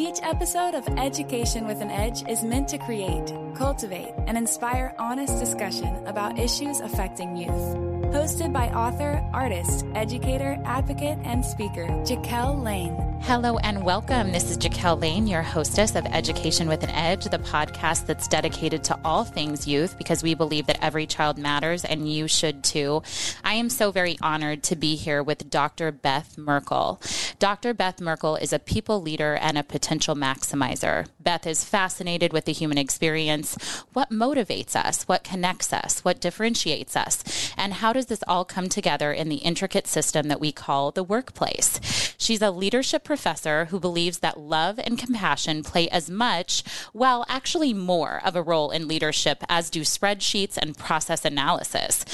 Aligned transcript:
Each 0.00 0.18
episode 0.22 0.74
of 0.74 0.88
Education 0.96 1.66
with 1.66 1.82
an 1.82 1.90
Edge 1.90 2.26
is 2.26 2.42
meant 2.42 2.68
to 2.68 2.78
create, 2.78 3.34
cultivate, 3.54 4.14
and 4.26 4.38
inspire 4.38 4.94
honest 4.98 5.38
discussion 5.38 5.94
about 6.06 6.38
issues 6.38 6.80
affecting 6.80 7.36
youth. 7.36 7.76
Hosted 8.10 8.50
by 8.50 8.70
author, 8.70 9.22
artist, 9.34 9.84
educator, 9.94 10.58
advocate, 10.64 11.18
and 11.24 11.44
speaker, 11.44 11.86
Jaquel 12.06 12.64
Lane. 12.64 13.09
Hello 13.22 13.58
and 13.58 13.84
welcome. 13.84 14.32
This 14.32 14.50
is 14.50 14.58
Jaquel 14.58 15.00
Lane, 15.00 15.28
your 15.28 15.42
hostess 15.42 15.94
of 15.94 16.04
Education 16.06 16.66
with 16.66 16.82
an 16.82 16.90
Edge, 16.90 17.26
the 17.26 17.38
podcast 17.38 18.06
that's 18.06 18.26
dedicated 18.26 18.82
to 18.84 18.98
all 19.04 19.24
things 19.24 19.68
youth 19.68 19.96
because 19.98 20.22
we 20.24 20.34
believe 20.34 20.66
that 20.66 20.82
every 20.82 21.06
child 21.06 21.38
matters 21.38 21.84
and 21.84 22.12
you 22.12 22.26
should 22.26 22.64
too. 22.64 23.02
I 23.44 23.54
am 23.54 23.68
so 23.68 23.92
very 23.92 24.18
honored 24.20 24.64
to 24.64 24.74
be 24.74 24.96
here 24.96 25.22
with 25.22 25.48
Dr. 25.48 25.92
Beth 25.92 26.38
Merkel. 26.38 27.00
Dr. 27.38 27.72
Beth 27.72 28.00
Merkel 28.00 28.34
is 28.34 28.52
a 28.52 28.58
people 28.58 29.00
leader 29.00 29.34
and 29.34 29.56
a 29.56 29.62
potential 29.62 30.16
maximizer. 30.16 31.06
Beth 31.20 31.46
is 31.46 31.64
fascinated 31.64 32.32
with 32.32 32.46
the 32.46 32.52
human 32.52 32.78
experience, 32.78 33.54
what 33.92 34.10
motivates 34.10 34.74
us, 34.74 35.04
what 35.04 35.22
connects 35.22 35.72
us, 35.72 36.00
what 36.04 36.20
differentiates 36.20 36.96
us, 36.96 37.52
and 37.56 37.74
how 37.74 37.92
does 37.92 38.06
this 38.06 38.24
all 38.26 38.44
come 38.44 38.68
together 38.68 39.12
in 39.12 39.28
the 39.28 39.36
intricate 39.36 39.86
system 39.86 40.26
that 40.28 40.40
we 40.40 40.50
call 40.50 40.90
the 40.90 41.04
workplace. 41.04 42.14
She's 42.18 42.42
a 42.42 42.50
leadership 42.50 43.04
professor 43.10 43.64
who 43.64 43.80
believes 43.80 44.20
that 44.20 44.38
love 44.38 44.78
and 44.78 44.96
compassion 44.96 45.64
play 45.64 45.88
as 45.88 46.08
much, 46.08 46.62
well, 46.92 47.26
actually 47.28 47.74
more 47.74 48.20
of 48.24 48.36
a 48.36 48.42
role 48.42 48.70
in 48.70 48.86
leadership 48.86 49.42
as 49.48 49.68
do 49.68 49.80
spreadsheets 49.80 50.56
and 50.56 50.78
process 50.78 51.24
analysis. 51.24 52.04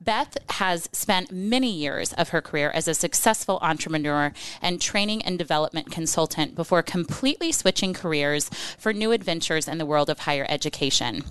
Beth 0.00 0.36
has 0.50 0.88
spent 0.92 1.32
many 1.32 1.72
years 1.72 2.12
of 2.12 2.28
her 2.28 2.40
career 2.40 2.70
as 2.72 2.86
a 2.86 2.94
successful 2.94 3.58
entrepreneur 3.62 4.32
and 4.62 4.80
training 4.80 5.22
and 5.22 5.36
development 5.36 5.90
consultant 5.90 6.54
before 6.54 6.84
completely 6.84 7.50
switching 7.50 7.92
careers 7.92 8.48
for 8.78 8.92
new 8.92 9.10
adventures 9.10 9.66
in 9.66 9.78
the 9.78 9.86
world 9.86 10.08
of 10.08 10.20
higher 10.20 10.46
education. 10.48 11.24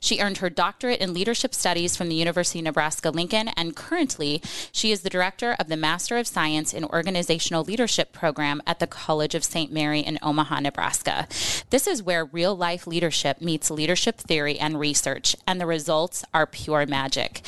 She 0.00 0.20
earned 0.20 0.38
her 0.38 0.50
doctorate 0.50 1.00
in 1.00 1.14
leadership 1.14 1.54
studies 1.54 1.96
from 1.96 2.08
the 2.08 2.14
University 2.14 2.58
of 2.58 2.64
Nebraska 2.64 3.10
Lincoln, 3.10 3.48
and 3.48 3.76
currently 3.76 4.42
she 4.72 4.92
is 4.92 5.02
the 5.02 5.10
director 5.10 5.56
of 5.58 5.68
the 5.68 5.76
Master 5.76 6.16
of 6.18 6.26
Science 6.26 6.72
in 6.72 6.84
Organizational 6.84 7.64
Leadership 7.64 8.12
program 8.12 8.62
at 8.66 8.78
the 8.78 8.86
College 8.86 9.34
of 9.34 9.44
St. 9.44 9.72
Mary 9.72 10.00
in 10.00 10.18
Omaha, 10.22 10.60
Nebraska. 10.60 11.26
This 11.70 11.86
is 11.86 12.02
where 12.02 12.24
real 12.24 12.56
life 12.56 12.86
leadership 12.86 13.40
meets 13.40 13.70
leadership 13.70 14.18
theory 14.18 14.58
and 14.58 14.78
research, 14.78 15.36
and 15.46 15.60
the 15.60 15.66
results 15.66 16.24
are 16.32 16.46
pure 16.46 16.86
magic. 16.86 17.42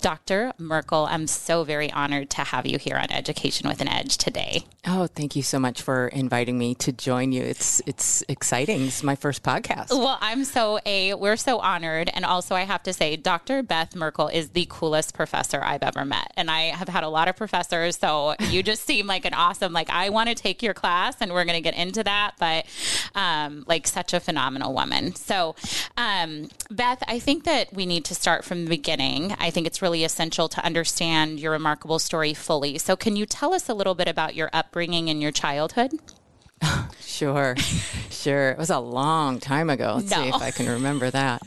Dr. 0.00 0.52
Merkel, 0.58 1.06
I'm 1.10 1.26
so 1.26 1.64
very 1.64 1.90
honored 1.92 2.30
to 2.30 2.42
have 2.42 2.66
you 2.66 2.78
here 2.78 2.96
on 2.96 3.10
Education 3.10 3.68
with 3.68 3.80
an 3.80 3.88
Edge 3.88 4.16
today. 4.16 4.64
Oh, 4.86 5.06
thank 5.06 5.34
you 5.34 5.42
so 5.42 5.58
much 5.58 5.82
for 5.82 6.08
inviting 6.08 6.58
me 6.58 6.74
to 6.76 6.92
join 6.92 7.32
you. 7.32 7.42
It's 7.42 7.82
it's 7.86 8.22
exciting. 8.28 8.82
It's 8.82 9.02
my 9.02 9.16
first 9.16 9.42
podcast. 9.42 9.90
Well, 9.90 10.18
I'm 10.20 10.44
so 10.44 10.78
a 10.86 11.14
we're 11.14 11.36
so 11.36 11.58
honored 11.58 12.10
and 12.14 12.24
also 12.24 12.54
I 12.54 12.62
have 12.62 12.82
to 12.84 12.92
say 12.92 13.16
Dr. 13.16 13.62
Beth 13.62 13.96
Merkel 13.96 14.28
is 14.28 14.50
the 14.50 14.66
coolest 14.68 15.14
professor 15.14 15.60
I've 15.62 15.82
ever 15.82 16.04
met. 16.04 16.32
And 16.36 16.50
I 16.50 16.66
have 16.66 16.88
had 16.88 17.02
a 17.02 17.08
lot 17.08 17.28
of 17.28 17.36
professors, 17.36 17.96
so 17.96 18.34
you 18.48 18.62
just 18.62 18.84
seem 18.86 19.06
like 19.06 19.24
an 19.24 19.34
awesome 19.34 19.72
like 19.72 19.90
I 19.90 20.10
want 20.10 20.28
to 20.28 20.34
take 20.34 20.62
your 20.62 20.74
class 20.74 21.16
and 21.20 21.32
we're 21.32 21.44
going 21.44 21.56
to 21.56 21.62
get 21.62 21.74
into 21.76 22.04
that, 22.04 22.34
but 22.38 22.66
um, 23.14 23.64
like 23.66 23.86
such 23.86 24.12
a 24.12 24.20
phenomenal 24.20 24.72
woman. 24.72 25.14
So, 25.14 25.56
um, 25.96 26.48
Beth, 26.70 27.02
I 27.08 27.18
think 27.18 27.44
that 27.44 27.72
we 27.72 27.86
need 27.86 28.04
to 28.06 28.14
start 28.14 28.44
from 28.44 28.64
the 28.64 28.70
beginning. 28.70 29.34
I 29.38 29.50
think 29.50 29.66
it's 29.66 29.82
really 29.82 29.95
essential 30.04 30.48
to 30.48 30.64
understand 30.64 31.38
your 31.40 31.52
remarkable 31.52 31.98
story 31.98 32.34
fully. 32.34 32.78
So, 32.78 32.96
can 32.96 33.16
you 33.16 33.26
tell 33.26 33.54
us 33.54 33.68
a 33.68 33.74
little 33.74 33.94
bit 33.94 34.08
about 34.08 34.34
your 34.34 34.50
upbringing 34.52 35.08
and 35.10 35.20
your 35.22 35.32
childhood? 35.32 35.92
Sure, 37.00 37.56
sure. 38.10 38.50
It 38.50 38.58
was 38.58 38.68
a 38.68 38.78
long 38.78 39.40
time 39.40 39.70
ago. 39.70 39.94
Let's 39.96 40.10
No. 40.10 40.22
see 40.22 40.28
if 40.28 40.34
I 40.34 40.50
can 40.50 40.68
remember 40.68 41.10
that. 41.10 41.40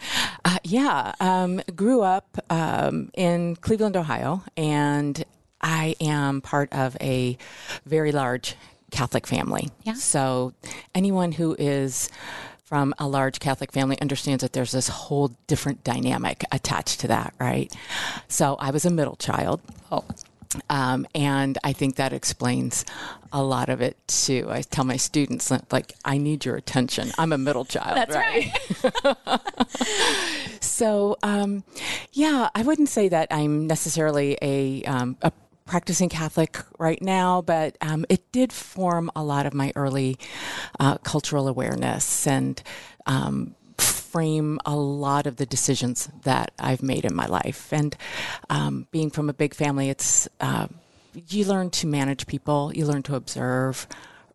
Uh, 0.43 0.57
yeah, 0.63 1.13
um, 1.19 1.61
grew 1.75 2.01
up 2.01 2.39
um, 2.49 3.11
in 3.13 3.55
Cleveland, 3.57 3.95
Ohio, 3.95 4.43
and 4.57 5.23
I 5.61 5.95
am 6.01 6.41
part 6.41 6.73
of 6.73 6.97
a 7.01 7.37
very 7.85 8.11
large 8.11 8.55
Catholic 8.89 9.27
family. 9.27 9.69
Yeah. 9.83 9.93
So 9.93 10.53
anyone 10.95 11.33
who 11.33 11.55
is 11.59 12.09
from 12.69 12.93
a 12.99 13.07
large 13.07 13.39
Catholic 13.39 13.71
family 13.71 13.99
understands 13.99 14.43
that 14.43 14.53
there's 14.53 14.71
this 14.71 14.87
whole 14.89 15.31
different 15.47 15.83
dynamic 15.83 16.45
attached 16.51 16.99
to 16.99 17.07
that, 17.07 17.33
right? 17.39 17.75
So 18.27 18.55
I 18.59 18.69
was 18.69 18.85
a 18.85 18.91
middle 18.91 19.15
child. 19.15 19.59
Oh, 19.91 20.05
Um, 20.69 21.07
and 21.15 21.57
I 21.63 21.73
think 21.73 21.95
that 21.95 22.13
explains 22.13 22.85
a 23.33 23.41
lot 23.43 23.69
of 23.69 23.81
it 23.81 23.97
too. 24.07 24.47
I 24.49 24.61
tell 24.61 24.83
my 24.83 24.97
students, 24.97 25.51
like, 25.71 25.93
I 26.05 26.17
need 26.19 26.45
your 26.45 26.55
attention. 26.55 27.11
I'm 27.17 27.33
a 27.33 27.37
middle 27.39 27.65
child. 27.65 27.97
that's 27.97 28.15
right. 28.15 29.39
So, 30.61 31.17
um, 31.23 31.63
yeah, 32.13 32.49
I 32.55 32.61
wouldn't 32.63 32.89
say 32.89 33.09
that 33.09 33.27
I'm 33.31 33.67
necessarily 33.67 34.37
a, 34.41 34.83
um, 34.83 35.17
a 35.21 35.31
practicing 35.69 36.09
Catholic 36.09 36.57
right 36.79 36.99
now, 36.99 37.43
but 37.43 37.77
um, 37.79 38.03
it 38.09 38.31
did 38.31 38.51
form 38.51 39.11
a 39.15 39.23
lot 39.23 39.45
of 39.45 39.53
my 39.53 39.71
early 39.75 40.17
uh, 40.79 40.97
cultural 40.97 41.47
awareness 41.47 42.25
and 42.25 42.61
um, 43.05 43.55
frame 43.77 44.59
a 44.65 44.75
lot 44.75 45.27
of 45.27 45.35
the 45.35 45.45
decisions 45.45 46.09
that 46.23 46.51
I've 46.57 46.81
made 46.81 47.05
in 47.05 47.15
my 47.15 47.27
life. 47.27 47.71
And 47.71 47.95
um, 48.49 48.87
being 48.89 49.11
from 49.11 49.29
a 49.29 49.33
big 49.33 49.53
family, 49.53 49.89
it's 49.89 50.27
uh, 50.41 50.67
you 51.13 51.45
learn 51.45 51.69
to 51.69 51.85
manage 51.87 52.25
people, 52.25 52.71
you 52.73 52.87
learn 52.87 53.03
to 53.03 53.15
observe 53.15 53.87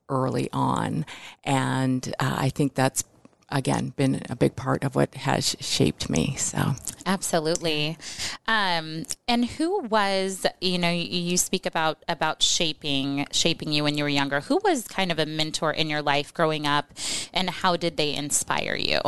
early 0.08 0.48
on, 0.52 1.04
and 1.42 2.14
uh, 2.20 2.36
I 2.38 2.48
think 2.50 2.74
that's 2.74 3.02
again 3.48 3.92
been 3.96 4.22
a 4.28 4.36
big 4.36 4.56
part 4.56 4.84
of 4.84 4.94
what 4.94 5.14
has 5.14 5.56
shaped 5.60 6.08
me. 6.10 6.34
So. 6.36 6.74
Absolutely. 7.06 7.98
Um, 8.46 9.04
and 9.28 9.44
who 9.44 9.80
was, 9.82 10.46
you 10.60 10.78
know, 10.78 10.90
you, 10.90 11.36
speak 11.36 11.66
about 11.66 12.02
about 12.08 12.42
shaping 12.42 13.26
shaping 13.32 13.72
you 13.72 13.82
when 13.84 13.96
you 13.96 14.04
were 14.04 14.08
younger. 14.08 14.40
Who 14.40 14.60
was 14.64 14.86
kind 14.86 15.10
of 15.10 15.18
a 15.18 15.26
mentor 15.26 15.72
in 15.72 15.90
your 15.90 16.02
life 16.02 16.32
growing 16.32 16.66
up 16.66 16.92
and 17.32 17.50
how 17.50 17.76
did 17.76 17.96
they 17.96 18.14
inspire 18.14 18.76
you? 18.76 19.00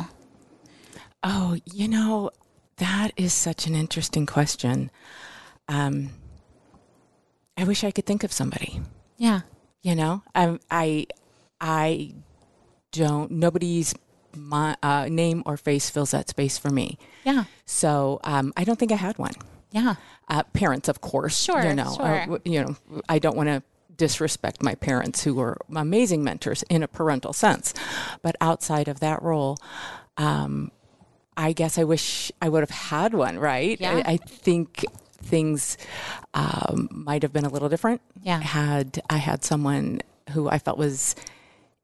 Oh, 1.22 1.58
you 1.72 1.88
know, 1.88 2.30
that 2.76 3.12
is 3.16 3.32
such 3.32 3.66
an 3.66 3.74
interesting 3.74 4.26
question. 4.26 4.90
Um, 5.68 6.10
I 7.56 7.64
wish 7.64 7.84
I 7.84 7.90
could 7.90 8.06
think 8.06 8.22
of 8.22 8.32
somebody. 8.32 8.80
Yeah. 9.16 9.40
You 9.82 9.94
know, 9.94 10.22
I, 10.34 10.58
I, 10.70 11.06
I 11.60 12.14
don't. 12.92 13.30
Nobody's 13.30 13.94
my, 14.36 14.76
uh, 14.82 15.08
name 15.08 15.42
or 15.46 15.56
face 15.56 15.90
fills 15.90 16.10
that 16.12 16.28
space 16.28 16.58
for 16.58 16.70
me. 16.70 16.98
Yeah. 17.24 17.44
So 17.64 18.20
um, 18.24 18.52
I 18.56 18.64
don't 18.64 18.78
think 18.78 18.92
I 18.92 18.96
had 18.96 19.18
one. 19.18 19.34
Yeah. 19.72 19.96
Uh, 20.28 20.42
parents, 20.52 20.88
of 20.88 21.00
course. 21.00 21.40
Sure, 21.40 21.62
You 21.64 21.74
know, 21.74 21.94
sure. 21.96 22.34
uh, 22.34 22.38
you 22.44 22.62
know, 22.62 22.76
I 23.08 23.18
don't 23.18 23.36
want 23.36 23.48
to 23.48 23.62
disrespect 23.96 24.62
my 24.62 24.74
parents 24.74 25.24
who 25.24 25.34
were 25.34 25.56
amazing 25.74 26.22
mentors 26.22 26.62
in 26.64 26.82
a 26.82 26.88
parental 26.88 27.32
sense, 27.32 27.72
but 28.22 28.36
outside 28.40 28.88
of 28.88 29.00
that 29.00 29.22
role, 29.22 29.56
um, 30.16 30.70
I 31.36 31.52
guess 31.52 31.78
I 31.78 31.84
wish 31.84 32.30
I 32.40 32.48
would 32.48 32.60
have 32.60 32.70
had 32.70 33.14
one. 33.14 33.38
Right? 33.38 33.80
Yeah. 33.80 34.02
I, 34.06 34.12
I 34.12 34.16
think 34.18 34.84
things 35.22 35.76
um, 36.34 36.88
might 36.90 37.22
have 37.22 37.32
been 37.32 37.44
a 37.44 37.48
little 37.48 37.68
different. 37.68 38.00
Yeah. 38.22 38.40
Had 38.40 39.02
I 39.10 39.16
had 39.18 39.44
someone 39.44 40.00
who 40.30 40.48
I 40.48 40.58
felt 40.58 40.78
was 40.78 41.14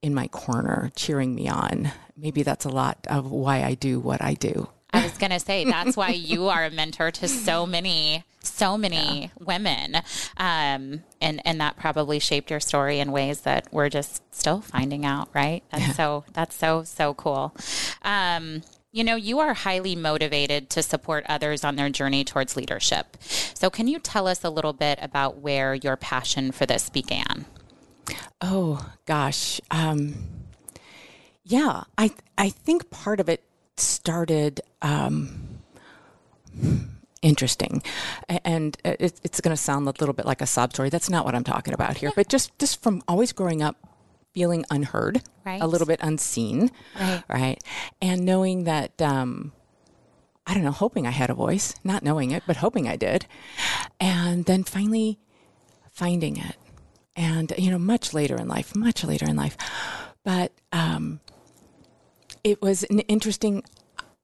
in 0.03 0.15
my 0.15 0.29
corner 0.29 0.91
cheering 0.97 1.35
me 1.35 1.49
on. 1.49 1.93
Maybe 2.17 2.43
that's 2.43 2.65
a 2.65 2.71
lot 2.71 3.07
of 3.09 3.31
why 3.31 3.63
I 3.63 3.75
do 3.75 4.01
what 4.01 4.21
I 4.21 4.35
do. 4.35 4.69
I 4.93 5.05
was 5.05 5.17
going 5.17 5.31
to 5.31 5.41
say 5.41 5.65
that's 5.65 5.97
why 5.97 6.11
you 6.11 6.49
are 6.49 6.65
a 6.65 6.71
mentor 6.71 7.11
to 7.13 7.29
so 7.29 7.65
many 7.65 8.25
so 8.45 8.77
many 8.77 9.31
women. 9.41 9.97
Um, 10.37 11.05
and 11.21 11.41
and 11.45 11.61
that 11.61 11.77
probably 11.77 12.19
shaped 12.19 12.51
your 12.51 12.61
story 12.61 12.99
in 12.99 13.13
ways 13.13 13.43
that 13.43 13.69
we're 13.73 13.89
just 13.89 14.23
still 14.35 14.61
finding 14.61 15.07
out 15.07 15.29
right? 15.33 15.63
That's 15.71 15.97
so 15.97 16.25
that's 16.33 16.57
so 16.57 16.85
so 16.85 17.15
cool. 17.15 17.55
Um, 18.03 18.63
you 18.91 19.05
know 19.05 19.17
you 19.17 19.39
are 19.39 19.55
highly 19.55 19.97
motivated 19.97 20.69
to 20.71 20.83
support 20.83 21.25
others 21.29 21.65
on 21.65 21.77
their 21.77 21.89
journey 21.89 22.25
towards 22.25 22.57
leadership. 22.57 23.17
So 23.21 23.71
can 23.71 23.89
you 23.89 23.99
tell 23.99 24.27
us 24.27 24.45
a 24.45 24.51
little 24.51 24.73
bit 24.75 24.99
about 25.01 25.39
where 25.39 25.75
your 25.75 25.97
passion 25.97 26.53
for 26.53 26.67
this 26.67 26.91
began 26.91 27.47
Oh 28.41 28.85
gosh, 29.07 29.61
um, 29.71 30.15
yeah. 31.45 31.85
I 31.99 32.11
I 32.39 32.51
think 32.51 32.91
part 32.91 33.21
of 33.21 33.29
it 33.29 33.43
started 33.77 34.61
um, 34.83 35.59
interesting, 37.23 37.83
and 38.45 38.77
it, 38.85 39.21
it's 39.23 39.41
going 39.41 39.55
to 39.57 39.63
sound 39.63 39.87
a 39.89 39.93
little 39.99 40.13
bit 40.15 40.27
like 40.27 40.41
a 40.41 40.47
sob 40.47 40.73
story. 40.73 40.89
That's 40.91 41.11
not 41.11 41.25
what 41.25 41.35
I'm 41.35 41.45
talking 41.45 41.75
about 41.75 41.97
here. 41.99 42.11
But 42.15 42.29
just 42.29 42.57
just 42.59 42.83
from 42.83 43.03
always 43.09 43.33
growing 43.33 43.63
up, 43.63 43.77
feeling 44.35 44.65
unheard, 44.71 45.23
Right. 45.45 45.61
a 45.61 45.67
little 45.67 45.87
bit 45.87 46.01
unseen, 46.03 46.71
Right. 46.99 47.23
right, 47.29 47.65
and 48.01 48.25
knowing 48.25 48.65
that. 48.65 49.01
Um, 49.01 49.53
I 50.45 50.55
don't 50.55 50.65
know, 50.65 50.73
hoping 50.73 51.07
I 51.07 51.11
had 51.13 51.31
a 51.31 51.35
voice, 51.35 51.73
not 51.85 52.03
knowing 52.03 52.33
it, 52.33 52.43
but 52.49 52.57
hoping 52.57 52.89
I 52.89 52.97
did. 52.97 53.27
And 54.01 54.45
then 54.45 54.65
finally 54.65 55.21
finding 55.93 56.37
it. 56.37 56.57
And, 57.15 57.53
you 57.59 57.71
know, 57.71 57.79
much 57.79 58.15
later 58.15 58.37
in 58.37 58.49
life, 58.49 58.75
much 58.75 59.05
later 59.05 59.27
in 59.27 59.37
life, 59.37 59.57
but 60.25 60.53
um, 60.73 61.21
it 62.43 62.63
was 62.63 62.85
an 62.85 63.01
interesting, 63.01 63.63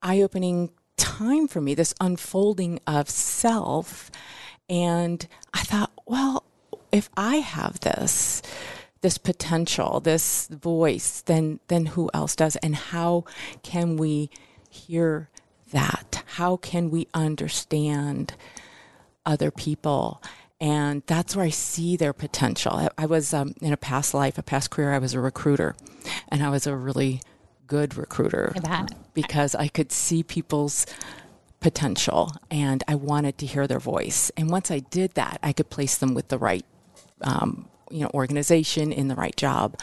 eye 0.02 0.22
opening 0.22 0.70
time 0.96 1.48
for 1.48 1.60
me, 1.60 1.74
this 1.74 1.94
unfolding 2.00 2.80
of 2.86 3.10
self. 3.10 4.10
And 4.68 5.26
I 5.52 5.60
thought, 5.60 5.92
well, 6.06 6.44
if 6.92 7.10
I 7.16 7.36
have 7.36 7.80
this, 7.80 8.42
this 9.00 9.18
potential, 9.18 10.00
this 10.00 10.48
voice, 10.48 11.20
then 11.22 11.60
then 11.68 11.86
who 11.86 12.10
else 12.12 12.34
does? 12.34 12.56
And 12.56 12.74
how 12.74 13.24
can 13.62 13.96
we 13.96 14.30
hear 14.70 15.28
that? 15.72 16.22
How 16.34 16.56
can 16.56 16.90
we 16.90 17.06
understand 17.14 18.34
other 19.24 19.50
people? 19.50 20.22
And 20.60 21.02
that's 21.06 21.36
where 21.36 21.44
I 21.44 21.50
see 21.50 21.96
their 21.96 22.12
potential. 22.12 22.72
I, 22.72 22.88
I 22.98 23.06
was 23.06 23.32
um, 23.32 23.54
in 23.60 23.72
a 23.72 23.76
past 23.76 24.12
life, 24.12 24.38
a 24.38 24.42
past 24.42 24.70
career, 24.70 24.92
I 24.92 24.98
was 24.98 25.14
a 25.14 25.20
recruiter, 25.20 25.76
and 26.28 26.42
I 26.42 26.50
was 26.50 26.66
a 26.66 26.74
really 26.74 27.20
good 27.68 27.96
recruiter 27.96 28.52
because 29.14 29.54
I 29.54 29.68
could 29.68 29.92
see 29.92 30.22
people's 30.22 30.86
potential 31.60 32.32
and 32.50 32.82
I 32.88 32.94
wanted 32.94 33.38
to 33.38 33.46
hear 33.46 33.66
their 33.66 33.78
voice. 33.80 34.30
And 34.36 34.50
once 34.50 34.70
I 34.70 34.78
did 34.80 35.14
that, 35.14 35.38
I 35.42 35.52
could 35.52 35.70
place 35.70 35.98
them 35.98 36.14
with 36.14 36.28
the 36.28 36.38
right, 36.38 36.64
um, 37.20 37.68
you 37.90 38.00
know, 38.00 38.10
organization 38.14 38.90
in 38.90 39.08
the 39.08 39.14
right 39.14 39.36
job. 39.36 39.78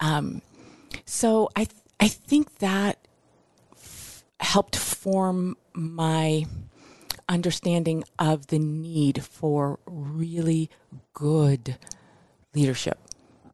Um, 0.00 0.42
so 1.04 1.50
I, 1.56 1.64
th- 1.64 1.82
I 2.00 2.08
think 2.08 2.58
that 2.58 2.98
f- 3.74 4.24
helped 4.40 4.76
form 4.76 5.56
my 5.72 6.46
understanding 7.28 8.04
of 8.18 8.48
the 8.48 8.58
need 8.58 9.24
for 9.24 9.78
really 9.86 10.70
good 11.14 11.76
leadership. 12.54 12.98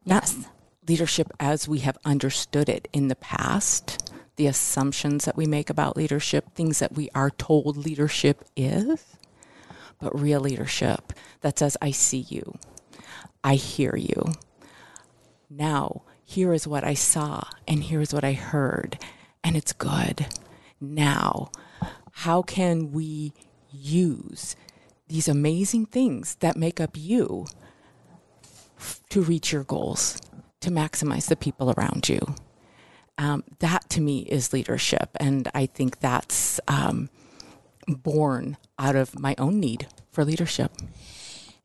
Yes. 0.04 0.36
Not 0.36 0.48
leadership 0.88 1.30
as 1.38 1.68
we 1.68 1.80
have 1.80 1.98
understood 2.04 2.68
it 2.68 2.88
in 2.92 3.08
the 3.08 3.16
past, 3.16 4.10
the 4.36 4.46
assumptions 4.46 5.24
that 5.24 5.36
we 5.36 5.46
make 5.46 5.68
about 5.68 5.96
leadership, 5.96 6.54
things 6.54 6.78
that 6.78 6.94
we 6.94 7.10
are 7.14 7.30
told 7.30 7.76
leadership 7.76 8.44
is, 8.56 9.04
but 10.00 10.18
real 10.18 10.40
leadership 10.40 11.12
that 11.42 11.58
says, 11.58 11.76
I 11.82 11.90
see 11.90 12.24
you, 12.28 12.56
I 13.44 13.54
hear 13.56 13.96
you. 13.96 14.32
Now, 15.50 16.02
here 16.24 16.52
is 16.52 16.66
what 16.66 16.84
I 16.84 16.94
saw, 16.94 17.44
and 17.66 17.82
here 17.82 18.00
is 18.00 18.14
what 18.14 18.24
I 18.24 18.32
heard, 18.32 18.98
and 19.42 19.56
it's 19.56 19.72
good. 19.72 20.26
Now, 20.80 21.50
how 22.12 22.42
can 22.42 22.92
we 22.92 23.32
use 23.70 24.56
these 25.08 25.28
amazing 25.28 25.86
things 25.86 26.36
that 26.36 26.56
make 26.56 26.80
up 26.80 26.90
you 26.94 27.46
to 29.08 29.22
reach 29.22 29.52
your 29.52 29.64
goals, 29.64 30.20
to 30.60 30.70
maximize 30.70 31.28
the 31.28 31.36
people 31.36 31.72
around 31.72 32.08
you? 32.08 32.20
Um, 33.16 33.42
that 33.58 33.88
to 33.90 34.00
me 34.00 34.20
is 34.20 34.52
leadership. 34.52 35.10
And 35.18 35.50
I 35.54 35.66
think 35.66 35.98
that's 35.98 36.60
um, 36.68 37.10
born 37.88 38.56
out 38.78 38.94
of 38.94 39.18
my 39.18 39.34
own 39.38 39.58
need 39.58 39.88
for 40.12 40.24
leadership. 40.24 40.72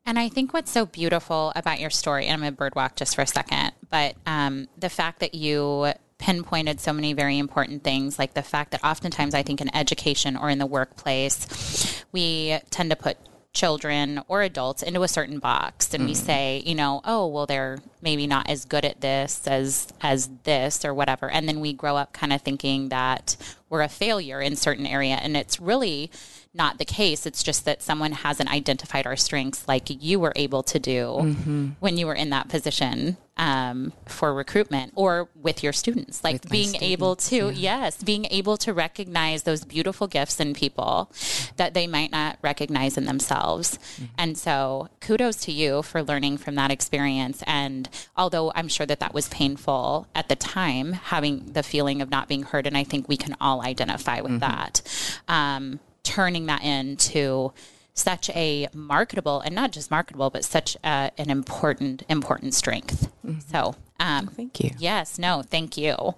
And 0.06 0.18
I 0.18 0.28
think 0.28 0.52
what's 0.52 0.70
so 0.70 0.84
beautiful 0.84 1.52
about 1.56 1.80
your 1.80 1.90
story, 1.90 2.26
and 2.26 2.44
I'm 2.44 2.54
to 2.54 2.62
birdwalk 2.62 2.96
just 2.96 3.14
for 3.14 3.22
a 3.22 3.26
second, 3.26 3.72
but 3.88 4.16
um, 4.26 4.68
the 4.76 4.90
fact 4.90 5.20
that 5.20 5.34
you 5.34 5.92
pinpointed 6.24 6.80
so 6.80 6.90
many 6.90 7.12
very 7.12 7.36
important 7.36 7.84
things, 7.84 8.18
like 8.18 8.32
the 8.32 8.42
fact 8.42 8.70
that 8.70 8.82
oftentimes 8.82 9.34
I 9.34 9.42
think 9.42 9.60
in 9.60 9.74
education 9.76 10.38
or 10.38 10.48
in 10.48 10.58
the 10.58 10.64
workplace, 10.64 12.02
we 12.12 12.58
tend 12.70 12.88
to 12.88 12.96
put 12.96 13.18
children 13.52 14.22
or 14.26 14.40
adults 14.40 14.82
into 14.82 15.02
a 15.02 15.08
certain 15.08 15.38
box 15.38 15.94
and 15.94 16.02
mm. 16.02 16.06
we 16.08 16.14
say 16.14 16.60
you 16.66 16.74
know 16.74 17.00
oh 17.04 17.24
well 17.24 17.46
they're 17.46 17.78
maybe 18.02 18.26
not 18.26 18.50
as 18.50 18.64
good 18.64 18.84
at 18.84 19.00
this 19.00 19.46
as 19.46 19.86
as 20.00 20.28
this 20.42 20.84
or 20.84 20.92
whatever 20.92 21.30
and 21.30 21.48
then 21.48 21.60
we 21.60 21.72
grow 21.72 21.96
up 21.96 22.12
kind 22.12 22.32
of 22.32 22.42
thinking 22.42 22.88
that 22.88 23.36
we're 23.70 23.82
a 23.82 23.88
failure 23.88 24.40
in 24.40 24.56
certain 24.56 24.86
area 24.86 25.14
and 25.14 25.36
it's 25.36 25.60
really 25.60 26.10
not 26.54 26.78
the 26.78 26.84
case. 26.84 27.26
It's 27.26 27.42
just 27.42 27.64
that 27.64 27.82
someone 27.82 28.12
hasn't 28.12 28.50
identified 28.50 29.06
our 29.06 29.16
strengths 29.16 29.66
like 29.66 29.88
you 29.88 30.20
were 30.20 30.32
able 30.36 30.62
to 30.62 30.78
do 30.78 31.06
mm-hmm. 31.06 31.68
when 31.80 31.96
you 31.96 32.06
were 32.06 32.14
in 32.14 32.30
that 32.30 32.48
position 32.48 33.16
um, 33.36 33.92
for 34.06 34.32
recruitment 34.32 34.92
or 34.94 35.28
with 35.34 35.62
your 35.62 35.72
students. 35.72 36.22
Like 36.22 36.34
with 36.34 36.50
being 36.50 36.68
students, 36.68 36.92
able 36.92 37.16
to, 37.16 37.36
yeah. 37.50 37.80
yes, 37.80 38.02
being 38.02 38.26
able 38.30 38.56
to 38.58 38.72
recognize 38.72 39.42
those 39.42 39.64
beautiful 39.64 40.06
gifts 40.06 40.40
in 40.40 40.54
people 40.54 41.10
that 41.56 41.74
they 41.74 41.86
might 41.86 42.12
not 42.12 42.38
recognize 42.42 42.96
in 42.96 43.06
themselves. 43.06 43.78
Mm-hmm. 43.78 44.04
And 44.18 44.38
so 44.38 44.88
kudos 45.00 45.36
to 45.44 45.52
you 45.52 45.82
for 45.82 46.02
learning 46.02 46.38
from 46.38 46.54
that 46.56 46.70
experience. 46.70 47.42
And 47.46 47.88
although 48.16 48.52
I'm 48.54 48.68
sure 48.68 48.86
that 48.86 49.00
that 49.00 49.14
was 49.14 49.28
painful 49.28 50.06
at 50.14 50.28
the 50.28 50.36
time, 50.36 50.92
having 50.92 51.52
the 51.52 51.62
feeling 51.62 52.02
of 52.02 52.10
not 52.10 52.28
being 52.28 52.44
heard, 52.44 52.66
and 52.66 52.76
I 52.76 52.84
think 52.84 53.08
we 53.08 53.16
can 53.16 53.36
all 53.40 53.62
identify 53.62 54.20
with 54.20 54.32
mm-hmm. 54.32 54.40
that. 54.40 54.82
Um, 55.28 55.80
turning 56.04 56.46
that 56.46 56.62
into 56.62 57.52
such 57.94 58.28
a 58.30 58.68
marketable 58.74 59.40
and 59.40 59.54
not 59.54 59.70
just 59.70 59.90
marketable, 59.90 60.28
but 60.28 60.44
such 60.44 60.76
an 60.82 61.30
important, 61.30 62.02
important 62.08 62.54
strength. 62.54 63.10
Mm-hmm. 63.24 63.40
So, 63.50 63.76
um, 64.00 64.26
thank 64.26 64.60
you. 64.60 64.70
Yes, 64.78 65.18
no, 65.18 65.42
thank 65.42 65.76
you. 65.76 66.14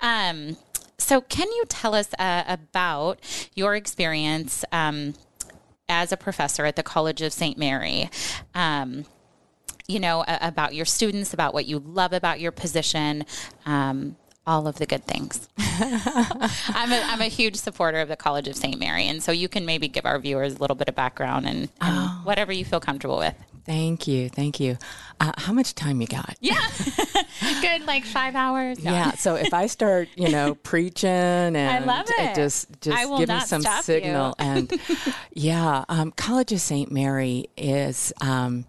Um, 0.00 0.56
so, 0.96 1.20
can 1.20 1.46
you 1.52 1.64
tell 1.68 1.94
us 1.94 2.08
uh, 2.18 2.44
about 2.46 3.20
your 3.54 3.76
experience 3.76 4.64
um, 4.72 5.14
as 5.88 6.10
a 6.12 6.16
professor 6.16 6.64
at 6.64 6.76
the 6.76 6.82
College 6.82 7.22
of 7.22 7.32
St. 7.32 7.58
Mary? 7.58 8.10
Um, 8.54 9.04
you 9.86 10.00
know, 10.00 10.24
about 10.28 10.74
your 10.74 10.84
students, 10.84 11.32
about 11.32 11.54
what 11.54 11.64
you 11.64 11.78
love 11.78 12.12
about 12.12 12.40
your 12.40 12.52
position, 12.52 13.24
um, 13.64 14.16
all 14.48 14.66
of 14.66 14.76
the 14.76 14.86
good 14.86 15.04
things. 15.04 15.46
I'm, 15.58 16.90
a, 16.90 17.02
I'm 17.04 17.20
a 17.20 17.28
huge 17.28 17.56
supporter 17.56 18.00
of 18.00 18.08
the 18.08 18.16
College 18.16 18.48
of 18.48 18.56
St. 18.56 18.80
Mary. 18.80 19.06
And 19.06 19.22
so 19.22 19.30
you 19.30 19.46
can 19.46 19.66
maybe 19.66 19.88
give 19.88 20.06
our 20.06 20.18
viewers 20.18 20.54
a 20.54 20.58
little 20.58 20.74
bit 20.74 20.88
of 20.88 20.94
background 20.94 21.46
and, 21.46 21.58
and 21.58 21.70
oh. 21.82 22.20
whatever 22.24 22.50
you 22.50 22.64
feel 22.64 22.80
comfortable 22.80 23.18
with. 23.18 23.34
Thank 23.66 24.08
you. 24.08 24.30
Thank 24.30 24.58
you. 24.58 24.78
Uh, 25.20 25.32
how 25.36 25.52
much 25.52 25.74
time 25.74 26.00
you 26.00 26.06
got? 26.06 26.36
Yeah. 26.40 26.58
Good, 27.60 27.86
like 27.86 28.04
five 28.06 28.34
hours. 28.34 28.82
No. 28.82 28.90
Yeah. 28.90 29.12
So 29.12 29.34
if 29.34 29.52
I 29.52 29.66
start, 29.66 30.08
you 30.16 30.30
know, 30.30 30.54
preaching 30.62 31.10
and 31.10 31.58
I 31.58 31.78
love 31.80 32.06
it. 32.08 32.34
just, 32.34 32.80
just 32.80 33.18
give 33.18 33.28
me 33.28 33.40
some 33.40 33.60
signal. 33.82 34.34
and 34.38 34.72
yeah, 35.34 35.84
um, 35.90 36.12
College 36.12 36.52
of 36.52 36.62
St. 36.62 36.90
Mary 36.90 37.50
is, 37.58 38.14
um, 38.22 38.64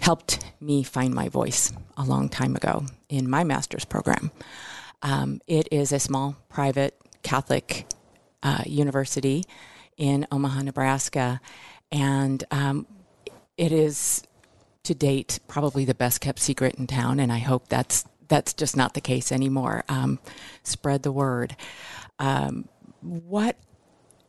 helped 0.00 0.44
me 0.60 0.82
find 0.82 1.14
my 1.14 1.28
voice 1.28 1.72
a 1.96 2.02
long 2.02 2.28
time 2.28 2.56
ago 2.56 2.84
in 3.08 3.30
my 3.30 3.44
master's 3.44 3.84
program. 3.84 4.32
Um, 5.02 5.40
it 5.46 5.68
is 5.70 5.92
a 5.92 5.98
small 5.98 6.36
private 6.48 6.96
Catholic 7.22 7.86
uh, 8.42 8.62
university 8.66 9.44
in 9.96 10.26
Omaha, 10.30 10.62
Nebraska, 10.62 11.40
and 11.90 12.42
um, 12.50 12.86
it 13.56 13.72
is 13.72 14.22
to 14.84 14.94
date 14.94 15.38
probably 15.46 15.84
the 15.84 15.94
best 15.94 16.20
kept 16.20 16.38
secret 16.40 16.74
in 16.76 16.86
town. 16.86 17.20
And 17.20 17.32
I 17.32 17.38
hope 17.38 17.68
that's 17.68 18.04
that's 18.28 18.54
just 18.54 18.76
not 18.76 18.94
the 18.94 19.00
case 19.00 19.30
anymore. 19.30 19.84
Um, 19.88 20.18
spread 20.62 21.02
the 21.02 21.12
word. 21.12 21.54
Um, 22.18 22.68
what 23.00 23.56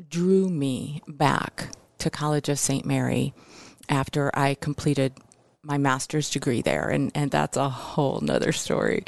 drew 0.10 0.50
me 0.50 1.02
back 1.08 1.70
to 2.00 2.10
College 2.10 2.50
of 2.50 2.60
St. 2.60 2.86
Mary 2.86 3.34
after 3.88 4.30
I 4.34 4.56
completed 4.56 5.14
my 5.62 5.78
master's 5.78 6.30
degree 6.30 6.62
there, 6.62 6.90
and, 6.90 7.12
and 7.16 7.32
that's 7.32 7.56
a 7.56 7.70
whole 7.70 8.20
nother 8.20 8.52
story 8.52 9.04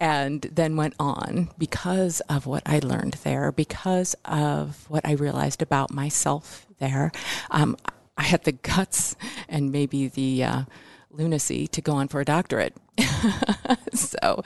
and 0.00 0.42
then 0.42 0.76
went 0.76 0.94
on 0.98 1.50
because 1.58 2.20
of 2.28 2.46
what 2.46 2.62
I 2.66 2.78
learned 2.78 3.14
there, 3.24 3.50
because 3.50 4.14
of 4.24 4.88
what 4.88 5.04
I 5.04 5.12
realized 5.12 5.62
about 5.62 5.92
myself 5.92 6.66
there. 6.78 7.10
Um, 7.50 7.76
I 8.16 8.22
had 8.22 8.44
the 8.44 8.52
guts 8.52 9.16
and 9.48 9.72
maybe 9.72 10.08
the 10.08 10.44
uh, 10.44 10.62
lunacy 11.10 11.66
to 11.68 11.80
go 11.80 11.94
on 11.94 12.08
for 12.08 12.20
a 12.20 12.24
doctorate. 12.24 12.76
so 13.92 14.42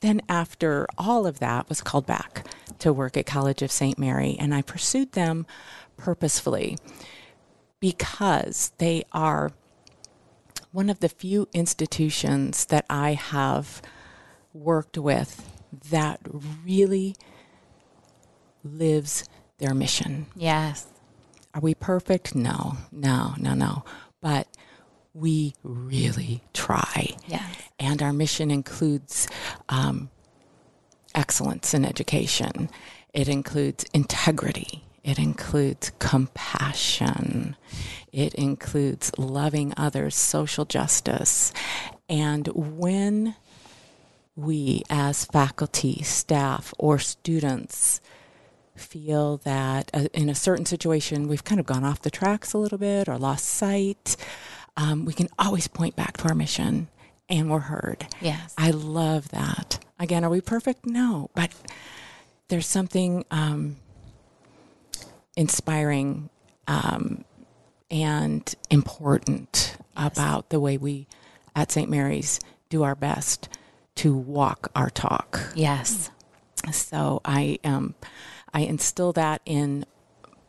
then, 0.00 0.20
after 0.28 0.86
all 0.96 1.26
of 1.26 1.38
that, 1.38 1.68
was 1.68 1.80
called 1.80 2.06
back 2.06 2.46
to 2.78 2.92
work 2.92 3.16
at 3.16 3.26
College 3.26 3.62
of 3.62 3.72
St. 3.72 3.98
Mary, 3.98 4.36
and 4.38 4.54
I 4.54 4.62
pursued 4.62 5.12
them 5.12 5.46
purposefully 5.96 6.76
because 7.80 8.72
they 8.78 9.04
are 9.12 9.52
one 10.70 10.90
of 10.90 11.00
the 11.00 11.08
few 11.08 11.48
institutions 11.52 12.66
that 12.66 12.84
I 12.90 13.14
have 13.14 13.80
worked 14.52 14.98
with 14.98 15.50
that 15.90 16.20
really 16.64 17.14
lives 18.64 19.24
their 19.58 19.74
mission. 19.74 20.26
Yes. 20.34 20.86
Are 21.54 21.60
we 21.60 21.74
perfect? 21.74 22.34
No, 22.34 22.76
no, 22.92 23.34
no, 23.38 23.54
no. 23.54 23.84
But 24.20 24.48
we 25.14 25.54
really 25.62 26.42
try. 26.52 27.16
Yes. 27.26 27.56
And 27.78 28.02
our 28.02 28.12
mission 28.12 28.50
includes 28.50 29.28
um, 29.68 30.10
excellence 31.14 31.74
in 31.74 31.84
education, 31.84 32.70
it 33.12 33.28
includes 33.28 33.84
integrity, 33.92 34.84
it 35.02 35.18
includes 35.18 35.90
compassion, 35.98 37.56
it 38.12 38.34
includes 38.34 39.10
loving 39.18 39.72
others, 39.76 40.14
social 40.14 40.64
justice. 40.64 41.52
And 42.08 42.46
when 42.48 43.34
we 44.38 44.84
as 44.88 45.24
faculty, 45.24 46.00
staff, 46.02 46.72
or 46.78 46.98
students 46.98 48.00
feel 48.76 49.38
that 49.38 49.90
uh, 49.92 50.06
in 50.14 50.28
a 50.28 50.34
certain 50.34 50.64
situation 50.64 51.26
we've 51.26 51.42
kind 51.42 51.58
of 51.58 51.66
gone 51.66 51.84
off 51.84 52.02
the 52.02 52.10
tracks 52.10 52.52
a 52.52 52.58
little 52.58 52.78
bit 52.78 53.08
or 53.08 53.18
lost 53.18 53.44
sight, 53.46 54.16
um, 54.76 55.04
we 55.04 55.12
can 55.12 55.28
always 55.38 55.66
point 55.66 55.96
back 55.96 56.16
to 56.16 56.28
our 56.28 56.36
mission 56.36 56.86
and 57.28 57.50
we're 57.50 57.58
heard. 57.58 58.06
Yes. 58.20 58.54
I 58.56 58.70
love 58.70 59.28
that. 59.30 59.80
Again, 59.98 60.24
are 60.24 60.30
we 60.30 60.40
perfect? 60.40 60.86
No, 60.86 61.30
but 61.34 61.50
there's 62.46 62.66
something 62.66 63.24
um, 63.32 63.76
inspiring 65.36 66.30
um, 66.68 67.24
and 67.90 68.54
important 68.70 69.76
about 69.96 70.50
the 70.50 70.60
way 70.60 70.76
we 70.76 71.08
at 71.56 71.72
St. 71.72 71.90
Mary's 71.90 72.38
do 72.68 72.84
our 72.84 72.94
best 72.94 73.48
to 73.98 74.14
walk 74.16 74.70
our 74.74 74.90
talk. 74.90 75.40
Yes. 75.54 76.10
So 76.72 77.20
I 77.24 77.58
um, 77.64 77.94
I 78.52 78.60
instill 78.60 79.12
that 79.14 79.42
in 79.44 79.84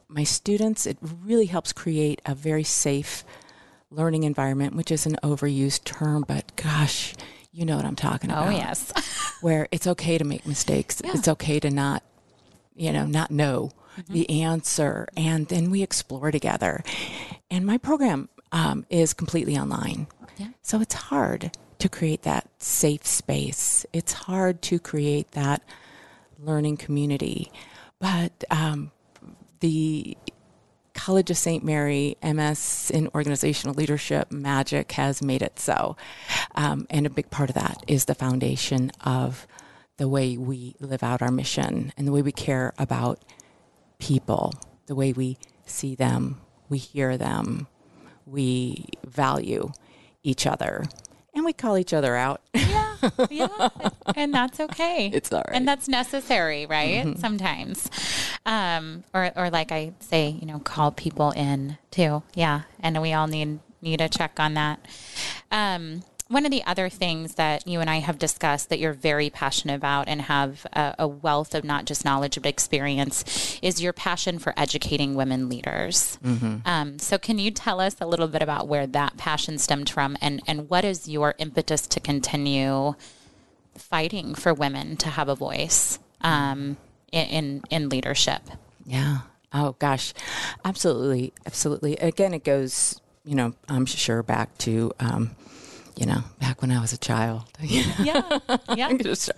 my 0.08 0.24
students. 0.24 0.86
It 0.86 0.98
really 1.02 1.46
helps 1.46 1.74
create 1.74 2.22
a 2.26 2.34
very 2.36 2.64
safe 2.64 3.24
learning 3.92 4.24
environment, 4.24 4.76
which 4.76 4.92
is 4.92 5.06
an 5.06 5.18
overused 5.24 5.84
term, 5.84 6.26
but 6.28 6.56
gosh, 6.56 7.16
you 7.52 7.66
know 7.66 7.76
what 7.76 7.86
I'm 7.86 7.96
talking 7.96 8.30
about. 8.30 8.48
Oh, 8.48 8.52
yes. 8.52 8.92
where 9.42 9.68
it's 9.72 9.88
okay 9.88 10.18
to 10.18 10.24
make 10.24 10.46
mistakes. 10.46 11.02
Yeah. 11.04 11.14
It's 11.16 11.28
okay 11.28 11.60
to 11.60 11.70
not, 11.70 12.04
you 12.76 12.92
know, 12.92 13.06
not 13.06 13.32
know 13.32 13.72
Mm-hmm. 13.98 14.14
the 14.14 14.30
answer. 14.44 15.08
And 15.18 15.48
then 15.48 15.72
we 15.72 15.82
explore 15.84 16.32
together. 16.32 16.84
And 17.52 17.66
my 17.66 17.78
program 17.78 18.30
um, 18.52 18.86
is 18.90 19.14
completely 19.14 19.58
online. 19.58 20.08
Yeah. 20.38 20.50
So 20.62 20.80
it's 20.80 20.94
hard 20.94 21.52
to 21.80 21.90
create 21.90 22.24
that 22.24 22.48
safe 22.60 23.06
space. 23.06 23.86
It's 23.94 24.14
hard 24.14 24.62
to 24.64 24.80
create 24.80 25.32
that 25.32 25.64
learning 26.38 26.78
community. 26.78 27.52
But 28.00 28.44
um, 28.50 28.92
the 29.60 30.18
College 30.94 31.32
of 31.32 31.38
St. 31.38 31.64
Mary 31.64 32.18
MS 32.22 32.92
in 32.94 33.10
organizational 33.16 33.74
leadership 33.74 34.32
magic 34.32 34.92
has 34.94 35.22
made 35.22 35.42
it 35.42 35.60
so. 35.60 35.96
Um, 36.56 36.88
and 36.90 37.06
a 37.06 37.10
big 37.10 37.30
part 37.30 37.50
of 37.50 37.56
that 37.56 37.84
is 37.88 38.06
the 38.06 38.16
foundation 38.16 38.92
of 39.04 39.48
the 39.98 40.10
way 40.10 40.38
we 40.38 40.76
live 40.80 41.04
out 41.04 41.22
our 41.22 41.32
mission 41.32 41.94
and 41.98 42.08
the 42.08 42.12
way 42.12 42.22
we 42.22 42.32
care 42.32 42.74
about 42.78 43.24
people, 43.98 44.54
the 44.88 44.96
way 44.96 45.14
we 45.14 45.38
see 45.66 45.96
them, 45.96 46.42
we 46.68 46.78
hear 46.78 47.18
them, 47.18 47.68
we 48.26 48.86
value 49.06 49.72
each 50.24 50.46
other, 50.46 50.84
and 51.40 51.46
we 51.46 51.54
call 51.54 51.78
each 51.78 51.94
other 51.94 52.16
out. 52.18 52.42
Yeah. 52.54 52.96
Yeah. 53.30 53.70
and 54.16 54.34
that's 54.34 54.60
okay. 54.60 55.10
It's 55.14 55.32
all 55.32 55.40
right. 55.48 55.56
And 55.56 55.66
that's 55.66 55.88
necessary, 55.88 56.66
right? 56.66 57.18
Sometimes. 57.18 57.90
Um, 58.46 59.06
or, 59.14 59.32
or 59.38 59.50
like 59.50 59.72
I 59.72 59.94
say, 60.02 60.38
you 60.40 60.46
know, 60.46 60.60
call 60.60 60.92
people 60.92 61.32
in 61.32 61.78
too. 61.92 62.24
Yeah. 62.36 62.64
And 62.82 63.02
we 63.02 63.14
all 63.14 63.28
need, 63.28 63.60
need 63.82 64.02
a 64.02 64.10
check 64.10 64.38
on 64.38 64.56
that. 64.56 64.86
Um, 65.50 66.04
one 66.30 66.46
of 66.46 66.52
the 66.52 66.64
other 66.66 66.90
things 66.90 67.36
that 67.36 67.68
you 67.68 67.82
and 67.82 67.90
I 67.90 67.98
have 67.98 68.20
discussed 68.20 68.70
that 68.70 68.78
you're 68.80 68.94
very 68.94 69.32
passionate 69.32 69.76
about 69.76 70.08
and 70.08 70.22
have 70.22 70.66
a, 70.74 70.96
a 71.00 71.08
wealth 71.08 71.56
of 71.56 71.64
not 71.64 71.86
just 71.86 72.06
knowledge 72.06 72.36
but 72.36 72.46
experience 72.46 73.60
is 73.64 73.82
your 73.82 73.94
passion 73.94 74.38
for 74.38 74.54
educating 74.56 75.16
women 75.16 75.50
leaders. 75.50 76.20
Um, 76.66 77.00
so, 77.00 77.18
can 77.18 77.40
you 77.40 77.50
tell 77.50 77.82
us 77.82 77.96
a 78.00 78.06
little 78.06 78.28
bit 78.28 78.44
about 78.44 78.68
where 78.68 78.86
that 78.88 79.18
passion 79.18 79.58
stemmed 79.58 79.90
from 79.90 80.18
and, 80.22 80.42
and 80.48 80.70
what 80.70 80.86
is 80.86 81.08
your 81.10 81.34
impetus 81.40 81.82
to 81.88 82.00
continue 82.00 82.94
fighting 83.76 84.36
for 84.36 84.54
women 84.54 84.98
to 84.98 85.10
have 85.10 85.30
a 85.30 85.36
voice 85.36 85.98
um, 86.22 86.78
in, 87.12 87.26
in, 87.28 87.64
in 87.72 87.90
leadership? 87.90 88.44
Yeah. 88.86 89.20
Oh 89.52 89.76
gosh, 89.80 90.14
absolutely, 90.64 91.34
absolutely. 91.48 91.96
Again, 91.98 92.36
it 92.36 92.44
goes, 92.44 93.02
you 93.26 93.34
know, 93.34 93.56
I'm 93.68 93.88
sure 93.88 94.22
back 94.22 94.56
to, 94.60 94.92
um, 95.00 95.36
you 96.00 96.06
know, 96.06 96.24
back 96.40 96.62
when 96.62 96.72
I 96.72 96.80
was 96.80 96.94
a 96.94 96.98
child. 96.98 97.44
Yeah. 97.62 98.00
Yeah. 98.02 98.40
I'm 98.88 98.98
gonna 98.98 99.16
start, 99.16 99.38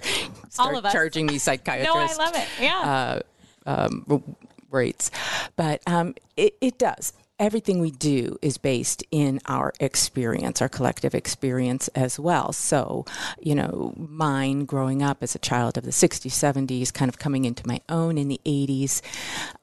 All 0.59 0.77
of 0.77 0.85
us. 0.85 0.93
charging 0.93 1.25
these 1.27 1.41
psychiatrists. 1.43 2.17
No, 2.17 2.23
I 2.23 2.25
love 2.25 2.35
it. 2.35 2.47
Yeah. 2.61 3.19
um, 3.65 4.23
rates, 4.69 5.09
but 5.55 5.81
um, 5.87 6.13
it, 6.37 6.55
it 6.61 6.77
does. 6.77 7.13
Everything 7.39 7.79
we 7.81 7.89
do 7.89 8.37
is 8.43 8.59
based 8.59 9.03
in 9.09 9.39
our 9.47 9.73
experience, 9.79 10.61
our 10.61 10.69
collective 10.69 11.15
experience 11.15 11.87
as 11.89 12.19
well. 12.19 12.53
So, 12.53 13.05
you 13.39 13.55
know, 13.55 13.95
mine 13.97 14.65
growing 14.65 15.01
up 15.01 15.23
as 15.23 15.33
a 15.33 15.39
child 15.39 15.75
of 15.79 15.83
the 15.83 15.89
60s, 15.89 16.29
70s, 16.29 16.93
kind 16.93 17.09
of 17.09 17.17
coming 17.17 17.45
into 17.45 17.67
my 17.67 17.81
own 17.89 18.19
in 18.19 18.27
the 18.27 18.39
80s. 18.45 19.01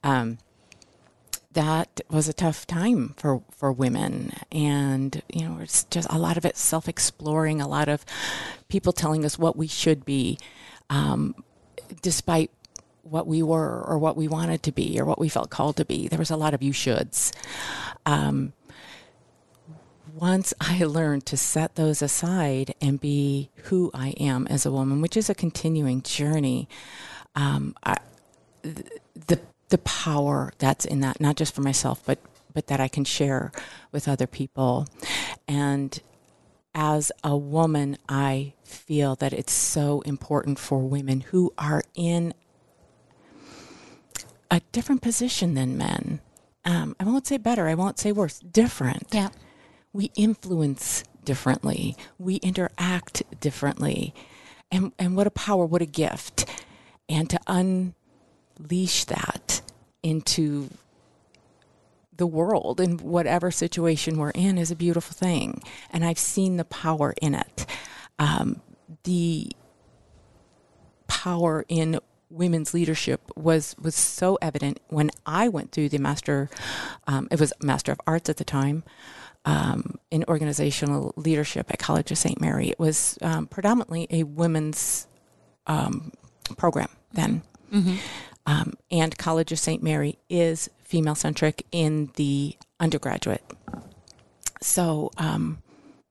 Um, 0.03 0.39
that 1.53 2.01
was 2.09 2.27
a 2.27 2.33
tough 2.33 2.67
time 2.67 3.15
for, 3.17 3.41
for 3.51 3.71
women. 3.71 4.33
And, 4.51 5.21
you 5.33 5.47
know, 5.47 5.59
it's 5.61 5.83
just 5.85 6.07
a 6.09 6.19
lot 6.19 6.37
of 6.37 6.45
it 6.45 6.57
self 6.57 6.87
exploring, 6.87 7.59
a 7.59 7.67
lot 7.67 7.89
of 7.89 8.05
people 8.67 8.93
telling 8.93 9.25
us 9.25 9.39
what 9.39 9.55
we 9.55 9.67
should 9.67 10.05
be, 10.05 10.37
um, 10.89 11.35
despite 12.01 12.51
what 13.03 13.25
we 13.25 13.41
were 13.41 13.81
or 13.81 13.97
what 13.97 14.15
we 14.15 14.27
wanted 14.27 14.61
to 14.63 14.71
be 14.71 14.99
or 14.99 15.05
what 15.05 15.19
we 15.19 15.29
felt 15.29 15.49
called 15.49 15.77
to 15.77 15.85
be. 15.85 16.07
There 16.07 16.19
was 16.19 16.29
a 16.29 16.37
lot 16.37 16.53
of 16.53 16.61
you 16.61 16.71
shoulds. 16.71 17.33
Um, 18.05 18.53
once 20.13 20.53
I 20.61 20.83
learned 20.83 21.25
to 21.27 21.37
set 21.37 21.75
those 21.75 22.01
aside 22.01 22.75
and 22.81 22.99
be 22.99 23.49
who 23.63 23.89
I 23.93 24.09
am 24.19 24.45
as 24.47 24.65
a 24.65 24.71
woman, 24.71 25.01
which 25.01 25.17
is 25.17 25.29
a 25.29 25.35
continuing 25.35 26.03
journey, 26.03 26.69
um, 27.35 27.75
I, 27.83 27.97
the 28.61 29.39
the 29.69 29.77
power 29.79 30.51
that's 30.57 30.85
in 30.85 30.99
that, 31.01 31.21
not 31.21 31.35
just 31.35 31.53
for 31.55 31.61
myself, 31.61 32.01
but 32.05 32.19
but 32.53 32.67
that 32.67 32.79
I 32.79 32.87
can 32.87 33.05
share 33.05 33.51
with 33.91 34.07
other 34.07 34.27
people, 34.27 34.87
and 35.47 36.01
as 36.73 37.11
a 37.23 37.35
woman, 37.35 37.97
I 38.07 38.53
feel 38.63 39.15
that 39.15 39.33
it's 39.33 39.53
so 39.53 40.01
important 40.01 40.59
for 40.59 40.79
women 40.79 41.21
who 41.21 41.53
are 41.57 41.83
in 41.95 42.33
a 44.51 44.61
different 44.71 45.01
position 45.01 45.53
than 45.53 45.77
men. 45.77 46.21
Um, 46.65 46.95
I 46.99 47.03
won't 47.03 47.27
say 47.27 47.37
better, 47.37 47.67
I 47.67 47.75
won't 47.75 47.99
say 47.99 48.11
worse, 48.11 48.39
different. 48.39 49.07
yeah. 49.11 49.29
We 49.91 50.11
influence 50.15 51.03
differently, 51.25 51.95
we 52.17 52.35
interact 52.37 53.23
differently. 53.39 54.13
And, 54.71 54.91
and 54.99 55.15
what 55.15 55.25
a 55.25 55.31
power, 55.31 55.65
what 55.65 55.81
a 55.81 55.87
gift. 55.87 56.45
And 57.07 57.27
to 57.31 57.39
unleash 57.47 59.05
that 59.05 59.58
into 60.03 60.69
the 62.17 62.27
world 62.27 62.79
in 62.79 62.97
whatever 62.97 63.49
situation 63.49 64.17
we're 64.17 64.31
in 64.31 64.57
is 64.57 64.71
a 64.71 64.75
beautiful 64.75 65.13
thing. 65.13 65.63
And 65.91 66.03
I've 66.05 66.19
seen 66.19 66.57
the 66.57 66.65
power 66.65 67.13
in 67.21 67.33
it. 67.33 67.65
Um, 68.19 68.61
the 69.03 69.51
power 71.07 71.65
in 71.67 71.99
women's 72.29 72.73
leadership 72.73 73.21
was 73.35 73.75
was 73.81 73.95
so 73.95 74.37
evident 74.41 74.79
when 74.89 75.09
I 75.25 75.47
went 75.47 75.71
through 75.71 75.89
the 75.89 75.97
master. 75.97 76.49
Um, 77.07 77.27
it 77.31 77.39
was 77.39 77.53
master 77.61 77.91
of 77.91 78.01
arts 78.05 78.29
at 78.29 78.37
the 78.37 78.43
time 78.43 78.83
um, 79.45 79.97
in 80.11 80.23
organizational 80.27 81.13
leadership 81.15 81.67
at 81.69 81.79
College 81.79 82.11
of 82.11 82.17
St. 82.17 82.39
Mary. 82.39 82.69
It 82.69 82.79
was 82.79 83.17
um, 83.21 83.47
predominantly 83.47 84.07
a 84.09 84.23
women's 84.23 85.07
um, 85.67 86.11
program 86.57 86.89
then. 87.13 87.41
Um, 88.45 88.73
and 88.89 89.17
College 89.17 89.51
of 89.51 89.59
St. 89.59 89.83
Mary 89.83 90.17
is 90.29 90.69
female 90.83 91.15
centric 91.15 91.65
in 91.71 92.11
the 92.15 92.55
undergraduate. 92.79 93.43
So, 94.61 95.11
um, 95.17 95.61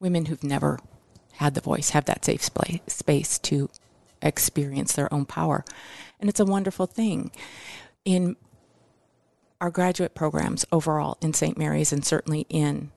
women 0.00 0.26
who've 0.26 0.44
never 0.44 0.78
had 1.32 1.54
the 1.54 1.60
voice 1.60 1.90
have 1.90 2.04
that 2.06 2.24
safe 2.24 2.42
spa- 2.42 2.78
space 2.86 3.38
to 3.38 3.70
experience 4.22 4.92
their 4.92 5.12
own 5.12 5.24
power. 5.24 5.64
And 6.20 6.28
it's 6.28 6.40
a 6.40 6.44
wonderful 6.44 6.86
thing. 6.86 7.30
In 8.04 8.36
our 9.60 9.70
graduate 9.70 10.14
programs 10.14 10.64
overall 10.70 11.18
in 11.20 11.34
St. 11.34 11.58
Mary's, 11.58 11.92
and 11.92 12.04
certainly 12.04 12.46
in 12.48 12.90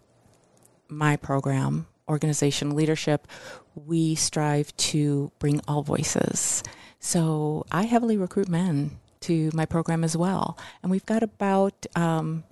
my 0.87 1.15
program, 1.15 1.87
organizational 2.07 2.75
leadership, 2.75 3.27
we 3.73 4.15
strive 4.15 4.75
to 4.77 5.31
bring 5.39 5.61
all 5.67 5.81
voices. 5.81 6.63
So 6.99 7.65
I 7.71 7.83
heavily 7.83 8.17
recruit 8.17 8.47
men 8.47 8.99
to 9.21 9.49
my 9.53 9.65
program 9.65 10.03
as 10.03 10.15
well, 10.17 10.57
and 10.81 10.91
we've 10.91 11.05
got 11.05 11.23
about 11.23 11.85
um, 11.95 12.43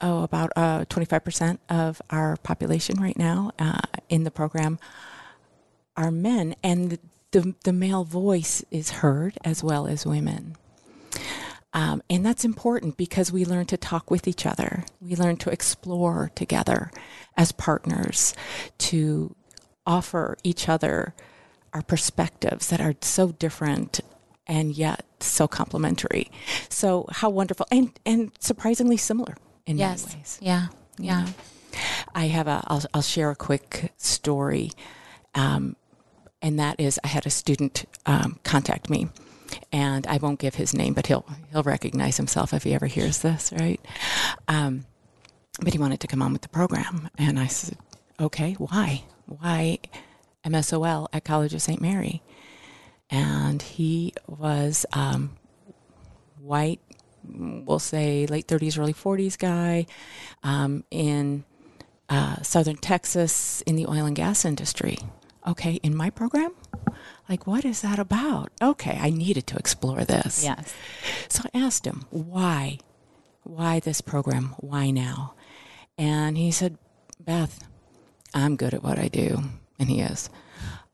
oh 0.00 0.22
about 0.22 0.50
uh, 0.56 0.84
twenty 0.88 1.06
five 1.06 1.24
percent 1.24 1.60
of 1.68 2.00
our 2.10 2.36
population 2.38 3.00
right 3.00 3.18
now 3.18 3.52
uh, 3.58 3.80
in 4.08 4.24
the 4.24 4.30
program 4.30 4.78
are 5.96 6.10
men, 6.10 6.54
and 6.62 6.98
the 7.32 7.54
the 7.64 7.72
male 7.72 8.04
voice 8.04 8.64
is 8.70 8.90
heard 8.90 9.38
as 9.44 9.62
well 9.62 9.86
as 9.86 10.06
women. 10.06 10.56
Um, 11.74 12.02
and 12.10 12.24
that's 12.24 12.44
important 12.44 12.98
because 12.98 13.32
we 13.32 13.46
learn 13.46 13.64
to 13.66 13.78
talk 13.78 14.10
with 14.10 14.28
each 14.28 14.44
other. 14.44 14.84
We 15.00 15.16
learn 15.16 15.38
to 15.38 15.50
explore 15.50 16.30
together 16.34 16.90
as 17.34 17.50
partners, 17.52 18.34
to 18.78 19.34
offer 19.86 20.36
each 20.44 20.68
other 20.68 21.14
our 21.72 21.82
perspectives 21.82 22.68
that 22.68 22.80
are 22.80 22.94
so 23.00 23.32
different 23.32 24.00
and 24.46 24.76
yet 24.76 25.04
so 25.20 25.46
complementary. 25.46 26.30
So 26.68 27.06
how 27.10 27.30
wonderful 27.30 27.66
and 27.70 27.98
and 28.04 28.32
surprisingly 28.40 28.96
similar 28.96 29.36
in 29.66 29.78
yes. 29.78 30.06
many 30.06 30.18
ways. 30.18 30.38
Yeah. 30.42 30.66
Yeah. 30.98 31.26
I 32.14 32.26
have 32.26 32.48
a. 32.48 32.62
I'll, 32.66 32.82
I'll 32.92 33.02
share 33.02 33.30
a 33.30 33.36
quick 33.36 33.92
story, 33.96 34.72
um, 35.34 35.76
and 36.40 36.58
that 36.58 36.78
is 36.78 37.00
I 37.02 37.08
had 37.08 37.26
a 37.26 37.30
student 37.30 37.86
um, 38.04 38.38
contact 38.44 38.90
me, 38.90 39.08
and 39.72 40.06
I 40.06 40.18
won't 40.18 40.38
give 40.38 40.56
his 40.56 40.74
name, 40.74 40.92
but 40.94 41.06
he'll 41.06 41.24
he'll 41.50 41.62
recognize 41.62 42.16
himself 42.18 42.52
if 42.52 42.64
he 42.64 42.74
ever 42.74 42.86
hears 42.86 43.20
this, 43.20 43.52
right? 43.58 43.80
Um, 44.48 44.84
but 45.60 45.72
he 45.72 45.78
wanted 45.78 46.00
to 46.00 46.06
come 46.06 46.22
on 46.22 46.32
with 46.32 46.42
the 46.42 46.48
program, 46.48 47.08
and 47.16 47.38
I 47.38 47.46
said, 47.46 47.78
"Okay, 48.20 48.52
why? 48.54 49.04
Why 49.26 49.78
MSOL 50.44 51.08
at 51.12 51.24
College 51.24 51.54
of 51.54 51.62
St. 51.62 51.80
Mary?" 51.80 52.22
And 53.12 53.60
he 53.60 54.14
was 54.26 54.86
um, 54.94 55.36
white, 56.40 56.80
we'll 57.22 57.78
say 57.78 58.26
late 58.26 58.48
30s, 58.48 58.78
early 58.78 58.94
40s 58.94 59.38
guy 59.38 59.86
um, 60.42 60.82
in 60.90 61.44
uh, 62.08 62.40
southern 62.42 62.76
Texas 62.76 63.60
in 63.62 63.76
the 63.76 63.86
oil 63.86 64.06
and 64.06 64.16
gas 64.16 64.44
industry. 64.46 64.98
Okay, 65.46 65.74
in 65.82 65.94
my 65.94 66.08
program? 66.08 66.52
Like, 67.28 67.46
what 67.46 67.64
is 67.64 67.82
that 67.82 67.98
about? 67.98 68.50
Okay, 68.62 68.98
I 69.00 69.10
needed 69.10 69.46
to 69.48 69.56
explore 69.56 70.04
this. 70.04 70.42
Yes. 70.42 70.74
So 71.28 71.42
I 71.52 71.58
asked 71.58 71.86
him, 71.86 72.06
why? 72.10 72.78
Why 73.42 73.80
this 73.80 74.00
program? 74.00 74.54
Why 74.58 74.90
now? 74.90 75.34
And 75.98 76.38
he 76.38 76.50
said, 76.50 76.78
Beth, 77.20 77.68
I'm 78.32 78.56
good 78.56 78.72
at 78.72 78.82
what 78.82 78.98
I 78.98 79.08
do. 79.08 79.42
And 79.78 79.90
he 79.90 80.00
is. 80.00 80.30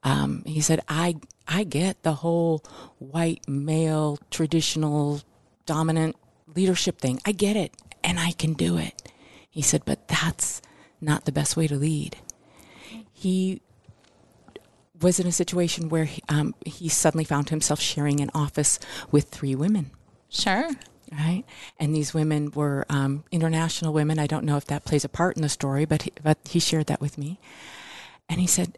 Um, 0.09 0.43
he 0.47 0.63
said, 0.63 0.81
I, 0.89 1.17
I 1.47 1.65
get 1.65 2.03
the 2.03 2.15
whole 2.15 2.65
white 2.99 3.47
male 3.47 4.19
traditional 4.31 5.21
dominant 5.67 6.17
leadership 6.55 6.99
thing. 6.99 7.21
I 7.27 7.33
get 7.33 7.57
it 7.57 7.75
and 8.03 8.19
I 8.19 8.31
can 8.33 8.55
do 8.55 8.79
it. 8.79 9.13
He 9.51 9.61
said, 9.61 9.83
but 9.85 10.09
that's 10.09 10.63
not 11.01 11.27
the 11.27 11.33
best 11.33 11.57
way 11.57 11.67
to 11.67 11.77
lead. 11.77 12.17
He 13.13 13.61
was 14.99 15.21
in 15.21 15.27
a 15.27 15.33
situation 15.33 15.91
where 15.91 16.05
he, 16.05 16.23
um, 16.31 16.55
he 16.65 16.89
suddenly 16.89 17.25
found 17.25 17.51
himself 17.51 17.79
sharing 17.79 18.21
an 18.21 18.31
office 18.35 18.79
with 19.11 19.29
three 19.29 19.55
women. 19.55 19.91
Sure. 20.31 20.71
Right, 21.11 21.45
and 21.81 21.95
these 21.95 22.13
women 22.13 22.51
were 22.51 22.85
um, 22.91 23.25
international 23.31 23.95
women. 23.95 24.19
I 24.19 24.27
don't 24.27 24.45
know 24.45 24.59
if 24.59 24.67
that 24.67 24.85
plays 24.85 25.07
a 25.07 25.09
part 25.09 25.37
in 25.37 25.43
the 25.43 25.49
story, 25.49 25.87
but 25.87 26.03
he, 26.03 26.13
but 26.23 26.37
he 26.51 26.61
shared 26.61 26.87
that 26.89 27.01
with 27.01 27.17
me, 27.17 27.41
and 28.29 28.39
he 28.39 28.47
said, 28.47 28.77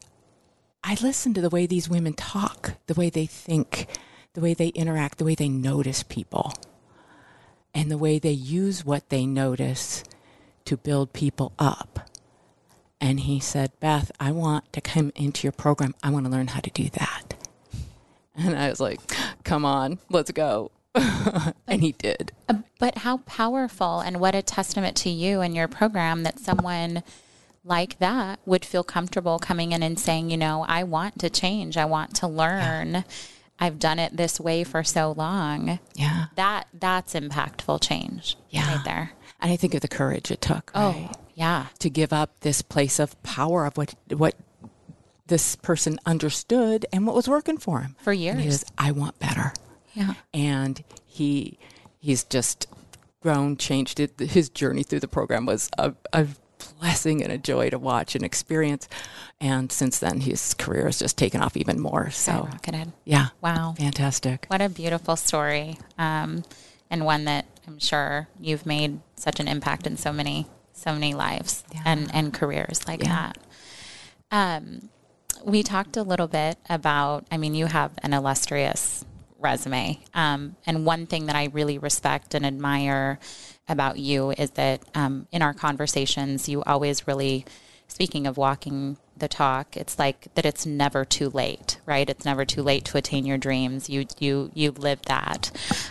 "I 0.82 0.96
listen 1.00 1.34
to 1.34 1.40
the 1.40 1.50
way 1.50 1.66
these 1.66 1.88
women 1.88 2.14
talk, 2.14 2.74
the 2.86 2.94
way 2.94 3.10
they 3.10 3.26
think, 3.26 3.86
the 4.34 4.40
way 4.40 4.54
they 4.54 4.68
interact, 4.68 5.18
the 5.18 5.24
way 5.24 5.34
they 5.34 5.48
notice 5.48 6.02
people, 6.02 6.54
and 7.74 7.90
the 7.90 7.98
way 7.98 8.18
they 8.18 8.32
use 8.32 8.84
what 8.84 9.08
they 9.08 9.26
notice 9.26 10.04
to 10.64 10.76
build 10.76 11.12
people 11.12 11.52
up." 11.58 12.10
And 13.00 13.20
he 13.20 13.40
said, 13.40 13.72
Beth, 13.80 14.12
I 14.20 14.30
want 14.30 14.70
to 14.74 14.80
come 14.80 15.10
into 15.14 15.46
your 15.46 15.52
program. 15.52 15.94
I 16.02 16.10
want 16.10 16.26
to 16.26 16.30
learn 16.30 16.48
how 16.48 16.60
to 16.60 16.70
do 16.70 16.90
that. 16.90 17.34
And 18.36 18.54
I 18.56 18.68
was 18.68 18.78
like, 18.78 19.00
come 19.42 19.64
on, 19.64 19.98
let's 20.10 20.30
go. 20.30 20.70
and 20.94 21.80
he 21.80 21.92
did. 21.92 22.32
But 22.78 22.98
how 22.98 23.18
powerful 23.18 24.00
and 24.00 24.20
what 24.20 24.34
a 24.34 24.42
testament 24.42 24.96
to 24.98 25.10
you 25.10 25.40
and 25.40 25.54
your 25.54 25.68
program 25.68 26.24
that 26.24 26.38
someone 26.38 27.02
like 27.64 27.98
that 27.98 28.40
would 28.46 28.64
feel 28.64 28.84
comfortable 28.84 29.38
coming 29.38 29.72
in 29.72 29.82
and 29.82 29.98
saying, 29.98 30.30
you 30.30 30.36
know, 30.36 30.64
I 30.66 30.84
want 30.84 31.18
to 31.20 31.30
change. 31.30 31.76
I 31.76 31.84
want 31.84 32.16
to 32.16 32.26
learn. 32.26 33.04
I've 33.58 33.78
done 33.78 33.98
it 33.98 34.16
this 34.16 34.40
way 34.40 34.64
for 34.64 34.82
so 34.82 35.12
long. 35.12 35.78
Yeah. 35.94 36.26
That 36.36 36.66
that's 36.72 37.14
impactful 37.14 37.82
change. 37.82 38.36
Yeah. 38.48 38.76
Right 38.76 38.84
there. 38.84 39.12
And 39.40 39.52
I 39.52 39.56
think 39.56 39.74
of 39.74 39.82
the 39.82 39.88
courage 39.88 40.30
it 40.30 40.40
took, 40.40 40.70
oh, 40.74 40.92
right? 40.92 41.10
Oh, 41.12 41.20
yeah. 41.34 41.66
To 41.80 41.90
give 41.90 42.12
up 42.12 42.40
this 42.40 42.62
place 42.62 42.98
of 42.98 43.20
power 43.22 43.66
of 43.66 43.76
what 43.76 43.94
what 44.08 44.34
this 45.26 45.56
person 45.56 45.98
understood 46.06 46.86
and 46.92 47.06
what 47.06 47.14
was 47.14 47.28
working 47.28 47.58
for 47.58 47.80
him. 47.80 47.96
For 48.00 48.12
years. 48.12 48.42
says, 48.42 48.64
I 48.78 48.92
want 48.92 49.18
better. 49.18 49.52
Yeah. 49.92 50.14
And 50.32 50.82
he 51.04 51.58
he's 51.98 52.24
just 52.24 52.66
grown, 53.20 53.56
changed 53.56 54.00
it. 54.00 54.18
His 54.18 54.48
journey 54.48 54.82
through 54.82 55.00
the 55.00 55.08
program 55.08 55.44
was 55.44 55.68
a, 55.76 55.94
a 56.12 56.26
blessing 56.80 57.22
and 57.22 57.32
a 57.32 57.38
joy 57.38 57.70
to 57.70 57.78
watch 57.78 58.14
and 58.14 58.24
experience. 58.24 58.88
And 59.40 59.70
since 59.70 59.98
then 59.98 60.20
his 60.20 60.54
career 60.54 60.86
has 60.86 60.98
just 60.98 61.16
taken 61.18 61.40
off 61.42 61.56
even 61.56 61.78
more. 61.78 62.10
So 62.10 62.48
Skyrocketed. 62.50 62.92
yeah. 63.04 63.28
Wow. 63.40 63.74
Fantastic. 63.78 64.46
What 64.48 64.60
a 64.62 64.68
beautiful 64.68 65.16
story. 65.16 65.78
Um, 65.98 66.42
and 66.90 67.04
one 67.04 67.24
that 67.26 67.46
I'm 67.66 67.78
sure 67.78 68.28
you've 68.40 68.66
made 68.66 69.00
such 69.16 69.38
an 69.40 69.46
impact 69.48 69.86
in 69.86 69.96
so 69.96 70.12
many, 70.12 70.46
so 70.72 70.92
many 70.92 71.14
lives 71.14 71.62
and, 71.84 72.10
and 72.14 72.32
careers 72.34 72.86
like 72.88 73.02
Yeah. 73.02 73.32
that. 73.32 73.38
Um, 74.32 74.88
we 75.44 75.62
talked 75.62 75.96
a 75.96 76.02
little 76.02 76.26
bit 76.28 76.58
about, 76.68 77.26
I 77.30 77.36
mean, 77.36 77.54
you 77.54 77.66
have 77.66 77.92
an 78.02 78.12
illustrious 78.12 79.04
resume. 79.38 79.98
Um, 80.14 80.56
and 80.66 80.84
one 80.84 81.06
thing 81.06 81.26
that 81.26 81.36
I 81.36 81.44
really 81.46 81.78
respect 81.78 82.34
and 82.34 82.44
admire 82.44 83.18
about 83.70 83.98
you 83.98 84.32
is 84.32 84.50
that 84.52 84.82
um, 84.94 85.26
in 85.32 85.42
our 85.42 85.54
conversations, 85.54 86.48
you 86.48 86.62
always 86.64 87.06
really, 87.06 87.46
speaking 87.88 88.26
of 88.26 88.36
walking 88.36 88.98
the 89.16 89.28
talk, 89.28 89.76
it's 89.76 89.98
like 89.98 90.28
that 90.34 90.44
it's 90.44 90.66
never 90.66 91.04
too 91.04 91.30
late, 91.30 91.78
right? 91.86 92.10
It's 92.10 92.24
never 92.24 92.44
too 92.44 92.62
late 92.62 92.84
to 92.86 92.98
attain 92.98 93.24
your 93.24 93.38
dreams. 93.38 93.88
You 93.88 94.06
you 94.18 94.50
you 94.54 94.72
live 94.72 95.02
that. 95.02 95.50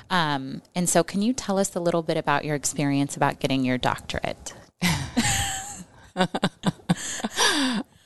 Um, 0.10 0.62
and 0.76 0.90
so, 0.90 1.04
can 1.04 1.22
you 1.22 1.34
tell 1.34 1.58
us 1.58 1.76
a 1.76 1.80
little 1.80 2.04
bit 2.04 2.18
about 2.18 2.46
your 2.46 2.56
experience 2.56 3.16
about 3.16 3.40
getting 3.40 3.64
your 3.64 3.78
doctorate? 3.78 4.54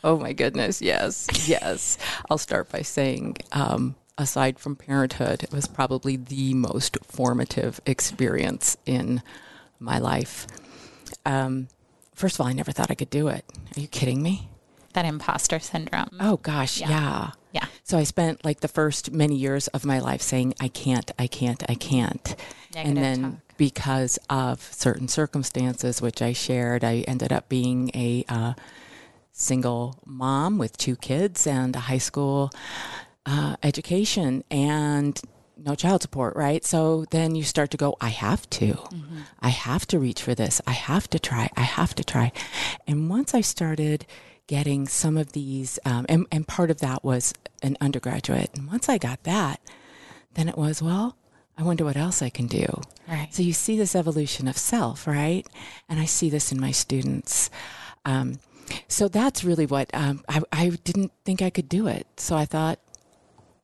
Oh 0.04 0.18
my 0.18 0.34
goodness, 0.34 0.82
yes, 0.82 1.28
yes. 1.48 1.98
I'll 2.30 2.38
start 2.38 2.70
by 2.70 2.82
saying, 2.82 3.38
um, 3.54 3.96
aside 4.18 4.60
from 4.60 4.76
parenthood, 4.76 5.44
it 5.44 5.54
was 5.54 5.66
probably 5.66 6.18
the 6.18 6.54
most 6.54 6.98
formative 7.06 7.80
experience 7.86 8.76
in 8.86 9.22
my 9.84 10.00
life. 10.00 10.48
Um, 11.26 11.68
first 12.16 12.36
of 12.36 12.42
all, 12.42 12.48
I 12.48 12.54
never 12.54 12.72
thought 12.72 12.90
I 12.92 12.96
could 12.96 13.10
do 13.10 13.28
it. 13.28 13.46
Are 13.76 13.80
you 13.80 13.88
kidding 13.88 14.22
me? 14.22 14.50
That 14.94 15.06
imposter 15.06 15.60
syndrome. 15.60 16.18
Oh 16.20 16.38
gosh, 16.38 16.80
yeah. 16.80 17.32
Yeah. 17.52 17.66
So 17.84 17.98
I 17.98 18.04
spent 18.04 18.46
like 18.46 18.60
the 18.62 18.68
first 18.68 19.12
many 19.12 19.36
years 19.36 19.68
of 19.70 19.86
my 19.86 20.00
life 20.00 20.22
saying, 20.22 20.54
I 20.60 20.68
can't, 20.68 21.12
I 21.18 21.28
can't, 21.28 21.64
I 21.70 21.76
can't. 21.76 22.36
and 22.76 22.98
then 22.98 23.22
talk. 23.24 23.58
because 23.58 24.20
of 24.30 24.62
certain 24.74 25.08
circumstances, 25.08 26.02
which 26.02 26.22
I 26.22 26.34
shared, 26.34 26.84
I 26.84 27.00
ended 27.08 27.32
up 27.32 27.50
being 27.50 27.90
a 27.94 28.24
uh, 28.30 28.54
single 29.32 30.00
mom 30.06 30.58
with 30.58 30.78
two 30.78 30.96
kids 30.96 31.46
and 31.48 31.76
a 31.76 31.80
high 31.80 31.98
school 32.00 32.52
uh, 33.26 33.56
education 33.64 34.44
and 34.52 35.20
no 35.58 35.76
child 35.76 36.02
support, 36.02 36.36
right? 36.36 36.64
So 36.66 37.06
then 37.12 37.36
you 37.36 37.44
start 37.44 37.72
to 37.72 37.78
go, 37.78 37.96
I 38.02 38.10
have 38.10 38.50
to. 38.52 38.78
I 39.40 39.50
have 39.50 39.86
to 39.88 40.00
reach 40.00 40.22
for 40.22 40.36
this. 40.36 40.62
I 40.66 40.72
have 40.72 41.10
to 41.12 41.20
try. 41.20 41.50
I 41.56 41.62
have 41.62 41.96
to 41.96 42.04
try. 42.04 42.32
And 42.88 43.10
once 43.10 43.34
I 43.34 43.42
started 43.42 44.06
getting 44.48 44.88
some 44.88 45.18
of 45.18 45.32
these, 45.32 45.80
um, 45.86 46.06
and, 46.10 46.26
and 46.32 46.48
part 46.48 46.70
of 46.70 46.80
that 46.80 47.04
was 47.04 47.34
an 47.62 47.78
undergraduate. 47.80 48.52
And 48.56 48.68
once 48.68 48.90
I 48.90 48.98
got 48.98 49.24
that, 49.24 49.60
then 50.34 50.50
it 50.50 50.58
was, 50.58 50.82
well, 50.82 51.16
I 51.58 51.64
wonder 51.64 51.86
what 51.86 51.98
else 51.98 52.22
I 52.22 52.30
can 52.30 52.48
do. 52.48 52.66
Right. 53.08 53.30
So 53.32 53.44
you 53.44 53.54
see 53.54 53.78
this 53.78 53.96
evolution 53.96 54.48
of 54.48 54.58
self, 54.58 55.08
right? 55.08 55.48
And 55.88 56.00
I 56.00 56.06
see 56.06 56.30
this 56.30 56.52
in 56.52 56.60
my 56.60 56.72
students. 56.72 57.50
Um, 58.06 58.40
so 58.88 59.08
that's 59.08 59.44
really 59.44 59.66
what 59.66 59.90
um, 59.94 60.24
I, 60.28 60.42
I 60.52 60.70
didn't 60.84 61.12
think 61.26 61.42
I 61.42 61.50
could 61.50 61.70
do 61.70 61.88
it. 61.88 62.08
So 62.18 62.36
I 62.36 62.46
thought, 62.46 62.80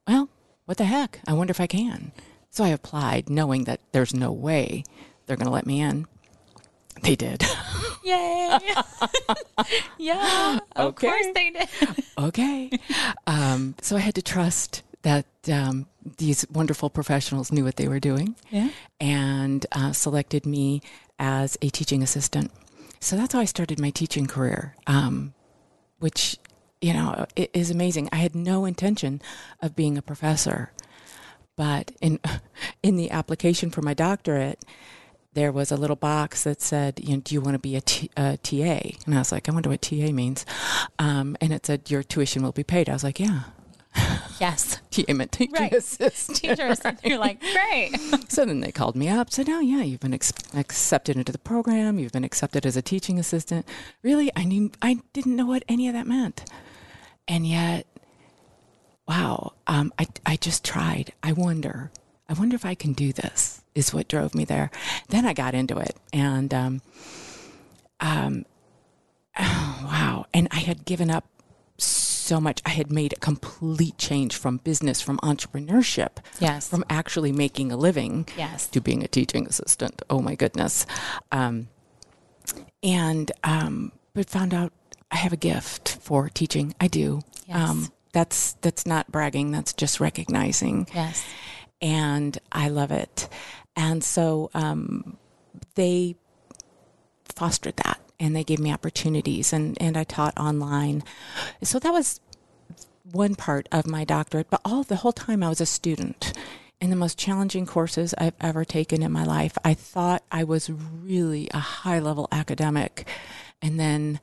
well, 0.08 0.30
what 0.69 0.77
the 0.77 0.86
heck? 0.86 1.19
I 1.27 1.34
wonder 1.34 1.49
if 1.49 1.60
I 1.60 1.65
can. 1.65 2.12
So 2.51 2.63
I 2.63 2.67
applied, 2.69 3.27
knowing 3.27 3.63
that 3.63 3.79
there's 3.91 4.13
no 4.13 4.32
way 4.32 4.84
they're 5.25 5.36
going 5.36 5.47
to 5.47 5.51
let 5.51 5.65
me 5.65 5.82
in. 5.82 6.05
They 7.01 7.15
did. 7.15 7.43
Yay. 8.03 8.60
yeah. 9.97 10.60
Of 10.75 10.86
Okay. 10.93 11.08
course 11.08 11.25
they 11.34 11.49
did. 11.49 11.69
okay. 12.19 12.69
Um, 13.25 13.73
so 13.82 13.95
I 13.95 13.99
had 13.99 14.13
to 14.13 14.21
trust 14.21 14.84
that 15.01 15.25
um, 15.51 15.88
these 16.17 16.45
wonderful 16.51 16.91
professionals 16.91 17.51
knew 17.51 17.63
what 17.63 17.77
they 17.77 17.88
were 17.88 17.99
doing 17.99 18.36
Yeah. 18.51 18.69
and 19.01 19.65
uh, 19.71 19.91
selected 19.93 20.45
me 20.45 20.82
as 21.17 21.58
a 21.63 21.69
teaching 21.69 22.03
assistant. 22.03 22.51
So 22.99 23.15
that's 23.15 23.34
how 23.34 23.39
I 23.39 23.45
started 23.45 23.79
my 23.79 23.89
teaching 23.89 24.27
career, 24.27 24.75
um, 24.86 25.34
which, 25.99 26.38
you 26.82 26.94
know, 26.94 27.26
it 27.36 27.50
is 27.54 27.70
amazing. 27.72 28.10
I 28.12 28.18
had 28.18 28.36
no 28.36 28.65
intention 28.65 29.22
of 29.62 29.76
being 29.76 29.98
a 29.98 30.02
professor, 30.02 30.72
but 31.56 31.92
in 32.02 32.20
in 32.84 32.96
the 32.96 33.12
application 33.12 33.70
for 33.70 33.82
my 33.82 33.94
doctorate, 33.94 34.63
there 35.34 35.52
was 35.52 35.72
a 35.72 35.78
little 35.78 35.96
box 35.96 36.44
that 36.44 36.62
said, 36.62 37.00
you 37.04 37.15
know, 37.15 37.22
do 37.22 37.36
you 37.36 37.42
want 37.42 37.56
to 37.56 37.60
be 37.60 37.76
a, 37.76 37.82
T- 37.82 38.10
a 38.18 38.38
TA? 38.38 38.89
And 39.06 39.15
I 39.15 39.20
was 39.20 39.32
like, 39.32 39.48
I 39.48 39.52
wonder 39.54 39.70
what 39.70 39.82
TA 39.82 40.12
means. 40.12 40.46
Um, 40.98 41.38
and 41.42 41.54
it 41.54 41.65
said, 41.65 41.92
your 41.92 42.02
tuition 42.02 42.42
will 42.44 42.52
be 42.52 42.63
paid. 42.63 42.89
I 42.89 42.94
was 42.94 43.04
like, 43.04 43.20
yeah. 43.20 43.42
Yes. 44.39 44.80
TA 44.89 45.13
meant 45.13 45.34
teaching 45.34 45.54
Right. 45.54 45.74
assistant. 45.74 46.38
Teacher 46.38 46.68
assistant. 46.68 47.00
You're 47.04 47.18
like, 47.20 47.42
great. 47.42 47.92
So 48.30 48.46
then 48.46 48.62
they 48.62 48.72
called 48.72 48.96
me 48.96 49.10
up, 49.10 49.32
said, 49.32 49.50
"Oh 49.50 49.60
yeah, 49.60 49.82
you've 49.82 50.00
been 50.00 50.13
ex- 50.13 50.32
accepted 50.54 51.18
into 51.18 51.32
the 51.34 51.39
program. 51.39 51.98
You've 52.00 52.12
been 52.13 52.24
accepted 52.24 52.65
as 52.65 52.78
a 52.78 52.82
teaching 52.82 53.20
assistant." 53.20 53.65
Really, 54.04 54.32
I 54.36 54.46
knew 54.46 54.72
I 54.82 55.00
didn't 55.13 55.36
know 55.36 55.48
what 55.48 55.63
any 55.68 55.88
of 55.89 55.94
that 55.96 56.08
meant, 56.08 56.46
and 57.30 57.48
yet, 57.48 57.86
wow, 59.08 59.54
um, 59.68 59.94
I 59.98 60.08
I 60.26 60.36
just 60.36 60.65
tried. 60.65 61.13
I 61.24 61.32
wonder, 61.32 61.92
I 62.28 62.34
wonder 62.34 62.56
if 62.56 62.65
I 62.65 62.76
can 62.76 62.92
do 62.94 63.13
this. 63.13 63.62
Is 63.76 63.94
what 63.94 64.10
drove 64.10 64.36
me 64.36 64.44
there. 64.44 64.72
Then 65.08 65.26
I 65.26 65.34
got 65.34 65.56
into 65.56 65.78
it, 65.78 65.96
and 66.12 66.54
um, 66.54 66.82
um, 68.02 68.46
oh, 69.39 69.80
wow, 69.86 70.26
and 70.34 70.48
I 70.52 70.58
had 70.60 70.84
given 70.86 71.10
up 71.10 71.26
so 71.78 72.42
much. 72.42 72.62
I 72.65 72.70
had 72.72 72.92
made 72.92 73.13
a 73.13 73.18
complete 73.18 73.98
change 73.98 74.36
from 74.36 74.58
business, 74.58 75.02
from 75.02 75.18
entrepreneurship, 75.20 76.18
Yes. 76.39 76.68
from 76.70 76.84
actually 76.89 77.32
making 77.32 77.72
a 77.72 77.78
living, 77.78 78.28
Yes. 78.38 78.68
to 78.68 78.82
being 78.82 79.04
a 79.04 79.08
teaching 79.08 79.48
assistant. 79.48 80.02
Oh 80.10 80.20
my 80.22 80.36
goodness. 80.36 80.86
Um, 81.32 81.70
and 82.84 83.32
um, 83.44 83.92
but 84.13 84.30
found 84.30 84.54
out 84.54 84.72
I 85.12 85.18
have 85.18 85.34
a 85.34 85.38
gift 85.38 85.88
for 86.10 86.28
teaching. 86.28 86.74
I 86.82 86.88
do. 86.88 87.22
Yes. 87.45 87.69
Um, 87.69 87.91
that's 88.13 88.54
that's 88.62 88.88
not 88.88 89.12
bragging. 89.12 89.52
That's 89.52 89.74
just 89.74 90.00
recognizing 90.00 90.88
Yes. 90.95 91.24
and 91.80 92.36
I 92.52 92.69
love 92.69 92.89
it. 92.89 93.30
And 93.76 94.04
so 94.04 94.50
um, 94.56 95.17
they 95.76 96.15
fostered 97.26 97.76
that 97.78 98.00
and 98.19 98.36
they 98.36 98.43
gave 98.43 98.58
me 98.58 98.74
opportunities 98.74 99.54
and, 99.54 99.78
and 99.80 99.95
I 99.95 100.04
taught 100.04 100.36
online. 100.39 101.04
So 101.62 101.78
that 101.78 101.93
was 101.93 102.19
one 103.12 103.36
part 103.36 103.69
of 103.72 103.86
my 103.86 104.04
doctorate, 104.06 104.50
but 104.50 104.62
all 104.65 104.82
the 104.82 104.98
whole 104.98 105.13
time 105.13 105.43
I 105.43 105.50
was 105.50 105.62
a 105.62 105.65
student 105.67 106.34
in 106.82 106.89
the 106.89 106.95
most 106.95 107.19
challenging 107.19 107.67
courses 107.67 108.15
I've 108.17 108.34
ever 108.41 108.65
taken 108.65 109.04
in 109.04 109.12
my 109.12 109.24
life. 109.24 109.56
I 109.63 109.76
thought 109.76 110.24
I 110.32 110.43
was 110.43 110.72
really 110.72 111.48
a 111.54 111.60
high 111.60 112.00
level 112.00 112.28
academic. 112.32 113.08
And 113.62 113.80
then 113.80 114.19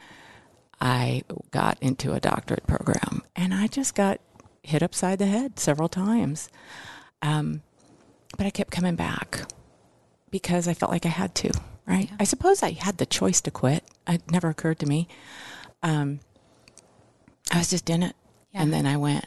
I 0.81 1.23
got 1.51 1.79
into 1.81 2.13
a 2.13 2.21
doctorate 2.21 2.67
program 2.67 3.23
and 3.35 3.55
I 3.55 3.67
just 3.67 3.95
got 3.95 4.21
hit 4.63 4.83
upside 4.83 5.19
the 5.19 5.27
head 5.27 5.59
several 5.59 5.89
times. 5.89 6.49
Um, 7.23 7.63
but 8.37 8.47
I 8.47 8.51
kept 8.51 8.71
coming 8.71 8.97
back 8.97 9.43
because 10.31 10.69
I 10.69 10.75
felt 10.75 10.93
like 10.93 11.07
I 11.07 11.11
had 11.11 11.35
to, 11.37 11.51
right? 11.87 12.11
I 12.21 12.25
suppose 12.25 12.63
I 12.63 12.73
had 12.73 12.99
the 12.99 13.07
choice 13.07 13.41
to 13.43 13.51
quit. 13.51 13.85
It 14.07 14.31
never 14.31 14.49
occurred 14.49 14.79
to 14.81 14.87
me. 14.87 15.09
Um, 15.83 16.21
I 17.53 17.59
was 17.59 17.71
just 17.71 17.89
in 17.89 18.03
it. 18.03 18.17
And 18.53 18.73
then 18.73 18.87
I 18.87 18.97
went. 18.97 19.27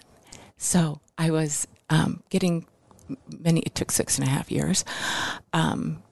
So 0.57 0.99
I 1.17 1.31
was 1.31 1.67
um, 1.89 2.23
getting 2.29 2.65
many, 3.39 3.61
it 3.61 3.75
took 3.75 3.91
six 3.91 4.17
and 4.17 4.27
a 4.27 4.29
half 4.29 4.51
years. 4.51 4.83
Um, 5.53 6.03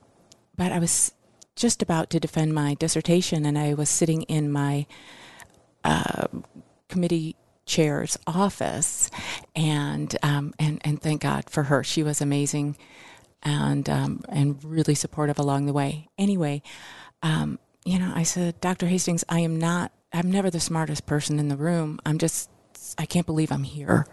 but 0.56 0.72
I 0.72 0.80
was 0.80 1.14
just 1.56 1.82
about 1.82 2.10
to 2.12 2.20
defend 2.20 2.54
my 2.54 2.76
dissertation 2.76 3.46
and 3.46 3.58
I 3.58 3.74
was 3.74 3.90
sitting 3.90 4.24
in 4.24 4.52
my 4.52 4.86
uh, 5.84 6.28
committee 6.90 7.36
chair's 7.66 8.18
office 8.26 9.12
and 9.56 10.16
um, 10.24 10.54
and 10.58 10.82
and 10.84 11.02
thank 11.02 11.22
God 11.22 11.50
for 11.50 11.64
her. 11.64 11.84
She 11.84 12.04
was 12.04 12.22
amazing 12.22 12.78
and 13.44 13.90
um, 13.90 14.22
and 14.30 14.64
really 14.64 14.96
supportive 14.96 15.40
along 15.40 15.66
the 15.66 15.74
way. 15.74 16.10
Anyway, 16.18 16.62
um, 17.22 17.60
you 17.86 18.00
know, 18.00 18.12
I 18.16 18.24
said, 18.24 18.60
Dr. 18.62 18.88
Hastings, 18.88 19.24
I 19.30 19.40
am 19.42 19.58
not. 19.60 19.92
I'm 20.14 20.32
never 20.32 20.50
the 20.50 20.60
smartest 20.60 21.06
person 21.06 21.40
in 21.40 21.50
the 21.50 21.58
room. 21.58 22.00
I'm 22.06 22.18
just. 22.18 22.50
I 22.98 23.06
can't 23.06 23.26
believe 23.26 23.52
I'm 23.52 23.64
here. 23.64 24.08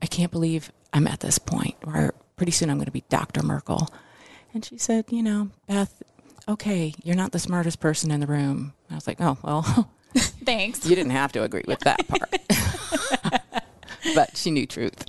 I 0.00 0.06
can't 0.06 0.30
believe 0.30 0.70
I'm 0.92 1.06
at 1.06 1.20
this 1.20 1.38
point 1.38 1.76
where 1.84 2.12
pretty 2.36 2.52
soon 2.52 2.70
I'm 2.70 2.76
going 2.76 2.86
to 2.86 2.92
be 2.92 3.04
Dr. 3.08 3.42
Merkel. 3.42 3.88
And 4.54 4.64
she 4.64 4.78
said, 4.78 5.06
you 5.10 5.22
know, 5.22 5.50
Beth, 5.66 6.02
okay, 6.48 6.94
you're 7.02 7.16
not 7.16 7.32
the 7.32 7.38
smartest 7.38 7.80
person 7.80 8.10
in 8.10 8.20
the 8.20 8.26
room. 8.26 8.72
I 8.90 8.94
was 8.94 9.06
like, 9.06 9.20
oh, 9.20 9.36
well, 9.42 9.90
Thanks. 10.44 10.84
you 10.86 10.96
didn't 10.96 11.12
have 11.12 11.32
to 11.32 11.42
agree 11.42 11.64
with 11.66 11.80
that 11.80 12.06
part. 12.08 12.30
but 14.14 14.36
she 14.36 14.50
knew 14.50 14.66
truth. 14.66 15.04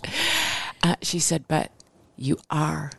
Uh, 0.84 0.96
she 1.02 1.20
said, 1.20 1.46
but 1.48 1.72
you 2.16 2.38
are 2.50 2.92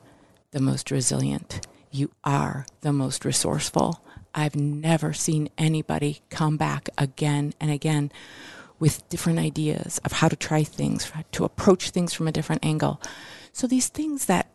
the 0.53 0.61
most 0.61 0.91
resilient. 0.91 1.67
You 1.91 2.11
are 2.25 2.67
the 2.81 2.93
most 2.93 3.25
resourceful. 3.25 4.03
I've 4.35 4.57
never 4.57 5.13
seen 5.13 5.51
anybody 5.59 6.23
come 6.31 6.57
back 6.57 6.89
again 6.97 7.53
and 7.61 7.71
again 7.71 8.13
with 8.79 9.07
different 9.09 9.39
ideas 9.39 9.99
of 10.05 10.13
how 10.13 10.29
to 10.29 10.37
try 10.37 10.65
things, 10.65 11.13
to 11.33 11.45
approach 11.45 11.91
things 11.91 12.15
from 12.15 12.27
a 12.29 12.33
different 12.33 12.65
angle. 12.65 13.01
So 13.53 13.67
these 13.67 13.89
things 13.89 14.27
that 14.27 14.51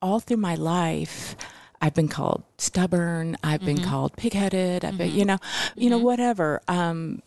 all 0.00 0.20
through 0.20 0.36
my 0.36 0.54
life, 0.54 1.34
I've 1.80 1.94
been 1.94 2.08
called 2.08 2.42
stubborn. 2.58 3.36
I've 3.42 3.64
been 3.64 3.82
called 3.82 4.16
pigheaded. 4.16 4.84
I've 4.84 4.98
been, 4.98 5.12
you 5.12 5.24
know, 5.24 5.38
you 5.76 5.90
know, 5.90 5.98
whatever. 5.98 6.62
Um, 6.68 7.22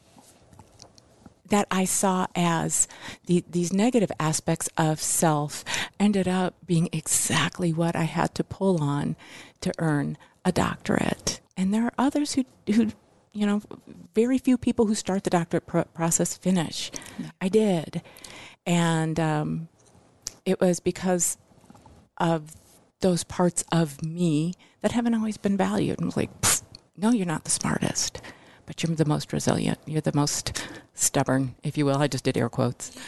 that 1.49 1.67
I 1.71 1.85
saw 1.85 2.27
as 2.35 2.87
the, 3.25 3.43
these 3.49 3.73
negative 3.73 4.11
aspects 4.19 4.69
of 4.77 5.01
self 5.01 5.63
ended 5.99 6.27
up 6.27 6.53
being 6.65 6.89
exactly 6.91 7.73
what 7.73 7.95
I 7.95 8.03
had 8.03 8.35
to 8.35 8.43
pull 8.43 8.81
on 8.83 9.15
to 9.61 9.73
earn 9.79 10.17
a 10.45 10.51
doctorate. 10.51 11.41
And 11.57 11.73
there 11.73 11.85
are 11.85 11.93
others 11.97 12.33
who, 12.33 12.45
who 12.71 12.91
you 13.33 13.45
know, 13.45 13.61
very 14.15 14.37
few 14.37 14.57
people 14.57 14.85
who 14.85 14.95
start 14.95 15.23
the 15.23 15.29
doctorate 15.29 15.67
pro- 15.67 15.83
process 15.85 16.37
finish. 16.37 16.91
I 17.41 17.49
did. 17.49 18.01
And 18.65 19.19
um, 19.19 19.69
it 20.45 20.59
was 20.59 20.79
because 20.79 21.37
of 22.17 22.55
those 23.01 23.23
parts 23.23 23.63
of 23.71 24.03
me 24.03 24.53
that 24.81 24.91
haven't 24.91 25.13
always 25.13 25.37
been 25.37 25.57
valued. 25.57 25.99
And 25.99 26.15
like, 26.15 26.29
no, 26.97 27.11
you're 27.11 27.25
not 27.25 27.43
the 27.43 27.51
smartest, 27.51 28.21
but 28.65 28.83
you're 28.83 28.95
the 28.95 29.05
most 29.05 29.31
resilient. 29.33 29.79
You're 29.85 30.01
the 30.01 30.15
most 30.15 30.63
stubborn, 30.93 31.55
if 31.63 31.77
you 31.77 31.85
will. 31.85 31.97
I 31.97 32.07
just 32.07 32.23
did 32.23 32.37
air 32.37 32.49
quotes. 32.49 32.91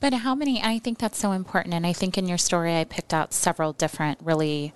But 0.00 0.14
how 0.14 0.34
many? 0.34 0.62
I 0.62 0.78
think 0.78 0.98
that's 0.98 1.18
so 1.18 1.32
important. 1.32 1.74
And 1.74 1.86
I 1.86 1.92
think 1.92 2.16
in 2.16 2.26
your 2.26 2.38
story, 2.38 2.78
I 2.78 2.84
picked 2.84 3.12
out 3.12 3.34
several 3.34 3.74
different 3.74 4.18
really, 4.22 4.72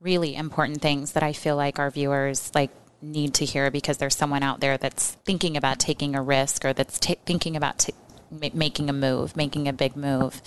really 0.00 0.34
important 0.34 0.82
things 0.82 1.12
that 1.12 1.22
I 1.22 1.32
feel 1.32 1.54
like 1.54 1.78
our 1.78 1.90
viewers 1.90 2.50
like 2.56 2.70
need 3.00 3.34
to 3.34 3.44
hear 3.44 3.70
because 3.70 3.98
there's 3.98 4.16
someone 4.16 4.42
out 4.42 4.58
there 4.58 4.76
that's 4.76 5.12
thinking 5.24 5.56
about 5.56 5.78
taking 5.78 6.16
a 6.16 6.22
risk 6.22 6.64
or 6.64 6.72
that's 6.72 6.98
ta 6.98 7.14
thinking 7.24 7.56
about 7.56 7.78
ma- 8.30 8.48
making 8.52 8.88
a 8.88 8.92
move, 8.92 9.36
making 9.36 9.68
a 9.68 9.72
big 9.72 9.96
move. 9.96 10.42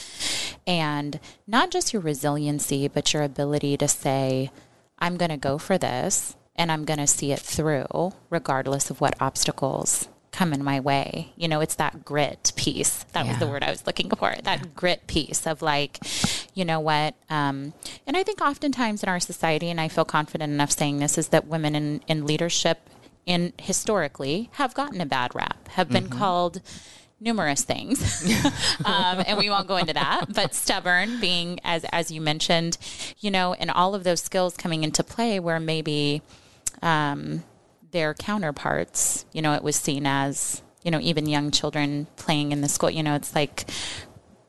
And 0.67 1.19
not 1.47 1.71
just 1.71 1.93
your 1.93 2.01
resiliency, 2.01 2.87
but 2.87 3.13
your 3.13 3.23
ability 3.23 3.77
to 3.77 3.87
say, 3.87 4.51
I'm 4.99 5.17
going 5.17 5.31
to 5.31 5.37
go 5.37 5.57
for 5.57 5.77
this 5.77 6.35
and 6.55 6.71
I'm 6.71 6.85
going 6.85 6.99
to 6.99 7.07
see 7.07 7.31
it 7.31 7.39
through 7.39 8.13
regardless 8.29 8.89
of 8.89 9.01
what 9.01 9.19
obstacles 9.19 10.07
come 10.31 10.53
in 10.53 10.63
my 10.63 10.79
way. 10.79 11.33
You 11.35 11.47
know, 11.47 11.59
it's 11.59 11.75
that 11.75 12.05
grit 12.05 12.53
piece. 12.55 13.03
That 13.11 13.27
was 13.27 13.37
the 13.37 13.47
word 13.47 13.63
I 13.63 13.69
was 13.69 13.85
looking 13.85 14.09
for. 14.09 14.33
That 14.43 14.75
grit 14.75 15.05
piece 15.07 15.45
of 15.45 15.61
like, 15.61 15.99
you 16.53 16.63
know 16.63 16.79
what? 16.79 17.15
Um, 17.29 17.73
and 18.07 18.15
I 18.15 18.23
think 18.23 18.41
oftentimes 18.41 19.03
in 19.03 19.09
our 19.09 19.19
society, 19.19 19.69
and 19.69 19.81
I 19.81 19.87
feel 19.87 20.05
confident 20.05 20.53
enough 20.53 20.71
saying 20.71 20.99
this, 20.99 21.17
is 21.17 21.29
that 21.29 21.47
women 21.47 21.75
in, 21.75 22.01
in 22.07 22.25
leadership 22.25 22.89
in 23.25 23.53
historically 23.59 24.49
have 24.53 24.73
gotten 24.73 25.01
a 25.01 25.05
bad 25.05 25.35
rap, 25.35 25.67
have 25.69 25.89
been 25.89 26.07
called 26.09 26.61
numerous 27.21 27.63
things, 27.63 28.25
um, 28.85 29.23
and 29.25 29.37
we 29.37 29.49
won't 29.49 29.67
go 29.67 29.77
into 29.77 29.93
that. 29.93 30.25
But 30.33 30.53
stubborn, 30.53 31.19
being 31.21 31.59
as 31.63 31.85
as 31.91 32.11
you 32.11 32.19
mentioned, 32.19 32.77
you 33.19 33.31
know, 33.31 33.53
and 33.53 33.71
all 33.71 33.95
of 33.95 34.03
those 34.03 34.21
skills 34.21 34.57
coming 34.57 34.83
into 34.83 35.03
play, 35.03 35.39
where 35.39 35.59
maybe 35.59 36.21
um, 36.81 37.43
their 37.91 38.13
counterparts, 38.13 39.25
you 39.31 39.41
know, 39.41 39.53
it 39.53 39.63
was 39.63 39.75
seen 39.75 40.05
as 40.05 40.61
you 40.83 40.91
know 40.91 40.99
even 40.99 41.27
young 41.27 41.51
children 41.51 42.07
playing 42.17 42.51
in 42.51 42.61
the 42.61 42.67
school. 42.67 42.89
You 42.89 43.03
know, 43.03 43.15
it's 43.15 43.35
like 43.35 43.69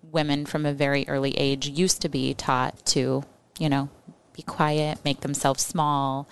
women 0.02 0.46
from 0.46 0.66
a 0.66 0.72
very 0.72 1.04
early 1.08 1.36
age 1.38 1.68
used 1.68 2.02
to 2.02 2.08
be 2.08 2.34
taught 2.34 2.84
to, 2.86 3.22
you 3.58 3.68
know, 3.68 3.88
be 4.32 4.42
quiet, 4.42 4.98
make 5.04 5.20
themselves 5.20 5.64
small, 5.64 6.28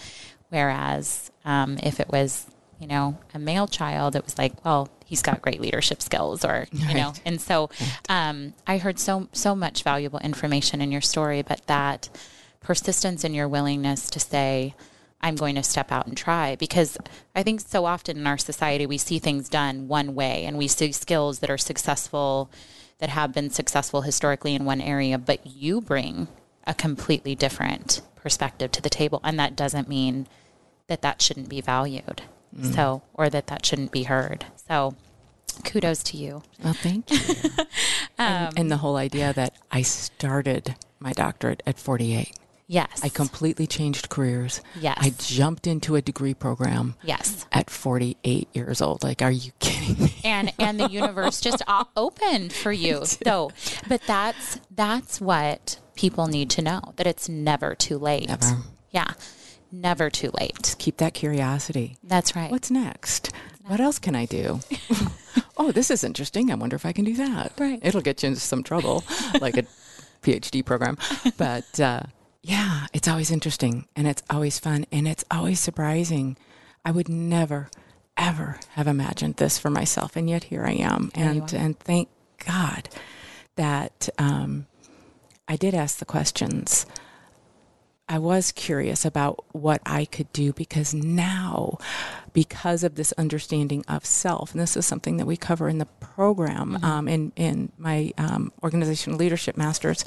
whereas 0.48 1.30
um, 1.44 1.78
if 1.82 2.00
it 2.00 2.08
was 2.08 2.46
you 2.80 2.86
know, 2.86 3.18
a 3.34 3.38
male 3.38 3.68
child, 3.68 4.16
it 4.16 4.24
was 4.24 4.38
like, 4.38 4.64
well, 4.64 4.88
he's 5.10 5.22
got 5.22 5.42
great 5.42 5.60
leadership 5.60 6.00
skills 6.00 6.44
or, 6.44 6.68
you 6.70 6.94
know, 6.94 7.12
and 7.24 7.40
so 7.40 7.68
um, 8.08 8.54
I 8.64 8.78
heard 8.78 9.00
so, 9.00 9.28
so 9.32 9.56
much 9.56 9.82
valuable 9.82 10.20
information 10.20 10.80
in 10.80 10.92
your 10.92 11.00
story, 11.00 11.42
but 11.42 11.66
that 11.66 12.08
persistence 12.60 13.24
and 13.24 13.34
your 13.34 13.48
willingness 13.48 14.08
to 14.10 14.20
say, 14.20 14.76
I'm 15.20 15.34
going 15.34 15.56
to 15.56 15.64
step 15.64 15.90
out 15.90 16.06
and 16.06 16.16
try 16.16 16.54
because 16.54 16.96
I 17.34 17.42
think 17.42 17.60
so 17.60 17.86
often 17.86 18.18
in 18.18 18.26
our 18.28 18.38
society 18.38 18.86
we 18.86 18.98
see 18.98 19.18
things 19.18 19.48
done 19.48 19.88
one 19.88 20.14
way 20.14 20.44
and 20.44 20.56
we 20.56 20.68
see 20.68 20.92
skills 20.92 21.40
that 21.40 21.50
are 21.50 21.58
successful 21.58 22.48
that 23.00 23.08
have 23.08 23.32
been 23.32 23.50
successful 23.50 24.02
historically 24.02 24.54
in 24.54 24.64
one 24.64 24.80
area, 24.80 25.18
but 25.18 25.44
you 25.44 25.80
bring 25.80 26.28
a 26.68 26.74
completely 26.74 27.34
different 27.34 28.00
perspective 28.14 28.70
to 28.70 28.80
the 28.80 28.90
table. 28.90 29.20
And 29.24 29.40
that 29.40 29.56
doesn't 29.56 29.88
mean 29.88 30.28
that 30.86 31.02
that 31.02 31.20
shouldn't 31.20 31.48
be 31.48 31.60
valued. 31.60 32.22
Mm. 32.56 32.74
So, 32.74 33.02
or 33.14 33.30
that 33.30 33.46
that 33.48 33.64
shouldn't 33.64 33.92
be 33.92 34.04
heard. 34.04 34.46
So, 34.68 34.94
Kudos 35.64 36.02
to 36.04 36.16
you. 36.16 36.42
Well, 36.62 36.72
thank 36.72 37.10
you. 37.10 37.18
and, 38.18 38.58
and 38.58 38.70
the 38.70 38.76
um, 38.76 38.80
whole 38.80 38.96
idea 38.96 39.32
that 39.32 39.54
I 39.70 39.82
started 39.82 40.74
my 40.98 41.12
doctorate 41.12 41.62
at 41.66 41.78
48. 41.78 42.34
Yes. 42.66 43.00
I 43.02 43.08
completely 43.08 43.66
changed 43.66 44.10
careers. 44.10 44.60
Yes. 44.80 44.96
I 45.00 45.10
jumped 45.18 45.66
into 45.66 45.96
a 45.96 46.02
degree 46.02 46.34
program. 46.34 46.94
Yes. 47.02 47.44
At 47.50 47.68
48 47.68 48.48
years 48.52 48.80
old. 48.80 49.02
Like, 49.02 49.22
are 49.22 49.30
you 49.30 49.50
kidding 49.58 50.04
me? 50.04 50.14
And 50.22 50.52
and 50.56 50.78
the 50.78 50.88
universe 50.88 51.40
just 51.48 51.62
opened 51.96 52.52
for 52.52 52.70
you. 52.70 53.04
So, 53.04 53.50
but 53.88 54.02
that's 54.06 54.60
that's 54.70 55.20
what 55.20 55.80
people 55.96 56.28
need 56.28 56.48
to 56.50 56.62
know 56.62 56.94
that 56.94 57.08
it's 57.08 57.28
never 57.28 57.74
too 57.74 57.98
late. 57.98 58.28
Never. 58.28 58.58
Yeah. 58.92 59.14
Never 59.72 60.10
too 60.10 60.30
late. 60.40 60.74
Keep 60.78 60.98
that 60.98 61.14
curiosity. 61.14 61.96
That's 62.02 62.34
right. 62.34 62.50
What's 62.50 62.70
next? 62.70 63.30
What 63.66 63.80
else 63.80 63.98
can 63.98 64.16
I 64.16 64.26
do? 64.26 64.60
oh, 65.56 65.70
this 65.70 65.90
is 65.90 66.02
interesting. 66.02 66.50
I 66.50 66.54
wonder 66.54 66.76
if 66.76 66.84
I 66.84 66.92
can 66.92 67.04
do 67.04 67.14
that. 67.16 67.52
Right. 67.58 67.78
It'll 67.82 68.00
get 68.00 68.22
you 68.22 68.28
into 68.28 68.40
some 68.40 68.62
trouble, 68.62 69.04
like 69.40 69.56
a 69.56 69.62
PhD 70.22 70.64
program. 70.64 70.98
But 71.36 71.78
uh, 71.78 72.02
yeah, 72.42 72.86
it's 72.92 73.06
always 73.08 73.30
interesting 73.30 73.86
and 73.94 74.06
it's 74.08 74.22
always 74.30 74.58
fun 74.58 74.86
and 74.90 75.06
it's 75.06 75.24
always 75.30 75.60
surprising. 75.60 76.36
I 76.84 76.90
would 76.90 77.08
never, 77.08 77.70
ever 78.16 78.58
have 78.70 78.86
imagined 78.88 79.36
this 79.36 79.58
for 79.58 79.70
myself, 79.70 80.16
and 80.16 80.28
yet 80.28 80.44
here 80.44 80.64
I 80.64 80.72
am. 80.72 81.10
And 81.14 81.52
and 81.52 81.78
thank 81.78 82.08
God 82.44 82.88
that 83.56 84.08
um, 84.18 84.66
I 85.46 85.56
did 85.56 85.74
ask 85.74 85.98
the 85.98 86.04
questions. 86.06 86.86
I 88.10 88.18
was 88.18 88.50
curious 88.50 89.04
about 89.04 89.44
what 89.54 89.80
I 89.86 90.04
could 90.04 90.32
do 90.32 90.52
because 90.52 90.92
now, 90.92 91.78
because 92.32 92.82
of 92.82 92.96
this 92.96 93.12
understanding 93.12 93.84
of 93.86 94.04
self, 94.04 94.50
and 94.50 94.60
this 94.60 94.76
is 94.76 94.84
something 94.84 95.16
that 95.18 95.26
we 95.26 95.36
cover 95.36 95.68
in 95.68 95.78
the 95.78 95.86
program 95.86 96.72
Mm-hmm. 96.72 96.84
um, 96.84 97.08
in 97.08 97.32
in 97.36 97.72
my 97.78 98.12
um, 98.18 98.52
organizational 98.64 99.16
leadership 99.18 99.56
masters 99.56 100.04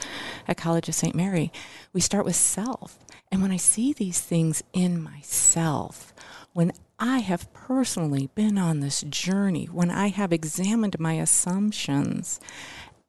at 0.47 0.57
College 0.57 0.89
of 0.89 0.95
St. 0.95 1.15
Mary, 1.15 1.51
we 1.93 2.01
start 2.01 2.25
with 2.25 2.35
self. 2.35 2.99
And 3.31 3.41
when 3.41 3.51
I 3.51 3.57
see 3.57 3.93
these 3.93 4.19
things 4.19 4.63
in 4.73 5.01
myself, 5.01 6.13
when 6.51 6.73
I 6.99 7.19
have 7.19 7.51
personally 7.53 8.29
been 8.35 8.57
on 8.57 8.81
this 8.81 9.01
journey, 9.03 9.65
when 9.65 9.89
I 9.89 10.09
have 10.09 10.33
examined 10.33 10.99
my 10.99 11.13
assumptions 11.13 12.39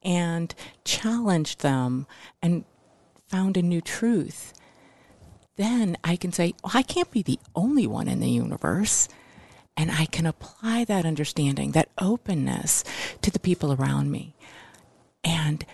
and 0.02 0.54
challenged 0.84 1.60
them 1.62 2.06
and 2.40 2.64
found 3.28 3.56
a 3.56 3.62
new 3.62 3.80
truth, 3.80 4.54
then 5.56 5.96
I 6.04 6.16
can 6.16 6.32
say, 6.32 6.54
well, 6.62 6.72
I 6.74 6.82
can't 6.82 7.10
be 7.10 7.22
the 7.22 7.38
only 7.54 7.86
one 7.86 8.08
in 8.08 8.20
the 8.20 8.30
universe. 8.30 9.08
And 9.76 9.90
I 9.90 10.06
can 10.06 10.24
apply 10.26 10.84
that 10.84 11.04
understanding, 11.04 11.72
that 11.72 11.88
openness 12.00 12.84
to 13.22 13.30
the 13.30 13.40
people 13.40 13.72
around 13.72 14.10
me. 14.10 14.34
And 15.24 15.64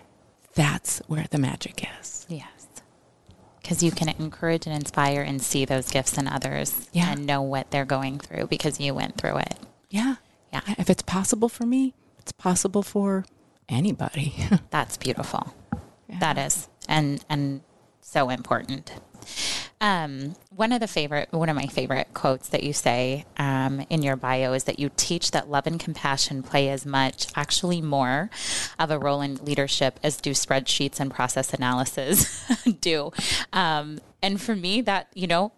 that's 0.55 1.01
where 1.07 1.27
the 1.31 1.39
magic 1.39 1.87
is. 2.01 2.25
Yes. 2.29 2.47
Because 3.61 3.83
you 3.83 3.91
can 3.91 4.09
encourage 4.09 4.67
and 4.67 4.75
inspire 4.75 5.21
and 5.21 5.41
see 5.43 5.65
those 5.67 5.91
gifts 5.91 6.17
in 6.17 6.27
others 6.29 6.89
Yeah. 6.93 7.13
and 7.13 7.27
know 7.27 7.43
what 7.43 7.71
they're 7.71 7.85
going 7.85 8.19
through 8.19 8.47
because 8.47 8.81
you 8.81 8.95
went 8.95 9.17
through 9.19 9.37
it. 9.39 9.55
Yeah. 9.91 10.17
Yeah. 10.53 10.63
If 10.79 10.89
it's 10.89 11.03
possible 11.03 11.49
for 11.51 11.67
me, 11.67 11.95
it's 12.19 12.33
possible 12.33 12.83
for 12.83 13.25
anybody. 13.69 14.35
That's 14.71 14.97
beautiful. 14.97 15.55
That 16.09 16.39
is. 16.39 16.69
And 16.89 17.23
and 17.29 17.61
so 18.01 18.31
important. 18.31 18.93
Um, 19.81 20.37
one 20.55 20.73
of 20.73 20.81
the 20.81 20.87
favorite, 20.87 21.33
one 21.33 21.49
of 21.49 21.57
my 21.57 21.67
favorite 21.67 22.09
quotes 22.13 22.49
that 22.51 22.63
you 22.63 22.73
say 22.73 23.25
um, 23.39 23.87
in 23.89 24.03
your 24.03 24.17
bio 24.17 24.53
is 24.53 24.65
that 24.65 24.79
you 24.79 24.91
teach 24.97 25.31
that 25.31 25.51
love 25.51 25.67
and 25.67 25.81
compassion 25.81 26.43
play 26.43 26.69
as 26.69 26.85
much, 26.85 27.29
actually 27.35 27.81
more, 27.81 28.29
of 28.79 28.91
a 28.91 28.99
role 28.99 29.23
in 29.23 29.37
leadership 29.37 29.99
as 30.03 30.19
do 30.19 30.33
spreadsheets 30.33 31.01
and 31.01 31.11
process 31.11 31.55
analysis 31.55 32.47
do. 32.81 33.11
Um, 33.53 34.01
and 34.23 34.41
for 34.41 34.55
me, 34.55 34.83
that 34.83 35.09
you 35.15 35.27
know, 35.27 35.53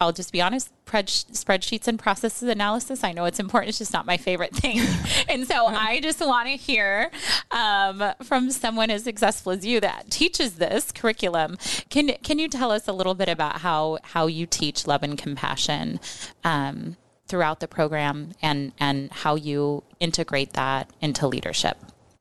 I'll 0.00 0.12
just 0.12 0.32
be 0.32 0.40
honest, 0.40 0.70
spreadsheets 0.86 1.88
and 1.88 1.98
processes 1.98 2.48
analysis. 2.48 3.04
I 3.04 3.12
know 3.12 3.24
it's 3.24 3.40
important. 3.40 3.70
It's 3.70 3.78
just 3.78 3.92
not 3.92 4.06
my 4.06 4.16
favorite 4.16 4.54
thing. 4.56 4.80
and 5.28 5.46
so 5.46 5.66
I 5.66 6.00
just 6.00 6.20
want 6.20 6.48
to 6.48 6.56
hear 6.56 7.10
um, 7.50 8.02
from 8.22 8.50
someone 8.50 8.90
as 8.90 9.04
successful 9.04 9.52
as 9.52 9.64
you 9.64 9.80
that 9.80 10.10
teaches 10.10 10.54
this 10.54 10.92
curriculum. 10.92 11.56
Can 11.90 12.08
can 12.22 12.38
you 12.38 12.48
tell 12.48 12.70
us 12.70 12.88
a 12.88 12.92
little 12.92 13.14
bit 13.14 13.28
about 13.28 13.60
how 13.60 13.98
how 14.02 14.26
you 14.26 14.46
teach 14.46 14.86
love 14.86 15.02
and 15.02 15.18
compassion? 15.18 16.00
Um, 16.44 16.96
throughout 17.26 17.58
the 17.58 17.66
program 17.66 18.32
and 18.42 18.72
and 18.78 19.10
how 19.10 19.34
you 19.34 19.82
integrate 19.98 20.52
that 20.52 20.90
into 21.00 21.26
leadership 21.26 21.78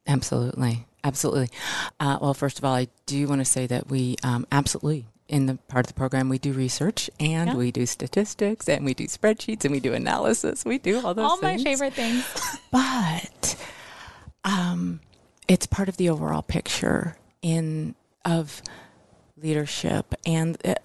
Absolutely. 0.07 0.85
Absolutely. 1.03 1.49
Uh, 1.99 2.17
well, 2.21 2.33
first 2.33 2.57
of 2.57 2.65
all, 2.65 2.73
I 2.73 2.87
do 3.05 3.27
want 3.27 3.41
to 3.41 3.45
say 3.45 3.67
that 3.67 3.89
we 3.89 4.15
um, 4.23 4.47
absolutely, 4.51 5.05
in 5.27 5.45
the 5.45 5.55
part 5.67 5.85
of 5.85 5.87
the 5.87 5.93
program, 5.93 6.29
we 6.29 6.37
do 6.37 6.51
research 6.53 7.09
and 7.19 7.49
Yeah. 7.51 7.55
we 7.55 7.71
do 7.71 7.85
statistics 7.85 8.67
and 8.67 8.83
we 8.85 8.93
do 8.93 9.05
spreadsheets 9.05 9.63
and 9.65 9.71
we 9.73 9.79
do 9.79 9.93
analysis. 9.93 10.65
We 10.65 10.77
do 10.77 11.05
all 11.05 11.13
those 11.13 11.29
all 11.31 11.37
my 11.41 11.57
favorite 11.57 11.93
things 11.93 12.25
but 12.71 13.55
um, 14.43 14.99
it's 15.47 15.65
part 15.65 15.89
of 15.89 15.97
the 15.97 16.09
overall 16.09 16.41
picture 16.41 17.17
in 17.41 17.95
of 18.25 18.61
leadership 19.41 20.13
and 20.25 20.57
uh, 20.65 20.75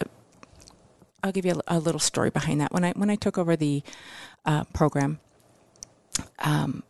I'll 1.23 1.33
give 1.33 1.45
you 1.45 1.61
a, 1.69 1.77
a 1.77 1.79
little 1.79 2.01
story 2.01 2.31
behind 2.31 2.61
that 2.61 2.73
when 2.73 2.85
I 2.85 2.93
when 2.93 3.11
I 3.11 3.17
took 3.17 3.39
over 3.39 3.57
the 3.57 3.83
uh, 4.45 4.65
program 4.73 5.19
um, 6.41 6.83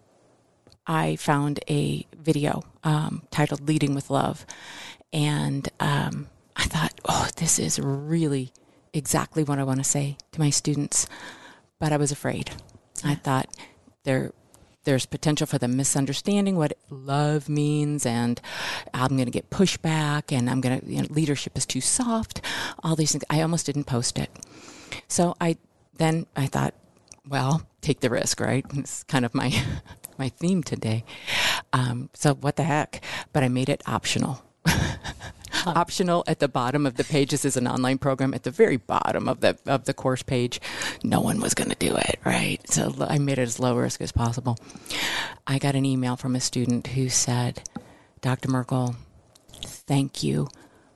I 0.86 1.16
found 1.16 1.60
a 1.68 2.06
video 2.16 2.62
um, 2.84 3.22
titled 3.30 3.66
Leading 3.68 3.94
with 3.94 4.08
Love 4.10 4.46
and 5.12 5.68
um, 5.80 6.28
I 6.58 6.64
thought 6.64 7.00
oh 7.08 7.28
this 7.36 7.58
is 7.58 7.78
really 7.78 8.52
exactly 8.92 9.44
what 9.44 9.58
I 9.58 9.64
want 9.64 9.78
to 9.78 9.84
say 9.84 10.16
to 10.32 10.40
my 10.40 10.50
students 10.50 11.06
but 11.78 11.92
I 11.92 11.96
was 11.96 12.10
afraid. 12.10 12.50
I 13.04 13.14
thought 13.14 13.48
there 14.04 14.32
there's 14.84 15.06
potential 15.06 15.46
for 15.46 15.58
them 15.58 15.76
misunderstanding 15.76 16.56
what 16.56 16.72
love 16.88 17.48
means 17.48 18.06
and 18.06 18.40
I'm 18.94 19.10
going 19.10 19.26
to 19.26 19.30
get 19.30 19.50
pushback 19.50 20.32
and 20.36 20.48
I'm 20.48 20.62
going 20.62 20.80
to 20.80 20.86
you 20.86 21.02
know, 21.02 21.08
leadership 21.10 21.58
is 21.58 21.66
too 21.66 21.82
soft 21.82 22.40
all 22.82 22.96
these 22.96 23.12
things. 23.12 23.24
I 23.28 23.42
almost 23.42 23.66
didn't 23.66 23.84
post 23.84 24.18
it. 24.18 24.30
So 25.06 25.36
I 25.40 25.56
then 25.98 26.26
I 26.36 26.46
thought 26.46 26.74
well 27.28 27.62
take 27.80 28.00
the 28.00 28.10
risk 28.10 28.40
right? 28.40 28.64
It's 28.74 29.02
kind 29.04 29.24
of 29.24 29.34
my 29.34 29.52
my 30.18 30.28
theme 30.30 30.62
today. 30.62 31.04
Um, 31.72 32.10
so 32.14 32.34
what 32.34 32.56
the 32.56 32.64
heck? 32.64 33.04
But 33.32 33.44
I 33.44 33.48
made 33.48 33.68
it 33.68 33.82
optional 33.86 34.42
optional 35.76 36.24
at 36.26 36.38
the 36.38 36.48
bottom 36.48 36.86
of 36.86 36.96
the 36.96 37.04
page. 37.04 37.30
This 37.30 37.44
is 37.44 37.56
an 37.56 37.66
online 37.66 37.98
program 37.98 38.34
at 38.34 38.42
the 38.42 38.50
very 38.50 38.76
bottom 38.76 39.28
of 39.28 39.40
the 39.40 39.58
of 39.66 39.84
the 39.84 39.94
course 39.94 40.22
page. 40.22 40.60
No 41.02 41.20
one 41.20 41.40
was 41.40 41.54
going 41.54 41.70
to 41.70 41.76
do 41.76 41.96
it, 41.96 42.18
right? 42.24 42.58
So 42.68 42.94
I 43.00 43.18
made 43.18 43.38
it 43.38 43.42
as 43.42 43.60
low 43.60 43.76
risk 43.76 44.00
as 44.00 44.12
possible. 44.12 44.58
I 45.46 45.58
got 45.58 45.74
an 45.74 45.84
email 45.84 46.16
from 46.16 46.36
a 46.36 46.40
student 46.40 46.88
who 46.88 47.08
said, 47.08 47.62
"Dr. 48.20 48.48
Merkel, 48.48 48.96
thank 49.62 50.22
you 50.22 50.48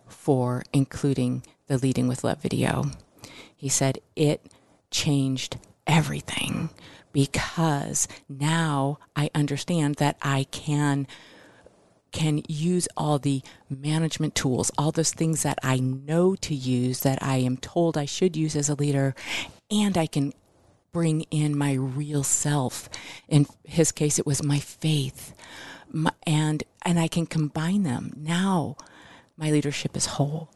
for 0.08 0.62
including 0.72 1.44
the 1.66 1.78
Leading 1.78 2.08
with 2.08 2.24
Love 2.24 2.40
video." 2.42 2.90
He 3.56 3.68
said 3.68 3.98
it 4.16 4.44
changed 4.90 5.56
everything 5.86 6.70
because 7.12 8.08
now 8.28 8.98
I 9.14 9.30
understand 9.34 9.96
that 9.96 10.16
I 10.22 10.44
can 10.50 11.06
can 12.12 12.42
use 12.48 12.86
all 12.96 13.18
the 13.18 13.42
management 13.68 14.34
tools, 14.34 14.70
all 14.78 14.92
those 14.92 15.12
things 15.12 15.42
that 15.42 15.58
I 15.62 15.78
know 15.78 16.34
to 16.36 16.54
use, 16.54 17.00
that 17.00 17.22
I 17.22 17.38
am 17.38 17.56
told 17.56 17.96
I 17.96 18.04
should 18.04 18.36
use 18.36 18.54
as 18.54 18.68
a 18.68 18.74
leader, 18.74 19.14
and 19.70 19.96
I 19.98 20.06
can 20.06 20.32
bring 20.92 21.22
in 21.30 21.56
my 21.56 21.72
real 21.72 22.22
self. 22.22 22.88
In 23.28 23.46
his 23.64 23.92
case, 23.92 24.18
it 24.18 24.26
was 24.26 24.42
my 24.42 24.58
faith, 24.58 25.34
my, 25.90 26.12
and 26.26 26.62
and 26.84 26.98
I 26.98 27.08
can 27.08 27.26
combine 27.26 27.82
them. 27.82 28.12
Now, 28.16 28.76
my 29.36 29.50
leadership 29.50 29.96
is 29.96 30.06
whole, 30.06 30.50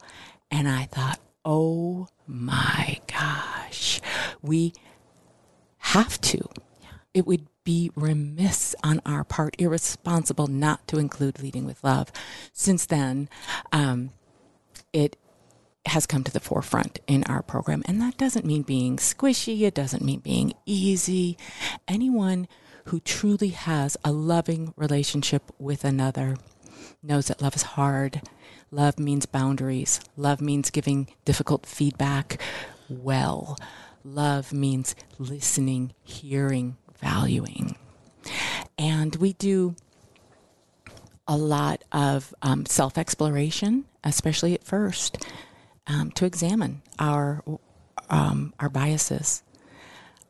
and 0.51 0.69
I 0.69 0.85
thought, 0.85 1.21
oh 1.45 2.09
my 2.27 3.01
gosh, 3.07 4.01
we 4.43 4.75
have 5.79 6.21
to. 6.21 6.49
It 7.15 7.27
would 7.27 7.47
be 7.67 7.91
remiss 7.97 8.75
on 8.83 9.03
our 9.05 9.25
part, 9.25 9.57
irresponsible 9.59 10.47
not 10.47 10.87
to 10.89 10.99
include 10.99 11.43
leading 11.43 11.67
with 11.67 11.83
love. 11.85 12.11
Since 12.55 12.87
then, 12.87 13.29
um, 13.73 14.11
it 14.93 15.17
has 15.87 16.07
come 16.07 16.25
to 16.25 16.33
the 16.33 16.41
forefront 16.41 17.01
in 17.07 17.25
our 17.25 17.43
program. 17.43 17.83
And 17.87 18.01
that 18.01 18.17
doesn't 18.17 18.47
mean 18.47 18.63
being 18.63 18.97
squishy, 18.97 19.63
it 19.63 19.75
doesn't 19.75 20.05
mean 20.05 20.21
being 20.21 20.55
easy. 20.65 21.37
Anyone 21.87 22.49
who 22.87 23.01
truly 23.01 23.49
has 23.49 23.97
a 24.05 24.13
loving 24.13 24.73
relationship 24.77 25.43
with 25.59 25.85
another 25.85 26.37
knows 27.03 27.27
that 27.27 27.43
love 27.43 27.57
is 27.57 27.63
hard. 27.63 28.23
Love 28.71 28.99
means 28.99 29.27
boundaries. 29.27 30.01
Love 30.17 30.41
means 30.41 30.71
giving 30.71 31.09
difficult 31.25 31.67
feedback 31.67 32.41
well. 32.89 33.59
Love 34.05 34.53
means 34.53 34.95
listening, 35.19 35.93
hearing, 36.05 36.77
valuing. 37.01 37.77
And 38.79 39.15
we 39.17 39.33
do 39.35 39.77
a 41.29 41.37
lot 41.37 41.83
of 41.93 42.35
um, 42.43 42.67
self 42.67 42.99
exploration, 42.99 43.85
especially 44.05 44.55
at 44.55 44.65
first, 44.65 45.25
um, 45.87 46.11
to 46.13 46.25
examine 46.25 46.83
our 46.99 47.43
um, 48.09 48.53
our 48.61 48.69
biases, 48.69 49.43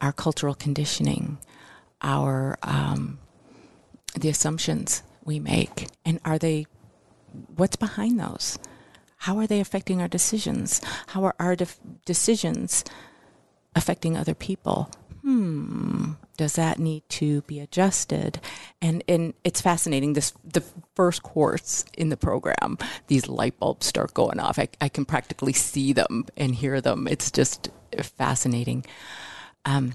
our 0.00 0.12
cultural 0.12 0.55
conditioning, 0.55 1.38
our 2.02 2.59
um, 2.62 3.18
the 4.14 4.29
assumptions 4.29 5.02
we 5.24 5.38
make, 5.38 5.88
and 6.05 6.20
are 6.24 6.38
they 6.38 6.66
what's 7.57 7.76
behind 7.76 8.18
those? 8.18 8.59
How 9.18 9.38
are 9.38 9.46
they 9.46 9.61
affecting 9.61 10.00
our 10.00 10.09
decisions? 10.09 10.81
How 11.09 11.24
are 11.24 11.35
our 11.38 11.57
decisions 12.05 12.85
affecting 13.74 14.16
other 14.16 14.35
people? 14.35 14.90
Hmm, 15.27 16.12
does 16.37 16.53
that 16.53 16.79
need 16.79 17.03
to 17.09 17.41
be 17.43 17.59
adjusted? 17.59 18.39
And 18.81 19.03
and 19.09 19.35
it's 19.43 19.61
fascinating. 19.61 20.12
This 20.12 20.33
the 20.45 20.62
first 20.95 21.25
course 21.25 21.85
in 21.99 22.11
the 22.11 22.17
program, 22.17 22.79
these 23.09 23.27
light 23.27 23.59
bulbs 23.59 23.87
start 23.87 24.15
going 24.15 24.39
off. 24.39 24.57
I, 24.57 24.69
I 24.81 24.89
can 24.89 25.05
practically 25.05 25.53
see 25.53 25.93
them 25.93 26.27
and 26.37 26.55
hear 26.55 26.81
them. 26.81 27.09
It's 27.09 27.33
just 27.33 27.71
fascinating. 28.01 28.87
Um, 29.65 29.95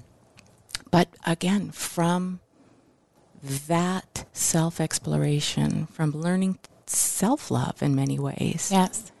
but 0.90 1.08
again, 1.24 1.70
from 1.70 2.40
that 3.42 4.26
self 4.34 4.82
exploration, 4.82 5.86
from 5.86 6.10
learning 6.10 6.58
self 6.84 7.50
love 7.50 7.82
in 7.82 7.94
many 7.94 8.18
ways. 8.18 8.68
Yes. 8.70 9.11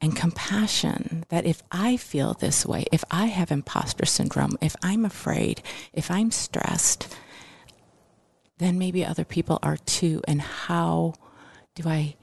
And 0.00 0.14
compassion 0.14 1.24
that 1.28 1.44
if 1.44 1.62
I 1.72 1.96
feel 1.96 2.34
this 2.34 2.64
way, 2.64 2.84
if 2.92 3.02
I 3.10 3.26
have 3.26 3.50
imposter 3.50 4.06
syndrome, 4.06 4.56
if 4.60 4.76
I'm 4.82 5.04
afraid, 5.04 5.60
if 5.92 6.08
I'm 6.10 6.30
stressed, 6.30 7.16
then 8.58 8.78
maybe 8.78 9.04
other 9.04 9.24
people 9.24 9.58
are 9.62 9.76
too. 9.76 10.22
And 10.28 10.40
how 10.40 11.14
do 11.74 11.88
I 11.88 12.14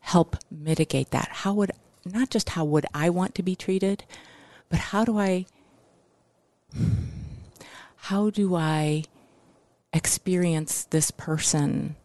help 0.00 0.36
mitigate 0.50 1.10
that? 1.10 1.28
How 1.30 1.54
would, 1.54 1.72
not 2.04 2.30
just 2.30 2.50
how 2.50 2.64
would 2.64 2.86
I 2.94 3.10
want 3.10 3.34
to 3.36 3.42
be 3.42 3.56
treated, 3.56 4.04
but 4.68 4.78
how 4.78 5.04
do 5.04 5.18
I, 5.18 5.46
how 7.96 8.30
do 8.30 8.54
I 8.54 9.04
experience 9.92 10.84
this 10.84 11.10
person 11.10 11.96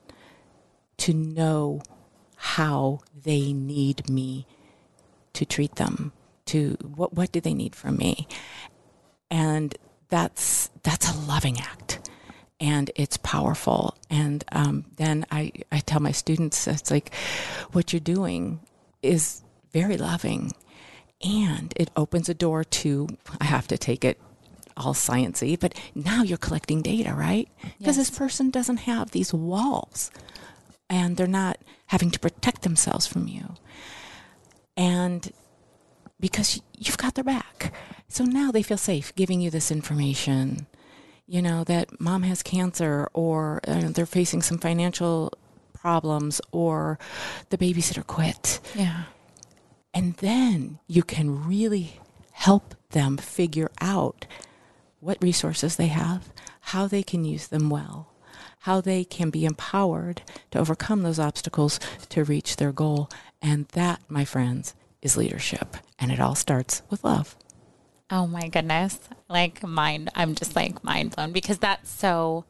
to 0.98 1.14
know 1.14 1.82
how 2.36 3.00
they 3.16 3.54
need 3.54 4.10
me 4.10 4.48
to 5.40 5.46
treat 5.46 5.76
them 5.76 6.12
to 6.46 6.78
what 6.96 7.14
what 7.14 7.32
do 7.32 7.40
they 7.42 7.54
need 7.54 7.76
from 7.76 7.96
me? 7.98 8.28
And 9.32 9.76
that's 10.10 10.70
that's 10.84 11.10
a 11.10 11.18
loving 11.28 11.60
act. 11.60 12.10
And 12.60 12.92
it's 12.96 13.18
powerful. 13.18 13.96
And 14.10 14.44
um, 14.52 14.84
then 14.98 15.26
I, 15.32 15.52
I 15.72 15.80
tell 15.80 16.02
my 16.02 16.12
students 16.12 16.68
it's 16.68 16.92
like 16.92 17.14
what 17.72 17.94
you're 17.94 18.02
doing 18.02 18.60
is 19.02 19.44
very 19.72 19.96
loving. 19.98 20.52
And 21.24 21.74
it 21.78 21.90
opens 21.96 22.28
a 22.30 22.34
door 22.34 22.64
to 22.64 23.08
i 23.40 23.46
have 23.46 23.68
to 23.68 23.78
take 23.78 24.04
it 24.06 24.18
all 24.78 24.94
sciency 24.94 25.60
but 25.60 25.74
now 25.94 26.24
you're 26.24 26.38
collecting 26.38 26.82
data 26.82 27.14
right? 27.14 27.48
Because 27.78 27.98
Yes. 27.98 28.10
this 28.10 28.18
person 28.18 28.50
doesn't 28.50 28.78
have 28.92 29.12
these 29.12 29.34
walls. 29.34 30.12
And 30.90 31.16
they're 31.18 31.28
not 31.28 31.58
having 31.88 32.10
to 32.12 32.20
protect 32.20 32.64
themselves 32.64 33.06
from 33.06 33.28
you. 33.28 33.56
And 34.80 35.30
because 36.22 36.62
you've 36.78 36.98
got 36.98 37.16
their 37.16 37.24
back. 37.24 37.74
So 38.08 38.24
now 38.24 38.50
they 38.50 38.64
feel 38.64 38.78
safe 38.78 39.14
giving 39.14 39.42
you 39.42 39.50
this 39.50 39.72
information, 39.72 40.68
you 41.28 41.42
know, 41.42 41.64
that 41.66 42.00
mom 42.00 42.24
has 42.24 42.42
cancer 42.42 43.10
or 43.14 43.60
uh, 43.68 43.90
they're 43.90 44.06
facing 44.06 44.42
some 44.42 44.58
financial 44.58 45.34
problems 45.74 46.42
or 46.52 46.98
the 47.50 47.58
babysitter 47.58 48.08
quit. 48.08 48.62
Yeah. 48.74 49.04
And 49.94 50.16
then 50.16 50.80
you 50.88 51.04
can 51.04 51.46
really 51.46 52.00
help 52.32 52.74
them 52.92 53.18
figure 53.18 53.70
out 53.82 54.26
what 55.02 55.22
resources 55.22 55.76
they 55.76 55.88
have, 55.88 56.32
how 56.62 56.88
they 56.88 57.04
can 57.04 57.26
use 57.26 57.48
them 57.48 57.70
well, 57.70 58.14
how 58.60 58.82
they 58.82 59.04
can 59.04 59.30
be 59.30 59.46
empowered 59.46 60.22
to 60.52 60.60
overcome 60.60 61.04
those 61.04 61.20
obstacles 61.20 61.80
to 62.10 62.24
reach 62.24 62.56
their 62.56 62.72
goal. 62.72 63.10
And 63.42 63.68
that, 63.70 64.02
my 64.10 64.26
friends, 64.26 64.74
is 65.02 65.18
leadership. 65.18 65.78
And 65.98 66.12
it 66.12 66.20
all 66.20 66.36
starts 66.36 66.82
with 66.90 67.04
love. 67.04 67.36
Oh 68.12 68.26
my 68.26 68.48
goodness. 68.48 69.00
Like 69.28 69.64
mind 69.64 70.10
I'm 70.16 70.34
just 70.34 70.56
like 70.56 70.84
mind 70.84 71.16
blown 71.16 71.32
because 71.32 71.60
that's 71.60 71.90
so 71.90 72.46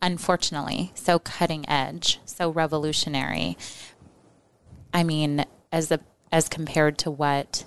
unfortunately 0.00 0.92
so 0.94 1.18
cutting 1.18 1.68
edge, 1.68 2.20
so 2.24 2.50
revolutionary. 2.50 3.56
I 4.94 5.02
mean, 5.02 5.44
as 5.72 5.88
the 5.88 6.00
as 6.30 6.48
compared 6.48 6.98
to 6.98 7.10
what 7.10 7.64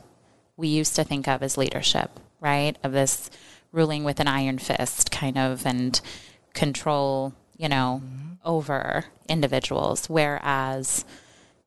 we 0.56 0.68
used 0.68 0.96
to 0.96 1.04
think 1.04 1.28
of 1.28 1.44
as 1.44 1.58
leadership, 1.58 2.20
right? 2.40 2.78
Of 2.84 2.94
this 2.94 3.30
ruling 3.72 4.04
with 4.04 4.20
an 4.20 4.28
iron 4.28 4.58
fist 4.58 5.12
kind 5.12 5.38
of 5.38 5.66
and 5.66 6.00
control, 6.54 7.34
you 7.58 7.68
know, 7.68 8.02
mm-hmm. 8.04 8.34
over 8.46 9.06
individuals 9.28 10.10
whereas 10.10 11.04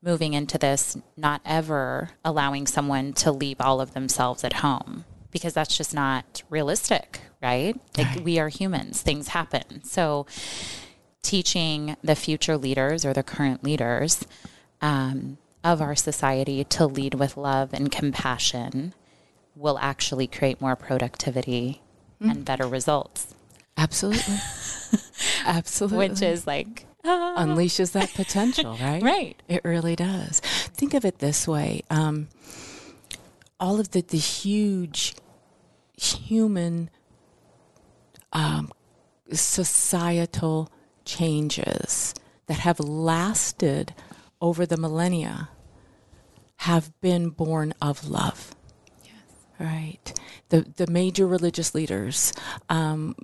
moving 0.02 0.34
into 0.34 0.58
this 0.58 0.96
not 1.16 1.40
ever 1.44 2.10
allowing 2.24 2.66
someone 2.66 3.12
to 3.12 3.30
leave 3.30 3.60
all 3.60 3.80
of 3.80 3.94
themselves 3.94 4.44
at 4.44 4.54
home 4.54 5.04
because 5.30 5.54
that's 5.54 5.76
just 5.76 5.94
not 5.94 6.42
realistic, 6.50 7.20
right? 7.40 7.78
Like 7.96 8.22
we 8.22 8.38
are 8.38 8.48
humans, 8.48 9.00
things 9.00 9.28
happen. 9.28 9.82
So 9.84 10.26
teaching 11.22 11.96
the 12.02 12.16
future 12.16 12.56
leaders 12.56 13.04
or 13.04 13.12
the 13.12 13.22
current 13.22 13.64
leaders 13.64 14.26
um, 14.82 15.38
of 15.64 15.80
our 15.80 15.94
society 15.94 16.64
to 16.64 16.86
lead 16.86 17.14
with 17.14 17.36
love 17.36 17.72
and 17.72 17.90
compassion 17.90 18.92
will 19.54 19.78
actually 19.78 20.26
create 20.26 20.60
more 20.60 20.76
productivity 20.76 21.80
and 22.20 22.44
better 22.44 22.66
results, 22.66 23.34
Absolutely. 23.76 24.36
Absolutely. 25.44 26.08
which 26.08 26.22
is 26.22 26.46
like, 26.46 26.86
unleashes 27.04 27.92
that 27.92 28.12
potential, 28.14 28.76
right? 28.80 29.02
Right. 29.02 29.42
It 29.48 29.64
really 29.64 29.96
does. 29.96 30.40
Think 30.40 30.94
of 30.94 31.04
it 31.04 31.18
this 31.18 31.46
way: 31.48 31.82
um, 31.90 32.28
all 33.58 33.80
of 33.80 33.90
the 33.90 34.02
the 34.02 34.18
huge 34.18 35.14
human 35.96 36.90
um, 38.32 38.70
societal 39.32 40.70
changes 41.04 42.14
that 42.46 42.58
have 42.60 42.80
lasted 42.80 43.94
over 44.40 44.66
the 44.66 44.76
millennia 44.76 45.48
have 46.56 46.92
been 47.00 47.30
born 47.30 47.74
of 47.80 48.08
love. 48.08 48.54
Yes. 49.04 49.14
Right. 49.58 50.20
The 50.48 50.62
the 50.76 50.86
major 50.86 51.26
religious 51.26 51.74
leaders, 51.74 52.32
um, 52.68 53.14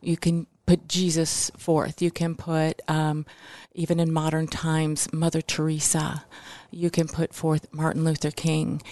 you 0.00 0.16
can 0.16 0.46
put 0.68 0.86
Jesus 0.86 1.50
forth. 1.56 2.02
You 2.02 2.10
can 2.10 2.34
put 2.34 2.82
um, 2.88 3.24
even 3.72 3.98
in 3.98 4.12
modern 4.12 4.46
times 4.46 5.10
Mother 5.14 5.40
Teresa. 5.40 6.26
You 6.70 6.90
can 6.90 7.08
put 7.08 7.32
forth 7.32 7.72
Martin 7.72 8.04
Luther 8.04 8.30
King. 8.30 8.82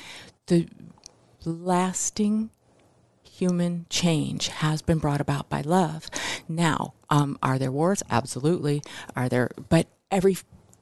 The 0.46 0.68
lasting 1.44 2.48
human 3.22 3.84
change 3.90 4.48
has 4.48 4.80
been 4.80 4.96
brought 4.96 5.20
about 5.20 5.50
by 5.50 5.60
love. 5.60 6.08
Now, 6.48 6.94
um, 7.10 7.38
are 7.42 7.58
there 7.58 7.70
wars? 7.70 8.02
Absolutely. 8.08 8.82
Are 9.14 9.28
there? 9.28 9.50
But 9.68 9.86
every 10.10 10.38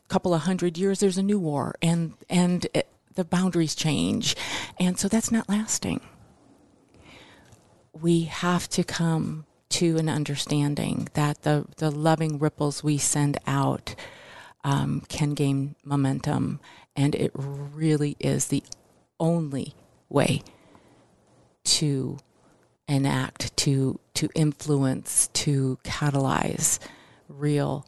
couple 0.06 0.32
of 0.32 0.42
hundred 0.42 0.78
years, 0.78 1.00
there's 1.00 1.18
a 1.18 1.24
new 1.24 1.40
war, 1.40 1.74
and 1.82 2.14
and 2.30 2.68
it, 2.72 2.86
the 3.16 3.24
boundaries 3.24 3.74
change, 3.74 4.36
and 4.78 4.96
so 4.96 5.08
that's 5.08 5.32
not 5.32 5.48
lasting. 5.48 6.00
We 7.92 8.22
have 8.22 8.68
to 8.70 8.84
come 8.84 9.46
to 9.74 9.96
an 9.96 10.08
understanding 10.08 11.08
that 11.14 11.42
the 11.42 11.66
the 11.78 11.90
loving 11.90 12.38
ripples 12.38 12.84
we 12.84 12.96
send 12.96 13.36
out 13.44 13.96
um, 14.62 15.02
can 15.08 15.34
gain 15.34 15.74
momentum, 15.84 16.60
and 16.94 17.12
it 17.16 17.32
really 17.34 18.16
is 18.20 18.46
the 18.46 18.62
only 19.18 19.74
way 20.08 20.42
to 21.64 22.18
enact, 22.86 23.56
to 23.56 23.98
to 24.14 24.28
influence, 24.36 25.28
to 25.32 25.76
catalyze 25.82 26.78
real 27.28 27.84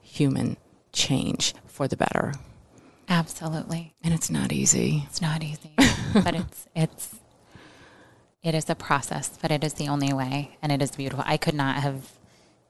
human 0.00 0.56
change 0.94 1.54
for 1.66 1.86
the 1.86 1.98
better. 1.98 2.32
absolutely. 3.10 3.94
And 4.02 4.14
it's 4.14 4.30
not 4.30 4.52
easy. 4.52 5.02
It's 5.06 5.20
not 5.20 5.42
easy, 5.42 5.74
but 6.14 6.34
it's 6.34 6.66
it's 6.74 7.16
it 8.46 8.54
is 8.54 8.70
a 8.70 8.76
process, 8.76 9.36
but 9.42 9.50
it 9.50 9.64
is 9.64 9.74
the 9.74 9.88
only 9.88 10.12
way, 10.12 10.56
and 10.62 10.70
it 10.70 10.80
is 10.80 10.92
beautiful. 10.92 11.24
I 11.26 11.36
could 11.36 11.54
not 11.54 11.82
have 11.82 12.12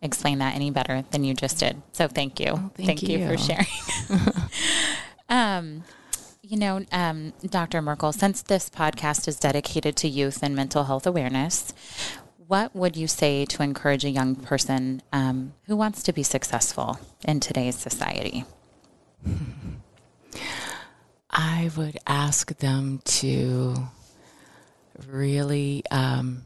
explained 0.00 0.40
that 0.40 0.54
any 0.54 0.70
better 0.70 1.04
than 1.10 1.22
you 1.22 1.34
just 1.34 1.58
did. 1.58 1.82
So 1.92 2.08
thank 2.08 2.40
you, 2.40 2.70
thank 2.76 3.02
you. 3.02 3.28
for 3.28 3.36
sharing. 3.36 3.66
um, 5.28 5.84
you 6.40 6.56
know, 6.56 6.82
um, 6.92 7.34
Dr. 7.44 7.82
Merkel, 7.82 8.12
since 8.12 8.40
this 8.40 8.70
podcast 8.70 9.28
is 9.28 9.38
dedicated 9.38 9.96
to 9.96 10.08
youth 10.08 10.42
and 10.42 10.56
mental 10.56 10.84
health 10.84 11.06
awareness, 11.06 11.74
what 12.46 12.74
would 12.74 12.96
you 12.96 13.06
say 13.06 13.44
to 13.44 13.62
encourage 13.62 14.02
a 14.02 14.10
young 14.10 14.34
person 14.34 15.02
um, 15.12 15.52
who 15.66 15.76
wants 15.76 16.02
to 16.04 16.12
be 16.12 16.22
successful 16.22 16.98
in 17.22 17.38
today's 17.38 17.76
society? 17.76 18.46
I 21.30 21.70
would 21.76 21.98
ask 22.06 22.56
them 22.60 23.02
to 23.04 23.88
really 25.08 25.82
um, 25.90 26.42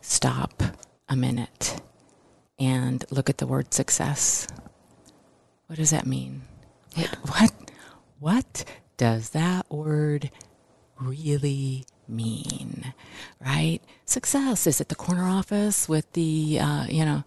stop 0.00 0.62
a 1.08 1.16
minute 1.16 1.80
and 2.58 3.04
look 3.10 3.30
at 3.30 3.38
the 3.38 3.46
word 3.46 3.72
success. 3.72 4.46
What 5.66 5.76
does 5.76 5.90
that 5.90 6.06
mean? 6.06 6.42
What, 6.94 7.08
what, 7.28 7.70
what 8.18 8.64
does 8.96 9.30
that 9.30 9.70
word 9.70 10.30
really 11.00 11.84
mean? 12.08 12.92
Right? 13.40 13.80
Success 14.04 14.66
is 14.66 14.80
it 14.80 14.88
the 14.88 14.94
corner 14.94 15.24
office 15.24 15.88
with 15.88 16.12
the 16.12 16.58
uh, 16.60 16.86
you 16.88 17.04
know 17.04 17.24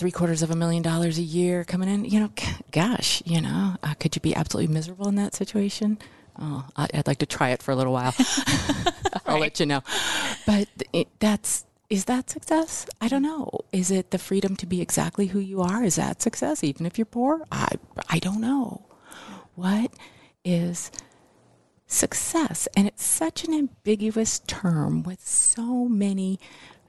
three 0.00 0.10
quarters 0.10 0.40
of 0.40 0.50
a 0.50 0.56
million 0.56 0.82
dollars 0.82 1.18
a 1.18 1.22
year 1.22 1.62
coming 1.62 1.86
in. 1.86 2.06
You 2.06 2.20
know, 2.20 2.30
gosh, 2.70 3.22
you 3.26 3.40
know, 3.40 3.76
uh, 3.82 3.92
could 3.94 4.16
you 4.16 4.20
be 4.22 4.34
absolutely 4.34 4.72
miserable 4.72 5.08
in 5.08 5.16
that 5.16 5.34
situation? 5.34 5.98
Oh, 6.38 6.66
I'd 6.76 7.06
like 7.06 7.18
to 7.18 7.26
try 7.26 7.50
it 7.50 7.62
for 7.62 7.72
a 7.72 7.76
little 7.76 7.92
while. 7.92 8.14
I'll 9.26 9.34
right. 9.34 9.40
let 9.40 9.60
you 9.60 9.66
know. 9.66 9.82
But 10.46 10.68
it, 10.92 11.08
that's 11.18 11.64
is 11.88 12.04
that 12.04 12.30
success? 12.30 12.86
I 13.00 13.08
don't 13.08 13.22
know. 13.22 13.50
Is 13.72 13.90
it 13.90 14.12
the 14.12 14.18
freedom 14.18 14.54
to 14.56 14.66
be 14.66 14.80
exactly 14.80 15.26
who 15.26 15.40
you 15.40 15.60
are? 15.60 15.82
Is 15.82 15.96
that 15.96 16.22
success, 16.22 16.62
even 16.62 16.86
if 16.86 16.98
you're 16.98 17.04
poor? 17.04 17.42
I 17.50 17.76
I 18.08 18.18
don't 18.18 18.40
know. 18.40 18.86
What 19.56 19.92
is 20.44 20.90
success? 21.86 22.68
And 22.76 22.86
it's 22.86 23.04
such 23.04 23.44
an 23.44 23.52
ambiguous 23.52 24.38
term 24.40 25.02
with 25.02 25.26
so 25.26 25.88
many 25.88 26.38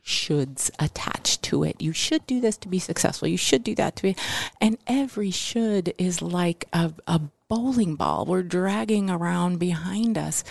shoulds 0.03 0.69
attached 0.79 1.41
to 1.43 1.63
it. 1.63 1.81
You 1.81 1.93
should 1.93 2.25
do 2.27 2.39
this 2.39 2.57
to 2.57 2.67
be 2.67 2.79
successful. 2.79 3.27
You 3.27 3.37
should 3.37 3.63
do 3.63 3.75
that 3.75 3.95
to 3.97 4.03
be. 4.03 4.15
And 4.59 4.77
every 4.87 5.31
should 5.31 5.93
is 5.97 6.21
like 6.21 6.65
a, 6.73 6.93
a 7.07 7.21
bowling 7.51 7.95
ball 7.95 8.25
we're 8.25 8.43
dragging 8.43 9.09
around 9.09 9.59
behind 9.59 10.17
us. 10.17 10.43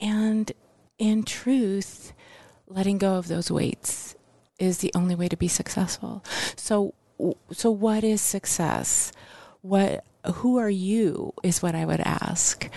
And 0.00 0.50
in 0.98 1.22
truth, 1.22 2.12
letting 2.66 2.98
go 2.98 3.14
of 3.14 3.28
those 3.28 3.48
weights 3.48 4.16
is 4.58 4.78
the 4.78 4.90
only 4.96 5.14
way 5.14 5.28
to 5.28 5.36
be 5.36 5.46
successful. 5.46 6.24
So, 6.56 6.94
so 7.52 7.70
what 7.70 8.02
is 8.02 8.20
success? 8.20 9.12
What, 9.60 10.04
who 10.34 10.58
are 10.58 10.70
you? 10.70 11.32
Is 11.44 11.62
what 11.62 11.76
I 11.76 11.84
would 11.84 12.00
ask. 12.00 12.68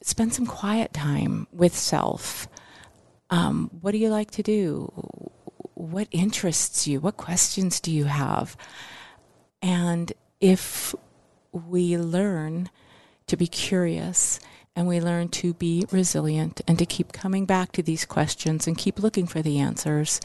Spend 0.00 0.34
some 0.34 0.46
quiet 0.46 0.92
time 0.92 1.46
with 1.52 1.76
self 1.76 2.48
um, 3.32 3.70
what 3.80 3.92
do 3.92 3.98
you 3.98 4.10
like 4.10 4.30
to 4.32 4.42
do? 4.42 4.92
What 5.72 6.06
interests 6.10 6.86
you? 6.86 7.00
What 7.00 7.16
questions 7.16 7.80
do 7.80 7.90
you 7.90 8.04
have? 8.04 8.58
And 9.62 10.12
if 10.38 10.94
we 11.52 11.96
learn 11.96 12.70
to 13.26 13.36
be 13.36 13.46
curious 13.46 14.40
and 14.74 14.88
we 14.88 15.00
learn 15.00 15.28
to 15.28 15.54
be 15.54 15.86
resilient 15.90 16.60
and 16.66 16.78
to 16.78 16.86
keep 16.86 17.12
coming 17.12 17.44
back 17.44 17.72
to 17.72 17.82
these 17.82 18.04
questions 18.04 18.66
and 18.66 18.78
keep 18.78 18.98
looking 18.98 19.26
for 19.26 19.42
the 19.42 19.58
answers, 19.58 20.20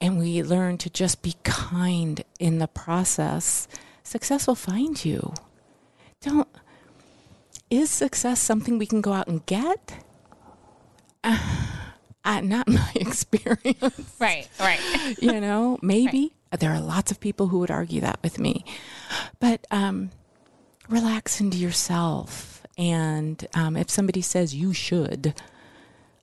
and 0.00 0.18
we 0.18 0.42
learn 0.42 0.76
to 0.78 0.90
just 0.90 1.22
be 1.22 1.36
kind 1.44 2.24
in 2.40 2.58
the 2.58 2.66
process, 2.66 3.68
success 4.02 4.46
will 4.46 4.56
find 4.56 5.04
you. 5.04 5.32
Don't. 6.20 6.48
Is 7.70 7.90
success 7.90 8.40
something 8.40 8.76
we 8.76 8.86
can 8.86 9.00
go 9.00 9.12
out 9.12 9.28
and 9.28 9.44
get? 9.46 10.04
Uh, 12.24 12.40
not 12.40 12.68
my 12.68 12.92
experience. 12.94 14.14
Right, 14.20 14.48
right. 14.60 14.78
you 15.20 15.40
know, 15.40 15.76
maybe 15.82 16.20
right. 16.20 16.32
There 16.60 16.72
are 16.72 16.80
lots 16.80 17.10
of 17.10 17.20
people 17.20 17.48
who 17.48 17.58
would 17.60 17.70
argue 17.70 18.00
that 18.00 18.18
with 18.22 18.38
me, 18.38 18.64
but 19.40 19.66
um, 19.70 20.10
relax 20.88 21.40
into 21.40 21.58
yourself. 21.58 22.62
And 22.78 23.46
um, 23.54 23.76
if 23.76 23.90
somebody 23.90 24.22
says 24.22 24.54
you 24.54 24.72
should, 24.72 25.34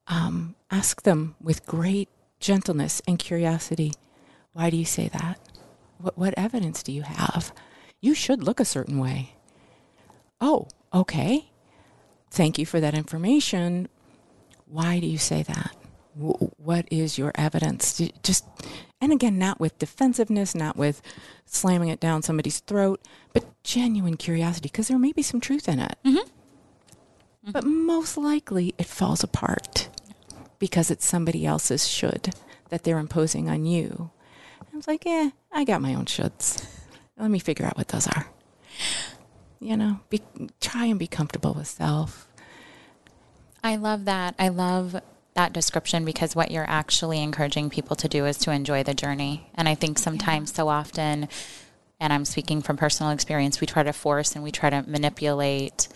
um, 0.08 0.56
ask 0.72 1.04
them 1.04 1.36
with 1.42 1.66
great 1.66 2.10
gentleness 2.40 3.02
and 3.08 3.20
curiosity, 3.20 3.94
why 4.54 4.70
do 4.70 4.78
you 4.78 4.86
say 4.86 5.08
that? 5.10 5.40
What, 6.00 6.18
what 6.18 6.34
evidence 6.38 6.84
do 6.84 6.92
you 6.92 7.04
have? 7.04 7.54
You 8.02 8.14
should 8.14 8.44
look 8.44 8.60
a 8.60 8.66
certain 8.66 8.98
way. 8.98 9.36
Oh, 10.42 10.68
okay. 10.94 11.52
Thank 12.32 12.58
you 12.58 12.66
for 12.66 12.80
that 12.80 12.94
information. 12.94 13.90
Why 14.66 15.00
do 15.00 15.08
you 15.08 15.18
say 15.18 15.44
that? 15.44 15.76
What 16.16 16.88
is 16.92 17.18
your 17.18 17.32
evidence? 17.36 18.02
Just, 18.24 18.46
and 19.00 19.12
again, 19.12 19.38
not 19.38 19.60
with 19.60 19.78
defensiveness, 19.80 20.56
not 20.56 20.76
with 20.76 21.02
slamming 21.46 21.90
it 21.90 22.00
down 22.00 22.22
somebody's 22.22 22.60
throat, 22.60 23.02
but 23.34 23.46
genuine 23.64 24.18
curiosity, 24.18 24.70
because 24.70 24.88
there 24.88 25.00
may 25.00 25.12
be 25.12 25.22
some 25.22 25.40
truth 25.40 25.68
in 25.70 25.80
it. 25.80 25.98
Mm-hmm. 26.06 26.18
Mm-hmm. 26.18 27.52
But 27.52 27.64
most 27.64 28.18
likely 28.18 28.74
it 28.78 28.86
falls 28.86 29.24
apart 29.24 29.90
because 30.60 30.92
it's 30.92 31.06
somebody 31.06 31.46
else's 31.46 31.88
should 31.88 32.36
that 32.70 32.84
they're 32.84 33.00
imposing 33.00 33.50
on 33.50 33.66
you. 33.66 34.12
I 34.62 34.76
was 34.76 34.88
like, 34.88 35.06
eh, 35.06 35.32
I 35.52 35.64
got 35.64 35.82
my 35.82 35.96
own 35.96 36.06
shoulds. 36.06 36.66
Let 37.18 37.32
me 37.32 37.40
figure 37.40 37.66
out 37.66 37.78
what 37.78 37.88
those 37.90 38.08
are. 38.08 38.28
You 39.60 39.76
know, 39.76 40.00
be, 40.10 40.22
try 40.62 40.86
and 40.86 41.00
be 41.00 41.08
comfortable 41.08 41.54
with 41.54 41.68
self. 41.68 42.28
I 43.64 43.76
love 43.76 44.06
that. 44.06 44.36
I 44.40 44.50
love 44.50 45.02
that 45.40 45.54
description 45.54 46.04
because 46.04 46.36
what 46.36 46.52
you're 46.52 46.70
actually 46.70 47.24
encouraging 47.24 47.70
people 47.70 47.96
to 47.96 48.10
do 48.10 48.26
is 48.26 48.38
to 48.38 48.52
enjoy 48.52 48.84
the 48.84 48.94
journey. 48.94 49.50
And 49.56 49.70
I 49.70 49.76
think 49.76 49.98
sometimes, 49.98 50.54
so 50.54 50.68
often, 50.68 51.30
and 51.98 52.12
I'm 52.12 52.26
speaking 52.26 52.62
from 52.62 52.76
personal 52.76 53.14
experience, 53.14 53.62
we 53.62 53.66
try 53.66 53.84
to 53.84 53.94
force 53.94 54.36
and 54.36 54.44
we 54.44 54.52
try 54.52 54.70
to 54.70 54.84
manipulate 54.86 55.88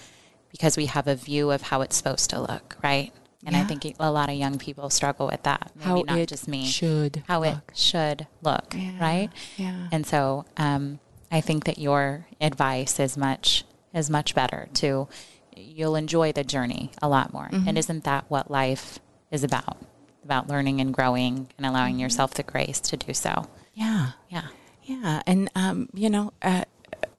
because 0.49 0.77
we 0.77 0.85
have 0.85 1.07
a 1.07 1.15
view 1.15 1.51
of 1.51 1.61
how 1.63 1.81
it's 1.81 1.97
supposed 1.97 2.29
to 2.29 2.39
look, 2.39 2.77
right? 2.81 3.11
And 3.45 3.53
yeah. 3.53 3.63
I 3.63 3.65
think 3.65 3.97
a 3.99 4.11
lot 4.11 4.29
of 4.29 4.35
young 4.35 4.57
people 4.57 4.89
struggle 4.89 5.27
with 5.27 5.43
that. 5.43 5.71
Maybe 5.75 5.89
how 5.89 6.03
not 6.07 6.27
just 6.29 6.47
me. 6.47 6.65
Should 6.65 7.23
how 7.27 7.41
look. 7.41 7.57
it 7.67 7.77
should 7.77 8.27
look, 8.41 8.73
yeah. 8.77 8.97
right? 9.01 9.29
Yeah. 9.57 9.89
And 9.91 10.07
so 10.07 10.45
um, 10.55 10.99
I 11.29 11.41
think 11.41 11.65
that 11.65 11.77
your 11.77 12.27
advice 12.39 12.97
is 12.97 13.17
much 13.17 13.65
is 13.93 14.09
much 14.09 14.33
better 14.33 14.69
to 14.75 15.09
you'll 15.55 15.95
enjoy 15.95 16.31
the 16.31 16.45
journey 16.45 16.91
a 17.01 17.09
lot 17.09 17.33
more. 17.33 17.49
Mm-hmm. 17.51 17.67
And 17.67 17.77
isn't 17.77 18.05
that 18.05 18.25
what 18.29 18.49
life 18.49 18.99
is 19.33 19.43
about 19.43 19.77
about 20.23 20.47
learning 20.47 20.79
and 20.79 20.93
growing 20.93 21.49
and 21.57 21.65
allowing 21.65 21.95
mm-hmm. 21.95 22.01
yourself 22.01 22.33
the 22.35 22.43
grace 22.43 22.79
to 22.79 22.95
do 22.95 23.13
so. 23.13 23.49
Yeah, 23.73 24.11
yeah, 24.29 24.47
yeah. 24.83 25.21
And 25.27 25.49
um, 25.55 25.89
you 25.93 26.09
know, 26.09 26.31
uh, 26.41 26.63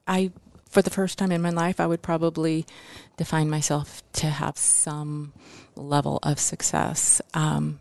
I 0.07 0.31
for 0.67 0.81
the 0.81 0.89
first 0.89 1.19
time 1.19 1.31
in 1.31 1.41
my 1.41 1.51
life, 1.51 1.79
I 1.79 1.85
would 1.85 2.01
probably 2.01 2.65
define 3.17 3.49
myself 3.49 4.01
to 4.13 4.27
have 4.27 4.57
some 4.57 5.33
level 5.75 6.19
of 6.23 6.39
success. 6.39 7.21
Um, 7.33 7.79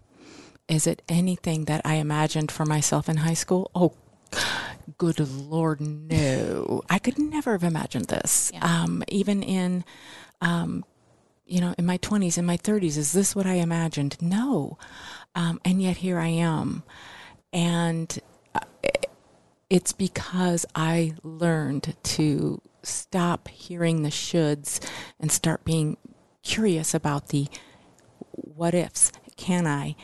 is 0.68 0.86
it 0.86 1.02
anything 1.08 1.64
that 1.66 1.82
I 1.84 1.94
imagined 1.94 2.50
for 2.50 2.64
myself 2.64 3.08
in 3.08 3.18
high 3.18 3.34
school? 3.34 3.70
Oh, 3.74 3.94
good 4.98 5.20
Lord, 5.20 5.80
no. 5.80 6.82
I 6.88 6.98
could 6.98 7.18
never 7.18 7.52
have 7.52 7.64
imagined 7.64 8.06
this. 8.06 8.50
Yeah. 8.54 8.64
Um, 8.64 9.02
even 9.08 9.42
in 9.42 9.84
um, 10.40 10.84
you 11.46 11.60
know, 11.60 11.74
in 11.76 11.86
my 11.86 11.98
20s, 11.98 12.38
in 12.38 12.46
my 12.46 12.56
30s, 12.56 12.96
is 12.96 13.12
this 13.12 13.36
what 13.36 13.46
I 13.46 13.54
imagined? 13.54 14.16
No. 14.20 14.78
Um, 15.34 15.60
and 15.64 15.82
yet 15.82 15.98
here 15.98 16.18
I 16.18 16.28
am. 16.28 16.82
And 17.52 18.18
uh, 18.54 18.60
it's 19.68 19.92
because 19.92 20.64
I 20.74 21.14
learned 21.22 21.96
to 22.02 22.60
stop 22.82 23.48
hearing 23.48 24.02
the 24.02 24.10
shoulds 24.10 24.86
and 25.20 25.30
start 25.30 25.64
being 25.64 25.96
curious 26.42 26.94
about 26.94 27.28
the 27.28 27.48
what 28.32 28.74
ifs. 28.74 29.12
Can 29.36 29.66
I? 29.66 29.96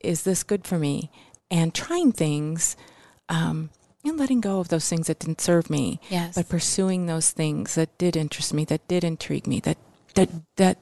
Is 0.00 0.24
this 0.24 0.42
good 0.42 0.66
for 0.66 0.78
me? 0.78 1.10
And 1.50 1.74
trying 1.74 2.12
things 2.12 2.76
um, 3.28 3.70
and 4.04 4.18
letting 4.18 4.40
go 4.40 4.58
of 4.60 4.68
those 4.68 4.88
things 4.88 5.06
that 5.06 5.20
didn't 5.20 5.40
serve 5.40 5.70
me. 5.70 6.00
Yes. 6.10 6.34
But 6.34 6.48
pursuing 6.48 7.06
those 7.06 7.30
things 7.30 7.76
that 7.76 7.96
did 7.98 8.16
interest 8.16 8.52
me, 8.52 8.64
that 8.66 8.86
did 8.88 9.04
intrigue 9.04 9.46
me, 9.46 9.60
that 9.60 9.78
that 10.14 10.30
that 10.56 10.78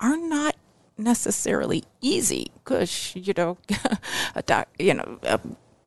are 0.00 0.16
not 0.16 0.56
necessarily 0.96 1.84
easy. 2.00 2.50
Because 2.62 3.14
you 3.14 3.34
know 3.36 3.58
a 4.34 4.42
doc, 4.42 4.68
you 4.78 4.94
know 4.94 5.18
a 5.22 5.40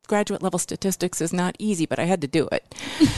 graduate 0.08 0.42
level 0.42 0.60
statistics 0.60 1.20
is 1.20 1.34
not 1.34 1.54
easy 1.60 1.86
but 1.86 2.00
i 2.00 2.06
had 2.06 2.22
to 2.22 2.28
do 2.28 2.48
it. 2.52 2.76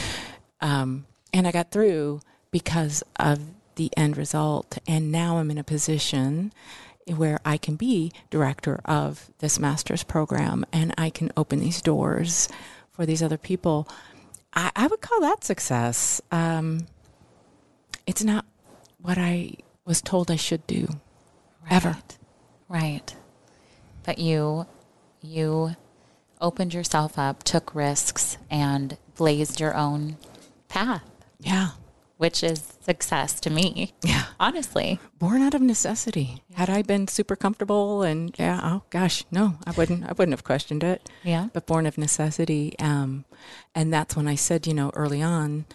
Um, 0.62 1.06
and 1.32 1.46
i 1.48 1.52
got 1.52 1.70
through 1.70 2.20
because 2.50 3.02
of 3.18 3.40
the 3.76 3.90
end 3.96 4.18
result. 4.18 4.76
And 4.86 5.10
now 5.10 5.38
i'm 5.38 5.50
in 5.50 5.56
a 5.56 5.64
position 5.64 6.52
where 7.06 7.40
i 7.46 7.56
can 7.56 7.76
be 7.76 8.12
director 8.28 8.82
of 8.84 9.30
this 9.38 9.58
master's 9.58 10.02
program 10.02 10.66
and 10.70 10.94
i 10.98 11.08
can 11.08 11.32
open 11.34 11.60
these 11.60 11.80
doors 11.80 12.46
for 12.92 13.06
these 13.06 13.22
other 13.22 13.38
people. 13.38 13.88
I, 14.52 14.70
I 14.76 14.86
would 14.86 15.00
call 15.00 15.20
that 15.22 15.44
success. 15.44 16.20
Um, 16.30 16.86
it's 18.06 18.22
not 18.22 18.44
what 19.02 19.18
i 19.18 19.52
was 19.84 20.00
told 20.02 20.30
I 20.30 20.36
should 20.36 20.66
do, 20.66 20.86
right. 21.62 21.72
ever. 21.72 21.96
Right. 22.68 23.14
but 24.04 24.18
you 24.18 24.66
you 25.20 25.74
opened 26.40 26.72
yourself 26.72 27.18
up, 27.18 27.42
took 27.42 27.74
risks, 27.74 28.38
and 28.50 28.96
blazed 29.16 29.60
your 29.60 29.74
own 29.74 30.16
path, 30.68 31.02
Yeah. 31.40 31.70
which 32.16 32.42
is 32.42 32.78
success 32.80 33.38
to 33.40 33.50
me. 33.50 33.92
Yeah. 34.02 34.24
Honestly. 34.38 34.98
Born 35.18 35.42
out 35.42 35.52
of 35.54 35.60
necessity. 35.60 36.42
Had 36.54 36.70
I 36.70 36.80
been 36.82 37.08
super 37.08 37.36
comfortable 37.36 38.02
and 38.02 38.34
yeah, 38.38 38.60
oh 38.62 38.82
gosh, 38.90 39.24
no, 39.30 39.58
I 39.66 39.72
wouldn't 39.72 40.04
I 40.04 40.12
wouldn't 40.12 40.32
have 40.32 40.44
questioned 40.44 40.82
it. 40.84 41.10
Yeah. 41.24 41.48
But 41.52 41.66
born 41.66 41.84
of 41.86 41.98
necessity. 41.98 42.78
Um, 42.78 43.24
and 43.74 43.92
that's 43.92 44.16
when 44.16 44.28
I 44.28 44.36
said, 44.36 44.66
you 44.66 44.72
know, 44.74 44.90
early 44.94 45.20
on 45.22 45.66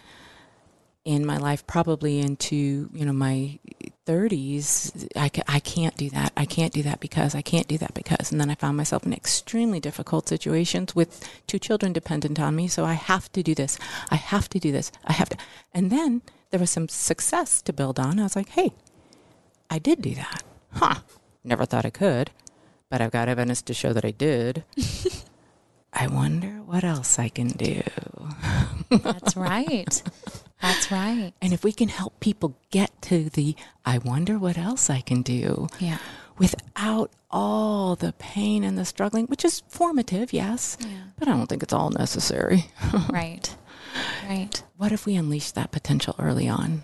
in 1.06 1.24
my 1.24 1.38
life, 1.38 1.66
probably 1.68 2.20
into, 2.20 2.90
you 2.92 3.06
know, 3.06 3.14
my 3.14 3.60
30s, 4.08 5.08
I, 5.16 5.30
ca- 5.30 5.44
I 5.48 5.60
can't 5.60 5.96
do 5.96 6.10
that. 6.10 6.34
I 6.36 6.46
can't 6.46 6.74
do 6.74 6.82
that 6.84 7.00
because 7.00 7.36
I 7.36 7.44
can't 7.44 7.68
do 7.68 7.78
that 7.78 7.94
because. 7.94 8.32
And 8.32 8.42
then 8.42 8.50
I 8.50 8.56
found 8.56 8.76
myself 8.76 9.06
in 9.06 9.14
extremely 9.14 9.80
difficult 9.80 10.28
situations 10.28 10.96
with 10.96 11.24
two 11.46 11.60
children 11.60 11.94
dependent 11.94 12.40
on 12.40 12.56
me. 12.56 12.68
So 12.68 12.86
I 12.86 12.94
have 12.94 13.32
to 13.34 13.44
do 13.44 13.54
this. 13.54 13.78
I 14.10 14.16
have 14.16 14.50
to 14.50 14.60
do 14.60 14.72
this. 14.72 14.92
I 15.06 15.14
have 15.14 15.30
to. 15.30 15.38
And 15.74 15.92
then 15.92 16.24
there 16.50 16.60
was 16.60 16.72
some 16.72 16.90
success 16.90 17.62
to 17.62 17.74
build 17.74 18.00
on. 18.00 18.20
I 18.20 18.24
was 18.24 18.36
like, 18.36 18.50
hey, 18.50 18.74
I 19.70 19.78
did 19.78 20.02
do 20.02 20.16
that. 20.16 20.44
Huh. 20.74 20.96
Never 21.44 21.66
thought 21.66 21.86
I 21.86 21.92
could, 21.92 22.32
but 22.90 23.00
I've 23.00 23.12
got 23.12 23.30
evidence 23.30 23.62
to 23.64 23.74
show 23.76 23.94
that 23.94 24.04
I 24.06 24.12
did. 24.12 24.64
I 25.94 26.08
wonder 26.08 26.62
what 26.66 26.84
else 26.84 27.20
I 27.20 27.30
can 27.30 27.50
do. 27.50 27.82
That's 28.90 29.38
right. 29.38 30.02
That's 30.66 30.92
right. 30.92 31.32
And 31.42 31.54
if 31.54 31.64
we 31.64 31.72
can 31.72 31.90
help 31.90 32.20
people 32.20 32.58
get 32.72 33.02
to 33.04 33.30
the, 33.30 33.56
I 33.86 33.98
wonder 34.00 34.38
what 34.40 34.58
else 34.58 34.90
I 34.90 35.02
can 35.02 35.22
do 35.22 35.68
Yeah. 35.80 35.98
without 36.38 37.12
all 37.30 37.96
the 37.96 38.14
pain 38.14 38.64
and 38.64 38.78
the 38.78 38.86
struggling, 38.86 39.26
which 39.28 39.46
is 39.46 39.62
formative, 39.70 40.34
yes, 40.34 40.78
Yeah. 40.80 40.88
but 41.20 41.28
I 41.28 41.32
don't 41.32 41.48
think 41.48 41.62
it's 41.64 41.74
all 41.74 41.90
necessary. 41.92 42.66
Right. 43.10 43.56
Right. 44.28 44.62
what 44.78 44.92
if 44.92 45.06
we 45.06 45.16
unleash 45.16 45.52
that 45.52 45.72
potential 45.72 46.16
early 46.20 46.50
on? 46.50 46.84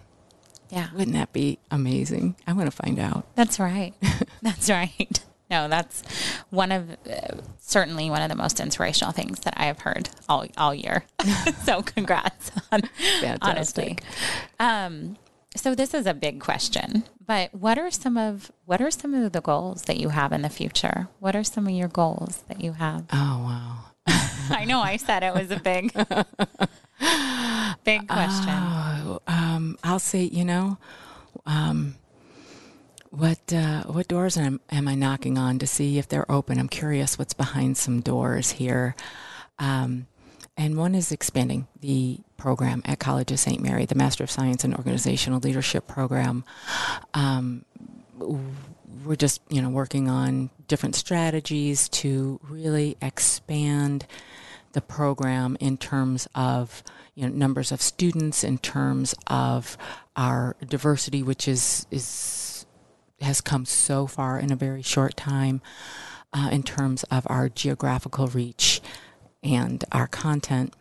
Yeah. 0.70 0.88
Wouldn't 0.94 1.14
that 1.16 1.34
be 1.34 1.60
amazing? 1.70 2.36
I 2.48 2.54
want 2.54 2.68
to 2.68 2.72
find 2.72 3.00
out. 3.00 3.26
That's 3.36 3.60
right. 3.60 3.94
That's 4.42 4.70
right. 4.70 5.20
No, 5.52 5.68
that's 5.68 6.02
one 6.50 6.72
of 6.72 6.92
uh, 6.92 7.42
certainly 7.60 8.10
one 8.10 8.22
of 8.22 8.30
the 8.30 8.36
most 8.36 8.62
inspirational 8.62 9.12
things 9.12 9.42
that 9.42 9.54
I 9.58 9.66
have 9.66 9.80
heard 9.80 10.10
all 10.30 10.46
all 10.58 10.74
year. 10.74 11.04
so 11.66 11.82
congrats 11.82 12.52
on 12.72 12.82
honestly. 13.42 13.98
Um, 14.60 15.18
so 15.56 15.76
this 15.76 15.94
is 15.94 16.06
a 16.06 16.14
big 16.14 16.40
question, 16.40 17.04
but 17.26 17.54
what 17.54 17.78
are 17.78 17.92
some 17.92 18.16
of 18.16 18.52
what 18.66 18.82
are 18.82 18.90
some 18.90 19.14
of 19.14 19.34
the 19.34 19.42
goals 19.42 19.84
that 19.84 19.98
you 19.98 20.10
have 20.10 20.32
in 20.32 20.42
the 20.42 20.50
future? 20.50 21.10
What 21.20 21.36
are 21.36 21.44
some 21.44 21.68
of 21.68 21.74
your 21.74 21.90
goals 21.90 22.44
that 22.48 22.62
you 22.62 22.74
have? 22.74 23.06
Oh, 23.12 23.44
wow. 23.44 23.78
I 24.50 24.64
know 24.66 24.80
I 24.80 24.96
said 24.96 25.22
it 25.24 25.34
was 25.34 25.52
a 25.52 25.60
big 25.60 25.92
big 27.84 28.08
question. 28.08 28.50
Oh, 28.50 29.20
um, 29.28 29.78
I'll 29.84 30.00
say, 30.00 30.24
you 30.24 30.46
know, 30.46 30.78
um, 31.46 31.96
what 33.12 33.54
uh, 33.54 33.84
what 33.84 34.08
doors 34.08 34.38
am, 34.38 34.62
am 34.72 34.88
I 34.88 34.96
knocking 34.96 35.38
on 35.38 35.60
to 35.60 35.68
see 35.68 36.00
if 36.00 36.08
they're 36.08 36.32
open? 36.32 36.58
I'm 36.58 36.70
curious 36.70 37.20
what's 37.20 37.34
behind 37.34 37.78
some 37.78 38.00
doors 38.00 38.52
here. 38.52 38.96
Um, 39.60 40.08
and 40.58 40.78
one 40.78 40.96
is 40.96 41.12
expanding 41.12 41.68
the 41.80 42.20
program 42.38 42.82
at 42.86 43.00
College 43.00 43.32
of 43.32 43.40
St. 43.40 43.62
Mary, 43.62 43.86
the 43.86 43.96
Master 43.96 44.24
of 44.24 44.32
Science 44.32 44.64
in 44.64 44.74
Organizational 44.74 45.40
Leadership 45.40 45.88
program. 45.88 46.44
Um, 47.14 47.66
we're 48.18 49.16
just, 49.16 49.42
you 49.50 49.62
know, 49.62 49.70
working 49.70 50.10
on 50.10 50.50
different 50.68 50.96
strategies 50.96 51.90
to 51.90 52.40
really 52.44 52.98
expand 53.02 54.06
the 54.74 54.82
program 54.82 55.58
in 55.60 55.78
terms 55.78 56.28
of 56.34 56.84
you 57.16 57.28
know 57.28 57.36
numbers 57.36 57.72
of 57.72 57.82
students, 57.82 58.44
in 58.44 58.58
terms 58.58 59.14
of 59.28 59.78
our 60.16 60.56
diversity, 60.66 61.24
which 61.24 61.48
is 61.48 61.86
is 61.92 62.06
has 63.22 63.42
come 63.42 63.66
so 63.66 64.08
far 64.08 64.40
in 64.40 64.52
a 64.52 64.56
very 64.56 64.82
short 64.82 65.16
time, 65.16 65.62
uh, 66.34 66.50
in 66.52 66.64
terms 66.64 67.04
of 67.06 67.26
our 67.30 67.50
geographical 67.50 68.28
reach 68.28 68.82
and 69.44 69.84
our 69.92 70.08
content 70.08 70.74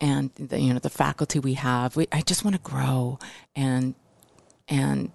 and 0.00 0.30
the, 0.36 0.60
you 0.60 0.72
know 0.72 0.78
the 0.78 0.90
faculty 0.90 1.38
we 1.38 1.54
have. 1.54 1.96
We, 1.96 2.06
I 2.12 2.20
just 2.22 2.44
want 2.44 2.56
to 2.56 2.62
grow 2.62 3.18
and 3.54 3.94
and 4.68 5.10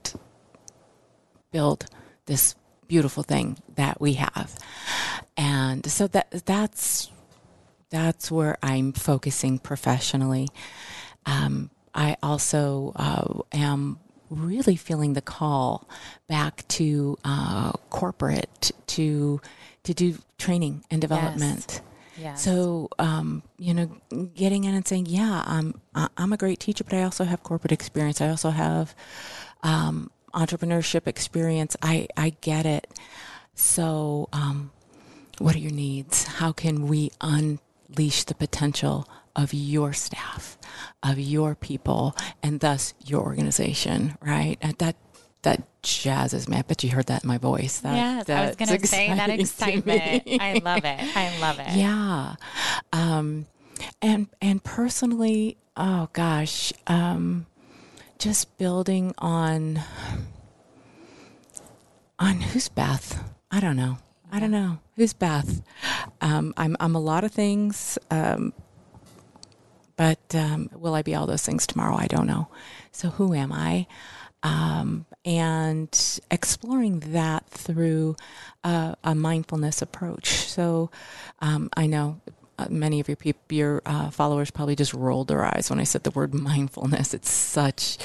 build 1.51 1.86
this 2.25 2.55
beautiful 2.88 3.23
thing 3.23 3.57
that 3.75 3.99
we 3.99 4.13
have, 4.13 4.57
and 5.38 5.89
so 5.89 6.07
that 6.07 6.45
that's 6.45 7.09
that's 7.89 8.32
where 8.32 8.57
I'm 8.61 8.93
focusing 8.93 9.57
professionally. 9.57 10.47
Um, 11.25 11.71
I 11.93 12.17
also 12.21 12.93
uh, 12.95 13.41
am 13.51 13.99
really 14.30 14.75
feeling 14.75 15.13
the 15.13 15.21
call 15.21 15.89
back 16.27 16.67
to 16.69 17.17
uh, 17.23 17.71
corporate 17.89 18.71
to 18.88 19.41
to 19.84 19.93
do 19.93 20.17
training 20.38 20.84
and 20.91 21.01
development. 21.01 21.82
Yes. 22.17 22.43
So, 22.43 22.89
um, 22.99 23.43
you 23.57 23.73
know, 23.73 23.89
getting 24.36 24.65
in 24.65 24.75
and 24.75 24.86
saying, 24.86 25.05
yeah, 25.05 25.41
I'm, 25.45 25.80
I'm 26.17 26.34
a 26.34 26.38
great 26.38 26.59
teacher, 26.59 26.84
but 26.84 26.93
I 26.93 27.03
also 27.03 27.23
have 27.23 27.43
corporate 27.43 27.71
experience. 27.71 28.19
I 28.19 28.27
also 28.27 28.49
have 28.49 28.93
um, 29.63 30.11
entrepreneurship 30.34 31.07
experience. 31.07 31.77
I, 31.82 32.07
I 32.17 32.32
get 32.41 32.65
it. 32.65 32.88
So, 33.55 34.27
um, 34.34 34.71
what 35.38 35.55
are 35.55 35.59
your 35.59 35.71
needs? 35.71 36.25
How 36.25 36.51
can 36.51 36.88
we 36.88 37.11
unleash 37.21 38.25
the 38.25 38.36
potential 38.36 39.07
of 39.36 39.53
your 39.53 39.93
staff, 39.93 40.57
of 41.03 41.19
your 41.19 41.55
people, 41.55 42.15
and 42.43 42.59
thus 42.59 42.93
your 43.05 43.21
organization, 43.21 44.17
right? 44.21 44.57
And 44.61 44.77
that 44.80 44.95
that 45.43 45.63
jazzes 45.82 46.49
me. 46.49 46.57
I 46.57 46.61
bet 46.63 46.84
you 46.84 46.89
heard 46.91 47.05
that 47.07 47.23
in 47.23 47.27
my 47.27 47.38
voice. 47.38 47.80
That, 47.80 47.95
yes, 47.95 48.30
I 48.30 48.47
was 48.47 48.55
going 48.57 48.80
to 48.80 48.88
say 48.88 49.07
that 49.13 49.30
exciting 49.30 49.82
to 49.84 49.88
me. 49.88 49.95
excitement. 50.25 50.41
I 50.41 50.53
love 50.53 50.84
it. 50.84 51.17
I 51.17 51.39
love 51.39 51.59
it. 51.59 51.67
Yeah. 51.77 52.36
Um, 52.91 53.45
and 54.01 54.27
and 54.41 54.61
personally, 54.63 55.57
oh 55.77 56.09
gosh, 56.11 56.73
um, 56.88 57.45
just 58.17 58.57
building 58.57 59.13
on 59.17 59.82
on 62.19 62.41
who's 62.41 62.67
Beth? 62.67 63.23
I 63.51 63.59
don't 63.59 63.77
know. 63.77 63.97
I 64.32 64.39
don't 64.39 64.51
know 64.51 64.80
who's 64.95 65.13
Beth. 65.13 65.61
Um, 66.21 66.53
I'm 66.57 66.75
I'm 66.80 66.95
a 66.95 66.99
lot 66.99 67.23
of 67.23 67.32
things, 67.32 67.97
um, 68.11 68.53
but 69.99 70.33
um, 70.33 70.69
will 70.73 70.95
I 70.95 71.01
be 71.01 71.13
all 71.13 71.27
those 71.27 71.43
things 71.43 71.67
tomorrow? 71.67 71.97
I 71.97 72.07
don't 72.07 72.25
know. 72.25 72.47
So 72.93 73.09
who 73.09 73.33
am 73.33 73.51
I? 73.51 73.85
Um, 74.43 75.05
and 75.25 76.19
exploring 76.31 77.01
that 77.07 77.49
through 77.49 78.15
uh, 78.63 78.95
a 79.03 79.13
mindfulness 79.13 79.81
approach. 79.81 80.29
So 80.47 80.89
um, 81.41 81.69
I 81.75 81.85
know 81.85 82.21
uh, 82.57 82.67
many 82.69 83.01
of 83.01 83.09
your 83.09 83.17
peop- 83.17 83.51
your 83.51 83.81
uh, 83.85 84.09
followers 84.09 84.51
probably 84.51 84.77
just 84.77 84.93
rolled 84.93 85.27
their 85.27 85.43
eyes 85.43 85.69
when 85.69 85.81
I 85.81 85.83
said 85.83 86.03
the 86.03 86.11
word 86.11 86.33
mindfulness. 86.49 87.13
It's 87.13 87.29
such 87.29 87.97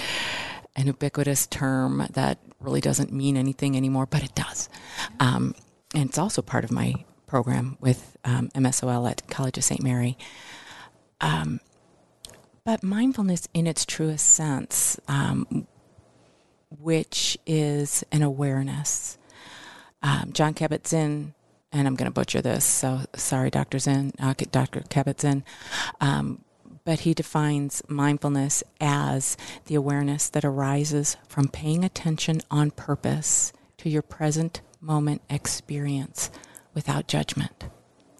an 0.74 0.88
ubiquitous 0.88 1.46
term 1.46 2.04
that 2.14 2.38
really 2.58 2.80
doesn't 2.80 3.12
mean 3.12 3.36
anything 3.36 3.76
anymore, 3.76 4.06
but 4.06 4.24
it 4.24 4.34
does. 4.34 4.68
Um, 5.20 5.54
and 5.94 6.08
it's 6.08 6.18
also 6.18 6.42
part 6.42 6.64
of 6.64 6.72
my 6.72 7.04
program 7.28 7.78
with 7.80 8.16
um, 8.24 8.48
MSOL 8.48 9.08
at 9.08 9.28
College 9.28 9.58
of 9.58 9.62
St. 9.62 9.80
Mary. 9.80 10.18
Um, 11.20 11.60
but 12.64 12.82
mindfulness, 12.82 13.46
in 13.52 13.66
its 13.66 13.84
truest 13.84 14.26
sense, 14.26 14.98
um, 15.06 15.66
which 16.70 17.36
is 17.46 18.04
an 18.10 18.22
awareness. 18.22 19.18
Um, 20.02 20.32
Jon 20.32 20.54
Kabat-Zinn, 20.54 21.34
and 21.72 21.86
I'm 21.86 21.94
going 21.94 22.10
to 22.10 22.14
butcher 22.14 22.40
this, 22.40 22.64
so 22.64 23.00
sorry, 23.14 23.50
Dr. 23.50 23.78
Zinn, 23.78 24.12
uh, 24.18 24.34
Dr. 24.50 24.80
Kabat-Zinn, 24.80 25.44
um, 26.00 26.42
but 26.84 27.00
he 27.00 27.14
defines 27.14 27.82
mindfulness 27.88 28.62
as 28.80 29.36
the 29.66 29.74
awareness 29.74 30.28
that 30.28 30.44
arises 30.44 31.16
from 31.26 31.48
paying 31.48 31.84
attention 31.84 32.42
on 32.50 32.70
purpose 32.70 33.52
to 33.78 33.88
your 33.88 34.02
present 34.02 34.60
moment 34.80 35.22
experience 35.30 36.30
without 36.74 37.08
judgment. 37.08 37.64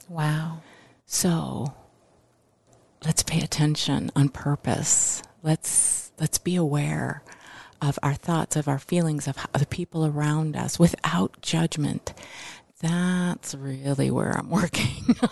Wow. 0.09 0.63
So 1.05 1.75
let's 3.05 3.23
pay 3.23 3.41
attention 3.41 4.11
on 4.17 4.29
purpose. 4.29 5.23
Let's 5.43 6.13
let's 6.19 6.39
be 6.39 6.57
aware 6.57 7.23
of 7.83 7.99
our 8.03 8.15
thoughts, 8.15 8.57
of 8.57 8.69
our 8.69 8.79
feelings, 8.79 9.29
of 9.29 9.37
the 9.53 9.67
people 9.67 10.07
around 10.07 10.57
us 10.57 10.79
without 10.79 11.41
judgment. 11.43 12.15
That's 12.81 13.55
really 13.55 14.11
where 14.11 14.33
I'm 14.33 14.51
working. 14.51 15.17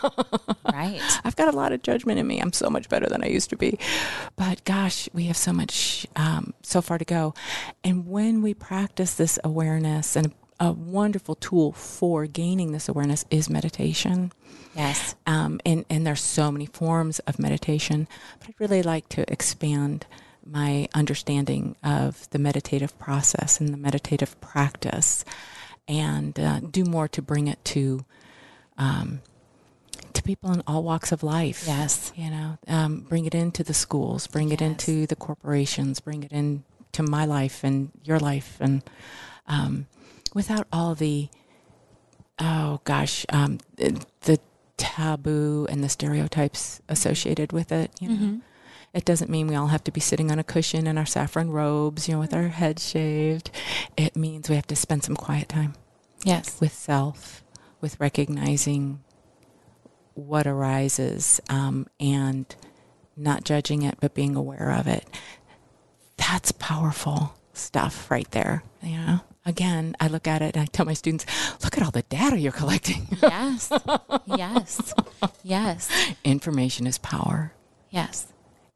Right. 0.72 1.02
I've 1.22 1.36
got 1.36 1.52
a 1.52 1.56
lot 1.56 1.72
of 1.72 1.82
judgment 1.82 2.18
in 2.18 2.26
me. 2.26 2.40
I'm 2.40 2.52
so 2.52 2.70
much 2.70 2.88
better 2.88 3.06
than 3.06 3.22
I 3.22 3.26
used 3.26 3.50
to 3.50 3.56
be. 3.56 3.78
But 4.36 4.64
gosh, 4.64 5.06
we 5.12 5.24
have 5.24 5.36
so 5.36 5.52
much, 5.52 6.06
um, 6.16 6.54
so 6.62 6.80
far 6.80 6.96
to 6.96 7.04
go. 7.04 7.34
And 7.84 8.08
when 8.08 8.40
we 8.40 8.54
practice 8.54 9.14
this 9.14 9.38
awareness 9.44 10.16
and 10.16 10.32
a 10.62 10.70
wonderful 10.70 11.34
tool 11.34 11.72
for 11.72 12.24
gaining 12.26 12.70
this 12.70 12.88
awareness 12.88 13.24
is 13.32 13.50
meditation. 13.50 14.30
Yes. 14.76 15.16
Um, 15.26 15.60
and, 15.66 15.84
and 15.90 16.06
there's 16.06 16.22
so 16.22 16.52
many 16.52 16.66
forms 16.66 17.18
of 17.20 17.40
meditation, 17.40 18.06
but 18.38 18.48
I'd 18.48 18.60
really 18.60 18.82
like 18.82 19.08
to 19.10 19.30
expand 19.30 20.06
my 20.46 20.88
understanding 20.94 21.74
of 21.82 22.30
the 22.30 22.38
meditative 22.38 22.96
process 23.00 23.60
and 23.60 23.70
the 23.74 23.76
meditative 23.76 24.40
practice 24.40 25.24
and 25.88 26.38
uh, 26.38 26.60
do 26.60 26.84
more 26.84 27.08
to 27.08 27.20
bring 27.20 27.48
it 27.48 27.62
to 27.64 28.04
um, 28.78 29.20
to 30.12 30.22
people 30.22 30.52
in 30.52 30.62
all 30.66 30.84
walks 30.84 31.10
of 31.10 31.24
life. 31.24 31.64
Yes. 31.66 32.12
You 32.14 32.30
know, 32.30 32.58
um, 32.68 33.00
bring 33.00 33.24
it 33.24 33.34
into 33.34 33.64
the 33.64 33.74
schools, 33.74 34.28
bring 34.28 34.52
it 34.52 34.62
into 34.62 35.06
the 35.08 35.16
corporations, 35.16 35.98
bring 35.98 36.22
it 36.22 36.30
into 36.30 37.02
my 37.02 37.24
life 37.24 37.64
and 37.64 37.90
your 38.04 38.20
life, 38.20 38.58
and 38.60 38.82
um, 39.48 39.86
without 40.34 40.66
all 40.72 40.94
the 40.94 41.28
oh 42.38 42.80
gosh, 42.84 43.24
um, 43.28 43.58
the, 43.76 44.04
taboo 44.78 45.64
and 45.70 45.84
the 45.84 45.88
stereotypes 45.88 46.80
associated 46.88 47.52
with 47.52 47.70
it. 47.70 47.92
You 48.00 48.08
know, 48.08 48.40
it 48.92 49.04
doesn't 49.04 49.30
mean 49.30 49.46
we 49.46 49.54
all 49.54 49.68
have 49.68 49.84
to 49.84 49.92
be 49.92 50.00
sitting 50.00 50.32
on 50.32 50.40
a 50.40 50.44
cushion 50.44 50.88
in 50.88 50.98
our 50.98 51.06
saffron 51.06 51.50
robes, 51.50 52.08
you 52.08 52.14
know, 52.14 52.20
with 52.20 52.34
our 52.34 52.48
heads 52.48 52.88
shaved. 52.88 53.50
It 53.96 54.16
means 54.16 54.48
we 54.48 54.56
have 54.56 54.66
to 54.68 54.74
spend 54.76 55.04
some 55.04 55.14
quiet 55.14 55.48
time 55.48 55.74
Yes. 56.24 56.60
with 56.60 56.72
self, 56.72 57.44
with 57.80 58.00
recognizing 58.00 59.04
what 60.14 60.48
arises 60.48 61.40
um, 61.48 61.86
and 62.00 62.52
not 63.16 63.44
judging 63.44 63.82
it, 63.82 63.98
but 64.00 64.14
being 64.14 64.34
aware 64.34 64.72
of 64.72 64.88
it. 64.88 65.06
That's 66.16 66.50
powerful 66.52 67.34
stuff 67.52 68.10
right 68.10 68.30
there. 68.32 68.64
You 68.82 68.96
know, 68.98 69.20
again, 69.44 69.96
I 70.00 70.08
look 70.08 70.26
at 70.26 70.42
it 70.42 70.56
and 70.56 70.62
I 70.62 70.66
tell 70.66 70.86
my 70.86 70.94
students, 70.94 71.26
look 71.62 71.76
at 71.76 71.82
all 71.84 71.90
the 71.90 72.02
data 72.02 72.38
you're 72.38 72.52
collecting. 72.52 73.06
Yes. 73.22 73.70
yes. 74.26 74.94
Yes. 75.42 75.88
Information 76.24 76.86
is 76.86 76.98
power. 76.98 77.52
Yes. 77.90 78.26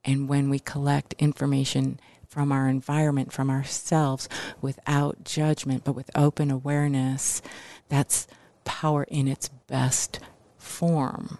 And 0.04 0.28
when 0.28 0.48
we 0.50 0.58
collect 0.58 1.14
information 1.18 1.98
from 2.28 2.52
our 2.52 2.68
environment, 2.68 3.32
from 3.32 3.50
ourselves, 3.50 4.28
without 4.60 5.24
judgment, 5.24 5.84
but 5.84 5.92
with 5.94 6.10
open 6.14 6.50
awareness, 6.50 7.42
that's 7.88 8.26
power 8.64 9.04
in 9.04 9.28
its 9.28 9.48
best 9.48 10.20
form 10.58 11.38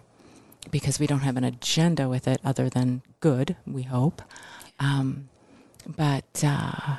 because 0.71 0.99
we 0.99 1.07
don't 1.07 1.19
have 1.19 1.37
an 1.37 1.43
agenda 1.43 2.09
with 2.09 2.27
it 2.27 2.39
other 2.43 2.69
than 2.69 3.01
good, 3.19 3.55
we 3.65 3.83
hope. 3.83 4.21
Um, 4.79 5.29
but 5.85 6.43
uh, 6.45 6.97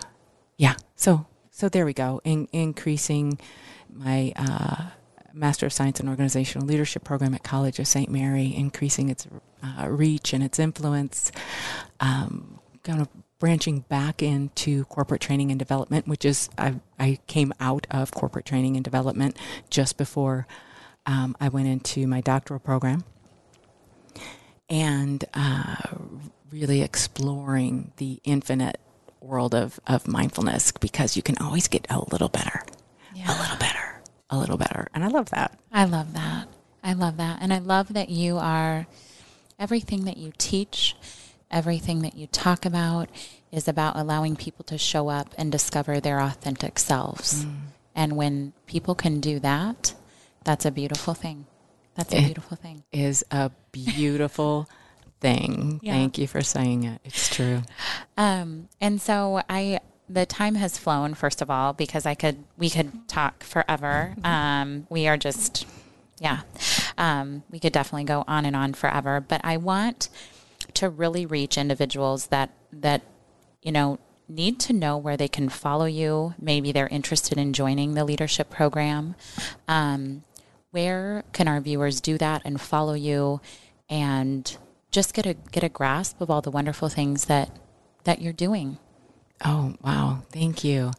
yeah, 0.57 0.77
so 0.97 1.27
so 1.59 1.69
there 1.69 1.85
we 1.85 1.93
go. 1.93 2.21
In, 2.23 2.47
increasing 2.53 3.37
my 3.93 4.33
uh, 4.37 4.91
Master 5.33 5.67
of 5.67 5.73
Science 5.73 5.99
in 5.99 6.09
Organizational 6.09 6.65
Leadership 6.65 7.03
program 7.03 7.35
at 7.35 7.43
College 7.43 7.81
of 7.81 7.89
St. 7.89 8.09
Mary, 8.09 8.55
increasing 8.55 9.09
its 9.09 9.27
uh, 9.61 9.89
reach 9.89 10.33
and 10.33 10.45
its 10.45 10.61
influence. 10.61 11.33
Um, 11.99 12.61
kind 12.85 13.01
of 13.01 13.09
branching 13.41 13.81
back 13.81 14.23
into 14.23 14.85
corporate 14.85 15.21
training 15.21 15.51
and 15.51 15.59
development, 15.59 16.07
which 16.07 16.25
is 16.25 16.49
I, 16.57 16.77
I 16.97 17.19
came 17.27 17.53
out 17.59 17.89
of 17.91 18.13
corporate 18.13 18.47
training 18.47 18.77
and 18.77 18.85
development 18.85 19.37
just 19.69 19.97
before 19.97 20.47
um, 21.07 21.37
I 21.41 21.49
went 21.49 21.67
into 21.67 22.07
my 22.07 22.21
doctoral 22.21 22.61
program, 22.61 23.03
and 24.71 25.25
uh, 25.35 25.75
really 26.53 26.83
exploring 26.83 27.91
the 27.97 28.21
infinite 28.23 28.79
world 29.29 29.55
of, 29.55 29.79
of 29.87 30.09
mindfulness 30.09 30.73
because 30.73 31.17
you 31.17 31.23
can 31.23 31.37
always 31.39 31.69
get 31.69 31.87
a 31.91 32.01
little 32.11 32.29
better, 32.29 32.63
a 33.15 33.33
little 33.41 33.59
better, 33.59 34.03
a 34.31 34.39
little 34.39 34.57
better. 34.57 34.89
And 34.95 35.05
I 35.05 35.09
love 35.09 35.31
that. 35.31 35.59
I 35.73 35.85
love 35.85 36.15
that. 36.15 36.49
I 36.83 36.95
love 36.95 37.19
that. 37.19 37.39
And 37.41 37.53
I 37.53 37.59
love 37.59 37.93
that 37.93 38.09
you 38.09 38.39
are 38.39 38.87
everything 39.59 40.05
that 40.05 40.17
you 40.17 40.33
teach, 40.39 40.97
everything 41.51 42.03
that 42.03 42.15
you 42.15 42.27
talk 42.27 42.65
about 42.65 43.09
is 43.53 43.69
about 43.69 43.97
allowing 43.97 44.37
people 44.37 44.65
to 44.65 44.79
show 44.79 45.09
up 45.09 45.35
and 45.37 45.53
discover 45.53 46.01
their 46.01 46.21
authentic 46.21 46.79
selves. 46.79 47.45
Mm. 47.45 47.57
And 47.95 48.17
when 48.17 48.53
people 48.67 48.95
can 48.95 49.21
do 49.21 49.39
that, 49.41 49.95
that's 50.45 50.65
a 50.65 50.71
beautiful 50.71 51.15
thing. 51.15 51.47
That's 51.95 52.15
a 52.15 52.21
beautiful 52.25 52.57
thing. 52.57 52.85
Is 52.93 53.25
a 53.31 53.51
beautiful 53.73 54.69
thing. 55.21 55.81
Yeah. 55.83 55.93
Thank 55.93 56.19
you 56.19 56.27
for 56.27 56.43
saying 56.43 56.85
it. 56.85 57.01
It's 57.05 57.29
true. 57.29 57.63
Um, 58.17 58.69
and 58.81 59.01
so 59.01 59.43
I, 59.49 59.81
the 60.09 60.27
time 60.27 60.55
has 60.55 60.79
flown, 60.79 61.15
first 61.15 61.43
of 61.43 61.51
all, 61.51 61.73
because 61.73 62.07
I 62.07 62.15
could, 62.15 62.45
we 62.57 62.71
could 62.71 63.09
talk 63.09 63.43
forever. 63.43 64.15
Um, 64.25 64.87
we 64.91 65.07
are 65.07 65.17
just, 65.17 65.67
yeah, 66.21 66.41
um, 66.97 67.43
we 67.51 67.59
could 67.61 67.73
definitely 67.73 68.05
go 68.05 68.25
on 68.27 68.45
and 68.45 68.57
on 68.57 68.75
forever. 68.75 69.21
But 69.21 69.41
I 69.45 69.57
want 69.57 70.09
to 70.75 70.89
really 70.89 71.27
reach 71.27 71.57
individuals 71.57 72.27
that 72.27 72.51
that 72.73 73.03
you 73.63 73.73
know 73.73 73.99
need 74.29 74.61
to 74.61 74.73
know 74.73 74.97
where 74.97 75.17
they 75.17 75.29
can 75.29 75.49
follow 75.49 75.87
you. 75.87 76.35
Maybe 76.41 76.73
they're 76.73 76.89
interested 76.89 77.39
in 77.39 77.53
joining 77.53 77.95
the 77.95 78.05
leadership 78.05 78.51
program. 78.51 79.15
Um, 79.67 80.25
where 80.71 81.25
can 81.33 81.49
our 81.49 81.61
viewers 81.61 82.01
do 82.01 82.19
that 82.19 82.43
and 82.45 82.61
follow 82.61 82.95
you, 82.95 83.41
and 83.89 84.57
just 84.91 85.15
get 85.15 85.27
a 85.27 85.35
get 85.35 85.63
a 85.63 85.69
grasp 85.69 86.21
of 86.21 86.31
all 86.31 86.41
the 86.41 86.51
wonderful 86.51 86.89
things 86.89 87.27
that 87.27 87.51
that 88.05 88.21
you're 88.21 88.33
doing? 88.33 88.79
Oh, 89.45 89.75
wow. 89.83 90.23
Thank 90.33 90.65
you. 90.65 90.91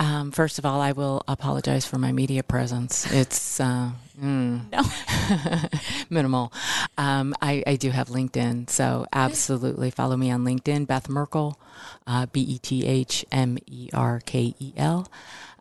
Um, 0.00 0.32
first 0.32 0.58
of 0.58 0.66
all, 0.66 0.80
I 0.80 0.90
will 0.90 1.22
apologize 1.28 1.86
for 1.86 1.98
my 1.98 2.10
media 2.10 2.42
presence. 2.42 3.10
It's 3.12 3.60
uh, 3.60 3.90
mm, 4.20 4.62
minimal. 6.10 6.52
Um, 6.98 7.32
I, 7.40 7.62
I 7.64 7.76
do 7.76 7.90
have 7.90 8.08
LinkedIn, 8.08 8.70
so 8.70 9.06
absolutely 9.12 9.90
follow 9.90 10.16
me 10.16 10.32
on 10.32 10.42
LinkedIn, 10.42 10.88
Beth 10.88 11.08
Merkel, 11.08 11.60
uh, 12.08 12.26
B 12.26 12.40
E 12.40 12.58
T 12.58 12.84
H 12.84 13.24
M 13.30 13.56
E 13.66 13.88
R 13.92 14.20
K 14.26 14.54
E 14.58 14.72
L. 14.76 15.08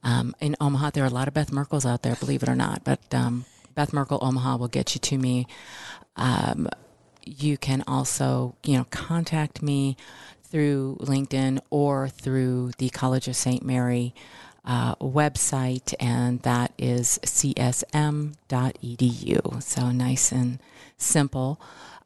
Um, 0.04 0.36
in 0.40 0.56
Omaha, 0.60 0.92
there 0.92 1.04
are 1.04 1.08
a 1.08 1.12
lot 1.12 1.28
of 1.28 1.34
Beth 1.36 1.52
Merkels 1.52 1.86
out 1.86 2.02
there, 2.02 2.16
believe 2.16 2.42
it 2.42 2.50
or 2.50 2.56
not, 2.56 2.84
but 2.84 3.02
um, 3.14 3.46
Beth 3.76 3.94
Merkel 3.94 4.20
Omaha 4.22 4.58
will 4.58 4.68
get 4.68 4.96
you 4.96 5.00
to 5.00 5.18
me. 5.18 5.46
Um, 6.16 6.70
you 7.26 7.58
can 7.58 7.84
also, 7.88 8.56
you 8.64 8.78
know, 8.78 8.86
contact 8.90 9.62
me 9.62 9.98
through 10.44 10.98
LinkedIn 11.02 11.60
or 11.70 12.08
through 12.08 12.72
the 12.78 12.90
College 12.90 13.28
of 13.28 13.36
St. 13.36 13.64
Mary 13.64 14.14
uh, 14.64 14.96
website, 14.96 15.94
and 16.00 16.42
that 16.42 16.72
is 16.78 17.20
csm.edu. 17.24 18.34
So 19.64 19.92
nice 19.92 20.32
and 20.32 20.60
simple. 20.98 21.60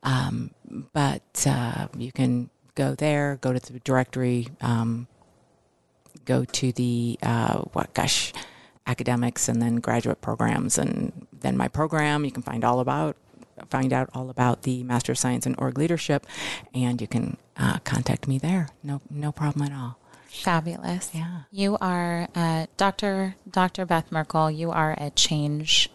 Um, 0.03 0.51
but 0.93 1.45
uh, 1.47 1.87
you 1.97 2.11
can 2.11 2.49
go 2.75 2.95
there, 2.95 3.37
go 3.41 3.53
to 3.53 3.73
the 3.73 3.79
directory, 3.79 4.47
um, 4.61 5.07
go 6.25 6.45
to 6.45 6.71
the, 6.71 7.19
uh, 7.21 7.59
what, 7.73 7.93
gosh, 7.93 8.33
academics 8.87 9.47
and 9.47 9.61
then 9.61 9.75
graduate 9.77 10.21
programs, 10.21 10.77
and 10.77 11.27
then 11.31 11.55
my 11.55 11.67
program. 11.67 12.25
You 12.25 12.31
can 12.31 12.43
find 12.43 12.63
all 12.63 12.79
about 12.79 13.15
find 13.69 13.93
out 13.93 14.09
all 14.13 14.29
about 14.29 14.63
the 14.63 14.83
Master 14.83 15.13
of 15.13 15.17
Science 15.17 15.45
in 15.45 15.55
Org 15.55 15.77
Leadership, 15.77 16.25
and 16.73 17.01
you 17.01 17.07
can 17.07 17.37
uh, 17.57 17.79
contact 17.79 18.27
me 18.27 18.37
there. 18.37 18.69
No, 18.83 19.01
no 19.09 19.31
problem 19.31 19.65
at 19.65 19.73
all. 19.73 19.97
Fabulous. 20.27 21.09
Yeah. 21.13 21.41
You 21.51 21.77
are 21.81 22.27
uh, 22.35 22.67
Dr. 22.77 23.35
Dr. 23.49 23.85
Beth 23.85 24.11
Merkel. 24.11 24.51
You 24.51 24.71
are 24.71 24.95
a 24.97 25.09
change 25.09 25.89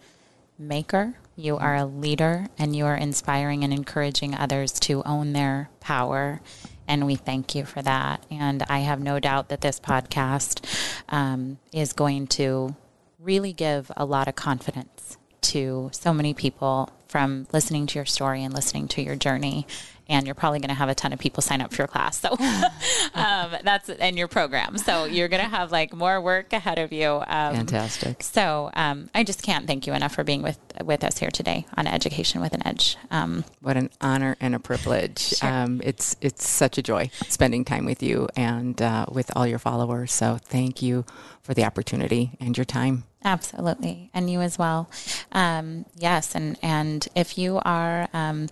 maker. 0.58 1.14
You 1.36 1.56
are 1.56 1.74
a 1.74 1.84
leader, 1.84 2.46
and 2.58 2.76
you 2.76 2.86
are 2.86 2.96
inspiring 2.96 3.64
and 3.64 3.72
encouraging 3.72 4.34
others 4.34 4.72
to 4.80 5.02
own 5.04 5.32
their 5.32 5.70
power. 5.80 6.40
And 6.86 7.06
we 7.06 7.16
thank 7.16 7.54
you 7.54 7.64
for 7.64 7.82
that. 7.82 8.24
And 8.30 8.62
I 8.68 8.80
have 8.80 9.00
no 9.00 9.18
doubt 9.18 9.48
that 9.48 9.60
this 9.60 9.80
podcast 9.80 10.64
um, 11.08 11.58
is 11.72 11.92
going 11.92 12.26
to 12.28 12.76
really 13.18 13.52
give 13.52 13.90
a 13.96 14.04
lot 14.04 14.28
of 14.28 14.34
confidence 14.34 15.16
to 15.40 15.90
so 15.92 16.12
many 16.12 16.34
people 16.34 16.90
from 17.14 17.46
listening 17.52 17.86
to 17.86 17.96
your 17.96 18.04
story 18.04 18.42
and 18.42 18.52
listening 18.52 18.88
to 18.88 19.00
your 19.00 19.14
journey. 19.14 19.68
And 20.08 20.26
you're 20.26 20.34
probably 20.34 20.58
going 20.58 20.68
to 20.68 20.74
have 20.74 20.88
a 20.88 20.94
ton 20.94 21.12
of 21.12 21.18
people 21.18 21.42
sign 21.42 21.60
up 21.60 21.72
for 21.72 21.82
your 21.82 21.88
class. 21.88 22.20
So 22.20 22.30
um, 23.14 23.56
that's 23.62 23.88
in 23.88 24.16
your 24.16 24.28
program. 24.28 24.76
So 24.78 25.04
you're 25.04 25.28
going 25.28 25.42
to 25.42 25.48
have 25.48 25.72
like 25.72 25.94
more 25.94 26.20
work 26.20 26.52
ahead 26.52 26.78
of 26.78 26.92
you. 26.92 27.22
Um, 27.26 27.54
Fantastic. 27.56 28.22
So 28.22 28.70
um, 28.74 29.08
I 29.14 29.24
just 29.24 29.42
can't 29.42 29.66
thank 29.66 29.86
you 29.86 29.94
enough 29.94 30.14
for 30.14 30.24
being 30.24 30.42
with 30.42 30.58
with 30.84 31.04
us 31.04 31.18
here 31.18 31.30
today 31.30 31.66
on 31.76 31.86
Education 31.86 32.40
with 32.40 32.52
an 32.52 32.66
Edge. 32.66 32.96
Um, 33.10 33.44
What 33.60 33.76
an 33.76 33.90
honor 34.00 34.36
and 34.40 34.54
a 34.54 34.58
privilege. 34.58 35.14
Sure. 35.34 35.48
Um, 35.50 35.80
it's 35.82 36.16
it's 36.20 36.46
such 36.48 36.78
a 36.78 36.82
joy 36.82 37.10
spending 37.28 37.64
time 37.64 37.84
with 37.86 38.02
you 38.02 38.28
and 38.36 38.80
uh, 38.80 39.06
with 39.10 39.30
all 39.34 39.46
your 39.46 39.58
followers. 39.58 40.12
So 40.12 40.38
thank 40.40 40.80
you 40.80 41.04
for 41.42 41.54
the 41.54 41.64
opportunity 41.64 42.32
and 42.40 42.56
your 42.56 42.64
time. 42.64 43.04
Absolutely, 43.24 44.10
and 44.14 44.30
you 44.30 44.40
as 44.42 44.58
well. 44.58 44.90
Um, 45.32 45.86
yes, 45.96 46.34
and 46.34 46.56
and 46.62 47.06
if 47.16 47.36
you 47.38 47.60
are 47.64 48.08
um, 48.12 48.48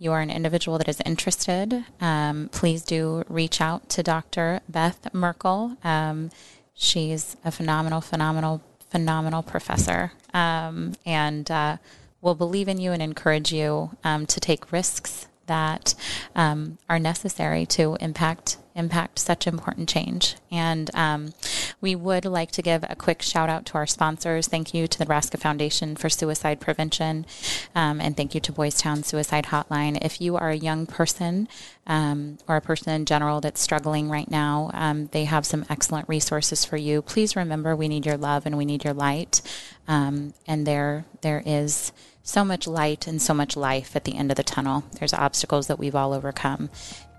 you 0.00 0.12
are 0.12 0.20
an 0.20 0.30
individual 0.30 0.78
that 0.78 0.88
is 0.88 1.00
interested, 1.04 1.84
um, 2.00 2.48
please 2.52 2.82
do 2.82 3.22
reach 3.28 3.60
out 3.60 3.88
to 3.90 4.02
Dr. 4.02 4.60
Beth 4.66 5.12
Merkel. 5.12 5.76
Um, 5.84 6.30
she's 6.74 7.36
a 7.44 7.52
phenomenal, 7.52 8.00
phenomenal 8.00 8.62
phenomenal 8.88 9.42
professor, 9.42 10.10
um, 10.34 10.94
and 11.06 11.48
uh, 11.48 11.76
will 12.20 12.34
believe 12.34 12.66
in 12.66 12.78
you 12.78 12.90
and 12.90 13.00
encourage 13.00 13.52
you 13.52 13.90
um, 14.02 14.26
to 14.26 14.40
take 14.40 14.72
risks 14.72 15.28
that 15.50 15.96
um, 16.36 16.78
are 16.88 17.00
necessary 17.00 17.66
to 17.66 17.96
impact 18.00 18.56
impact 18.76 19.18
such 19.18 19.48
important 19.48 19.88
change. 19.88 20.36
And 20.50 20.90
um, 20.94 21.34
we 21.80 21.96
would 21.96 22.24
like 22.24 22.52
to 22.52 22.62
give 22.62 22.84
a 22.88 22.94
quick 22.94 23.20
shout 23.20 23.48
out 23.48 23.66
to 23.66 23.74
our 23.74 23.86
sponsors. 23.86 24.46
Thank 24.46 24.72
you 24.72 24.86
to 24.86 24.96
the 24.96 25.04
Nebraska 25.04 25.36
Foundation 25.38 25.96
for 25.96 26.08
Suicide 26.08 26.60
Prevention, 26.60 27.26
um, 27.74 28.00
and 28.00 28.16
thank 28.16 28.32
you 28.34 28.40
to 28.40 28.52
Boys 28.52 28.78
Town 28.78 29.02
Suicide 29.02 29.46
Hotline. 29.46 29.98
If 30.00 30.20
you 30.20 30.36
are 30.36 30.50
a 30.50 30.56
young 30.56 30.86
person 30.86 31.48
um, 31.88 32.38
or 32.46 32.56
a 32.56 32.60
person 32.60 32.92
in 32.92 33.06
general 33.06 33.40
that's 33.40 33.60
struggling 33.60 34.08
right 34.08 34.30
now, 34.30 34.70
um, 34.72 35.08
they 35.12 35.24
have 35.24 35.44
some 35.44 35.66
excellent 35.68 36.08
resources 36.08 36.64
for 36.64 36.76
you. 36.76 37.02
Please 37.02 37.34
remember, 37.34 37.74
we 37.74 37.88
need 37.88 38.06
your 38.06 38.16
love 38.16 38.46
and 38.46 38.56
we 38.56 38.64
need 38.64 38.84
your 38.84 38.94
light. 38.94 39.42
Um, 39.88 40.32
and 40.46 40.64
there, 40.66 41.04
there 41.22 41.42
is 41.44 41.90
so 42.30 42.44
much 42.44 42.66
light 42.66 43.06
and 43.06 43.20
so 43.20 43.34
much 43.34 43.56
life 43.56 43.96
at 43.96 44.04
the 44.04 44.16
end 44.16 44.30
of 44.30 44.36
the 44.36 44.44
tunnel. 44.44 44.84
There's 44.98 45.12
obstacles 45.12 45.66
that 45.66 45.78
we've 45.78 45.96
all 45.96 46.12
overcome. 46.12 46.70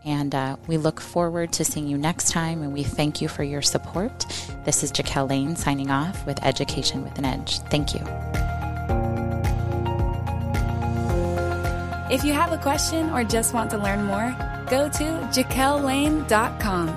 And 0.03 0.33
uh, 0.33 0.55
we 0.67 0.77
look 0.77 0.99
forward 0.99 1.53
to 1.53 1.65
seeing 1.65 1.87
you 1.87 1.97
next 1.97 2.31
time, 2.31 2.63
and 2.63 2.73
we 2.73 2.81
thank 2.81 3.21
you 3.21 3.27
for 3.27 3.43
your 3.43 3.61
support. 3.61 4.25
This 4.65 4.81
is 4.83 4.91
Jaquel 4.91 5.29
Lane 5.29 5.55
signing 5.55 5.91
off 5.91 6.25
with 6.25 6.43
Education 6.43 7.03
with 7.03 7.17
an 7.19 7.25
Edge. 7.25 7.59
Thank 7.69 7.93
you. 7.93 7.99
If 12.09 12.23
you 12.23 12.33
have 12.33 12.51
a 12.51 12.57
question 12.57 13.11
or 13.11 13.23
just 13.23 13.53
want 13.53 13.69
to 13.71 13.77
learn 13.77 14.05
more, 14.05 14.35
go 14.69 14.89
to 14.89 15.03
jaquellane.com. 15.31 16.87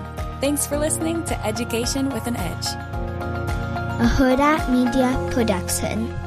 Thanks 0.40 0.66
for 0.66 0.78
listening 0.78 1.24
to 1.24 1.46
Education 1.46 2.08
with 2.08 2.26
an 2.26 2.36
Edge. 2.36 2.66
A 2.66 4.08
Huda 4.16 4.70
Media 4.70 5.30
Production. 5.32 6.23